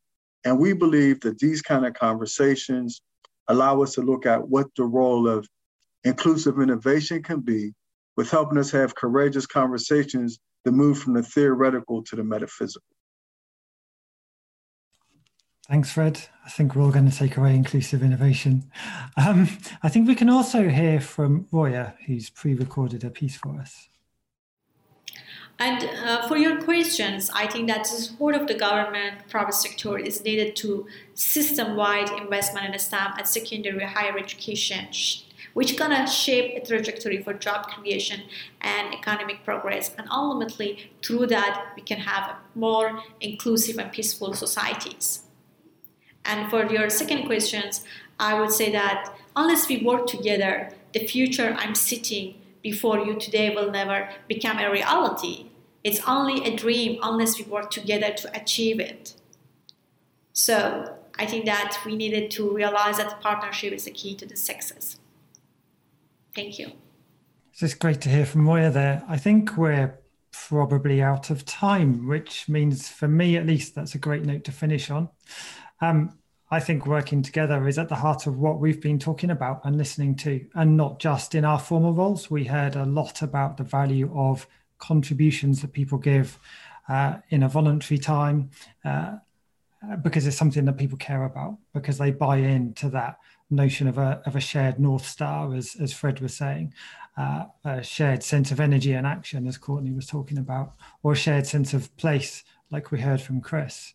and 0.45 0.59
we 0.59 0.75
believe 0.75 1.21
that 1.21 1.39
these 1.39 1.63
kind 1.63 1.87
of 1.87 1.95
conversations 1.95 3.01
allow 3.49 3.83
us 3.83 3.95
to 3.95 4.03
look 4.03 4.27
at 4.27 4.47
what 4.47 4.67
the 4.77 4.85
role 4.85 5.27
of 5.29 5.49
inclusive 6.05 6.61
innovation 6.61 7.23
can 7.23 7.41
be 7.41 7.73
with 8.17 8.31
helping 8.31 8.59
us 8.59 8.71
have 8.71 8.95
courageous 8.95 9.47
conversations 9.47 10.39
that 10.65 10.73
move 10.73 10.99
from 10.99 11.15
the 11.15 11.23
theoretical 11.23 12.03
to 12.05 12.17
the 12.17 12.25
metaphysical. 12.25 12.85
Thanks, 15.69 15.93
Fred. 15.93 16.21
I 16.45 16.51
think 16.51 16.75
we're 16.75 16.83
all 16.83 16.91
going 16.91 17.11
to 17.11 17.17
take 17.17 17.39
away 17.39 17.55
inclusive 17.55 18.03
innovation. 18.03 18.71
Um, 19.17 19.49
I 19.83 19.89
think 19.89 20.07
we 20.07 20.15
can 20.15 20.29
also 20.29 20.69
hear 20.69 21.01
from 21.01 21.47
Roya, 21.51 21.95
who's 22.07 22.29
pre 22.29 22.53
recorded 22.53 23.03
a 23.03 23.11
piece 23.11 23.37
for 23.37 23.59
us. 23.59 23.89
And 25.59 25.89
uh, 26.05 26.29
for 26.29 26.37
your 26.37 26.61
questions, 26.63 27.31
I 27.33 27.47
think 27.47 27.69
that 27.69 27.85
the 27.85 27.97
support 27.97 28.35
of 28.35 28.47
the 28.47 28.55
government, 28.55 29.29
private 29.31 29.55
sector 29.55 29.97
is 29.97 30.23
needed 30.25 30.57
to 30.57 30.87
system-wide 31.15 32.11
investment 32.21 32.75
in 32.75 32.79
STEM 32.79 33.13
and 33.17 33.27
secondary 33.27 33.85
higher 33.85 34.19
education, 34.19 34.89
which 35.55 35.79
gonna 35.79 36.07
shape 36.09 36.61
a 36.61 36.67
trajectory 36.67 37.23
for 37.23 37.33
job 37.33 37.69
creation 37.69 38.23
and 38.61 38.93
economic 38.93 39.45
progress. 39.45 39.93
And 39.97 40.09
ultimately, 40.11 40.91
through 41.03 41.29
that, 41.29 41.73
we 41.77 41.83
can 41.83 41.99
have 41.99 42.37
more 42.55 43.01
inclusive 43.21 43.79
and 43.79 43.93
peaceful 43.93 44.35
societies. 44.35 45.24
And 46.25 46.51
for 46.51 46.65
your 46.67 46.91
second 46.91 47.27
questions, 47.27 47.85
I 48.19 48.39
would 48.41 48.53
say 48.53 48.73
that 48.73 49.15
unless 49.37 49.69
we 49.69 49.83
work 49.85 50.07
together, 50.07 50.71
the 50.93 51.07
future 51.07 51.55
I'm 51.59 51.75
sitting 51.75 52.35
before 52.63 52.99
you 52.99 53.19
today 53.19 53.55
will 53.55 53.71
never 53.71 54.09
become 54.29 54.59
a 54.59 54.71
reality. 54.71 55.47
It's 55.83 56.01
only 56.07 56.45
a 56.45 56.57
dream 56.57 56.99
unless 57.03 57.39
we 57.39 57.45
work 57.45 57.71
together 57.71 58.13
to 58.13 58.41
achieve 58.41 58.81
it. 58.81 59.15
So 60.33 60.97
I 61.19 61.27
think 61.27 61.45
that 61.45 61.79
we 61.85 61.95
needed 61.95 62.31
to 62.33 62.51
realize 62.51 62.97
that 62.97 63.21
partnership 63.21 63.73
is 63.73 63.85
the 63.85 63.91
key 63.91 64.15
to 64.17 64.27
the 64.27 64.37
success. 64.37 64.99
Thank 66.35 66.59
you. 66.59 66.73
It's 67.51 67.61
just 67.61 67.79
great 67.79 68.01
to 68.01 68.09
hear 68.09 68.27
from 68.27 68.49
Roya 68.49 68.71
there. 68.71 69.05
I 69.09 69.17
think 69.17 69.57
we're 69.57 69.97
probably 70.33 71.01
out 71.01 71.31
of 71.31 71.45
time, 71.45 72.09
which 72.09 72.49
means 72.49 72.89
for 72.89 73.07
me 73.07 73.37
at 73.37 73.47
least, 73.47 73.75
that's 73.75 73.95
a 73.95 73.99
great 73.99 74.25
note 74.25 74.43
to 74.45 74.53
finish 74.53 74.91
on. 74.91 75.09
Um, 75.81 76.19
I 76.51 76.61
think 76.61 76.87
working 76.87 77.23
together 77.23 77.67
is 77.67 77.79
at 77.79 77.89
the 77.89 77.97
heart 77.97 78.27
of 78.27 78.39
what 78.39 78.61
we've 78.61 78.81
been 78.81 78.99
talking 78.99 79.31
about 79.31 79.63
and 79.65 79.77
listening 79.77 80.15
to, 80.17 80.47
and 80.55 80.77
not 80.77 81.01
just 81.01 81.35
in 81.35 81.45
our 81.45 81.59
formal 81.59 81.93
roles. 81.93 82.31
We 82.31 82.45
heard 82.45 82.77
a 82.77 82.85
lot 82.85 83.23
about 83.23 83.57
the 83.57 83.65
value 83.65 84.11
of 84.15 84.47
contributions 84.79 85.63
that 85.63 85.73
people 85.73 85.99
give 85.99 86.39
uh, 86.89 87.17
in 87.31 87.43
a 87.43 87.49
voluntary 87.49 87.99
time 87.99 88.51
uh, 88.85 89.17
because 90.03 90.27
it's 90.27 90.37
something 90.37 90.65
that 90.65 90.79
people 90.79 90.99
care 90.99 91.25
about 91.25 91.57
because 91.73 91.99
they 91.99 92.11
buy 92.11 92.37
into 92.37 92.89
that 92.91 93.19
notion 93.51 93.87
of 93.87 93.99
a, 93.99 94.23
of 94.27 94.37
a 94.37 94.41
shared 94.41 94.79
north 94.79 95.07
star 95.07 95.55
as, 95.55 95.77
as 95.77 95.93
fred 95.93 96.21
was 96.21 96.35
saying 96.35 96.73
uh, 97.17 97.45
a 97.65 97.83
shared 97.83 98.23
sense 98.23 98.51
of 98.51 98.61
energy 98.61 98.93
and 98.93 99.07
action 99.07 99.47
as 99.47 99.59
courtney 99.59 99.93
was 99.93 100.07
talking 100.07 100.39
about 100.39 100.73
or 101.03 101.13
a 101.13 101.17
shared 101.17 101.47
sense 101.47 101.75
of 101.75 101.95
place 101.97 102.43
like 102.71 102.91
we 102.91 103.01
heard 103.01 103.21
from 103.21 103.41
chris 103.41 103.95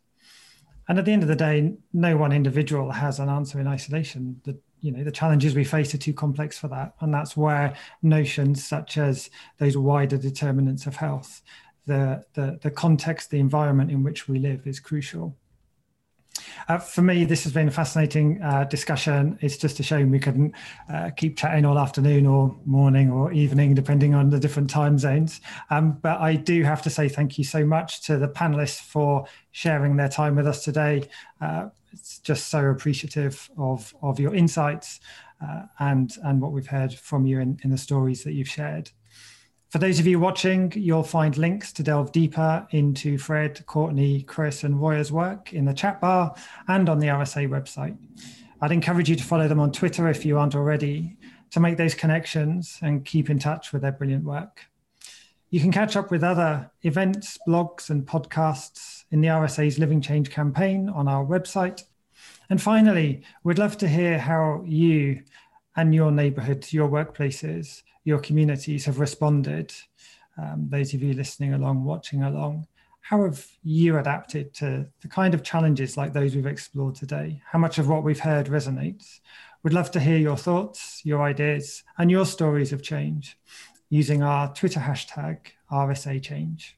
and 0.89 0.99
at 0.99 1.05
the 1.05 1.13
end 1.13 1.21
of 1.21 1.29
the 1.29 1.35
day 1.35 1.73
no 1.93 2.17
one 2.17 2.33
individual 2.33 2.91
has 2.91 3.19
an 3.19 3.29
answer 3.29 3.59
in 3.59 3.67
isolation. 3.67 4.41
The 4.43 4.57
you 4.81 4.91
know 4.91 5.03
the 5.03 5.11
challenges 5.11 5.55
we 5.55 5.63
face 5.63 5.93
are 5.93 5.99
too 5.99 6.13
complex 6.13 6.57
for 6.57 6.67
that. 6.69 6.95
And 6.99 7.13
that's 7.13 7.37
where 7.37 7.75
notions 8.01 8.65
such 8.67 8.97
as 8.97 9.29
those 9.57 9.77
wider 9.77 10.17
determinants 10.17 10.85
of 10.85 10.97
health 10.97 11.41
the 11.85 12.23
the, 12.33 12.59
the 12.61 12.71
context 12.71 13.29
the 13.29 13.39
environment 13.39 13.91
in 13.91 14.03
which 14.03 14.27
we 14.27 14.39
live 14.39 14.65
is 14.65 14.79
crucial 14.79 15.35
uh, 16.67 16.77
for 16.77 17.01
me, 17.01 17.25
this 17.25 17.43
has 17.43 17.53
been 17.53 17.67
a 17.67 17.71
fascinating 17.71 18.41
uh, 18.41 18.65
discussion. 18.65 19.37
It's 19.41 19.57
just 19.57 19.79
a 19.79 19.83
shame 19.83 20.11
we 20.11 20.19
couldn't 20.19 20.53
uh, 20.91 21.11
keep 21.15 21.37
chatting 21.37 21.65
all 21.65 21.79
afternoon 21.79 22.25
or 22.25 22.55
morning 22.65 23.11
or 23.11 23.31
evening, 23.31 23.73
depending 23.73 24.13
on 24.13 24.29
the 24.29 24.39
different 24.39 24.69
time 24.69 24.97
zones. 24.97 25.41
Um, 25.69 25.99
but 26.01 26.19
I 26.19 26.35
do 26.35 26.63
have 26.63 26.81
to 26.83 26.89
say 26.89 27.09
thank 27.09 27.37
you 27.37 27.43
so 27.43 27.65
much 27.65 28.01
to 28.03 28.17
the 28.17 28.27
panelists 28.27 28.81
for 28.81 29.25
sharing 29.51 29.95
their 29.95 30.09
time 30.09 30.35
with 30.35 30.47
us 30.47 30.63
today. 30.63 31.03
Uh, 31.41 31.69
it's 31.91 32.19
just 32.19 32.49
so 32.49 32.65
appreciative 32.65 33.49
of, 33.57 33.93
of 34.01 34.19
your 34.19 34.35
insights 34.35 34.99
uh, 35.41 35.63
and, 35.79 36.15
and 36.23 36.41
what 36.41 36.51
we've 36.51 36.67
heard 36.67 36.93
from 36.93 37.25
you 37.25 37.39
in, 37.39 37.59
in 37.63 37.71
the 37.71 37.77
stories 37.77 38.23
that 38.23 38.33
you've 38.33 38.47
shared. 38.49 38.91
For 39.69 39.77
those 39.77 39.99
of 39.99 40.07
you 40.07 40.19
watching, 40.19 40.73
you'll 40.75 41.03
find 41.03 41.37
links 41.37 41.71
to 41.73 41.83
delve 41.83 42.11
deeper 42.11 42.65
into 42.71 43.19
Fred, 43.19 43.63
Courtney, 43.67 44.23
Chris, 44.23 44.63
and 44.63 44.81
Roya's 44.81 45.11
work 45.11 45.53
in 45.53 45.65
the 45.65 45.75
chat 45.75 46.01
bar 46.01 46.33
and 46.67 46.89
on 46.89 46.97
the 46.97 47.05
RSA 47.05 47.47
website. 47.47 47.95
I'd 48.61 48.71
encourage 48.71 49.11
you 49.11 49.15
to 49.15 49.23
follow 49.23 49.47
them 49.47 49.59
on 49.59 49.71
Twitter 49.71 50.09
if 50.09 50.25
you 50.25 50.39
aren't 50.39 50.55
already 50.55 51.17
to 51.51 51.59
make 51.59 51.77
those 51.77 51.93
connections 51.93 52.79
and 52.81 53.05
keep 53.05 53.29
in 53.29 53.37
touch 53.37 53.71
with 53.71 53.83
their 53.83 53.91
brilliant 53.91 54.23
work. 54.23 54.65
You 55.51 55.59
can 55.59 55.71
catch 55.71 55.95
up 55.95 56.09
with 56.09 56.23
other 56.23 56.71
events, 56.81 57.37
blogs, 57.47 57.91
and 57.91 58.07
podcasts 58.07 59.03
in 59.11 59.21
the 59.21 59.27
RSA's 59.27 59.77
Living 59.77 60.01
Change 60.01 60.31
campaign 60.31 60.89
on 60.89 61.07
our 61.07 61.23
website. 61.23 61.83
And 62.49 62.59
finally, 62.59 63.21
we'd 63.43 63.59
love 63.59 63.77
to 63.77 63.87
hear 63.87 64.17
how 64.17 64.63
you 64.65 65.21
and 65.79 65.95
your 65.95 66.11
neighborhoods, 66.11 66.73
your 66.73 66.89
workplaces, 66.89 67.83
your 68.03 68.19
communities 68.19 68.83
have 68.83 68.99
responded. 68.99 69.73
Um, 70.37 70.67
those 70.69 70.93
of 70.93 71.01
you 71.01 71.13
listening 71.13 71.53
along, 71.53 71.85
watching 71.85 72.23
along, 72.23 72.67
how 72.99 73.23
have 73.23 73.47
you 73.63 73.97
adapted 73.97 74.53
to 74.55 74.85
the 75.01 75.07
kind 75.07 75.33
of 75.33 75.41
challenges 75.41 75.95
like 75.95 76.11
those 76.11 76.35
we've 76.35 76.45
explored 76.45 76.95
today? 76.95 77.41
How 77.45 77.59
much 77.59 77.77
of 77.77 77.87
what 77.87 78.03
we've 78.03 78.19
heard 78.19 78.47
resonates? 78.47 79.21
We'd 79.63 79.73
love 79.73 79.89
to 79.91 80.01
hear 80.01 80.17
your 80.17 80.35
thoughts, 80.35 81.01
your 81.05 81.21
ideas, 81.23 81.83
and 81.97 82.11
your 82.11 82.25
stories 82.25 82.73
of 82.73 82.83
change 82.83 83.37
using 83.89 84.21
our 84.21 84.53
Twitter 84.53 84.81
hashtag 84.81 85.37
RSA 85.71 86.21
Change 86.21 86.77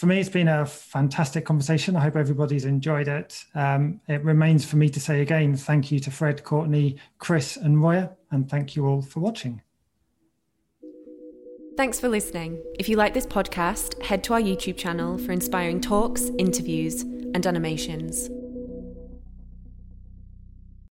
for 0.00 0.06
me, 0.06 0.18
it's 0.18 0.30
been 0.30 0.48
a 0.48 0.64
fantastic 0.64 1.44
conversation. 1.44 1.94
I 1.94 2.00
hope 2.00 2.16
everybody's 2.16 2.64
enjoyed 2.64 3.06
it. 3.06 3.44
Um, 3.54 4.00
it 4.08 4.24
remains 4.24 4.64
for 4.64 4.78
me 4.78 4.88
to 4.88 4.98
say 4.98 5.20
again, 5.20 5.54
thank 5.54 5.92
you 5.92 6.00
to 6.00 6.10
Fred, 6.10 6.42
Courtney, 6.42 6.96
Chris, 7.18 7.58
and 7.58 7.82
Roya, 7.82 8.16
and 8.30 8.48
thank 8.48 8.74
you 8.74 8.86
all 8.86 9.02
for 9.02 9.20
watching. 9.20 9.60
Thanks 11.76 12.00
for 12.00 12.08
listening. 12.08 12.62
If 12.78 12.88
you 12.88 12.96
like 12.96 13.12
this 13.12 13.26
podcast, 13.26 14.02
head 14.02 14.24
to 14.24 14.32
our 14.32 14.40
YouTube 14.40 14.78
channel 14.78 15.18
for 15.18 15.32
inspiring 15.32 15.82
talks, 15.82 16.30
interviews, 16.38 17.02
and 17.02 17.46
animations. 17.46 18.30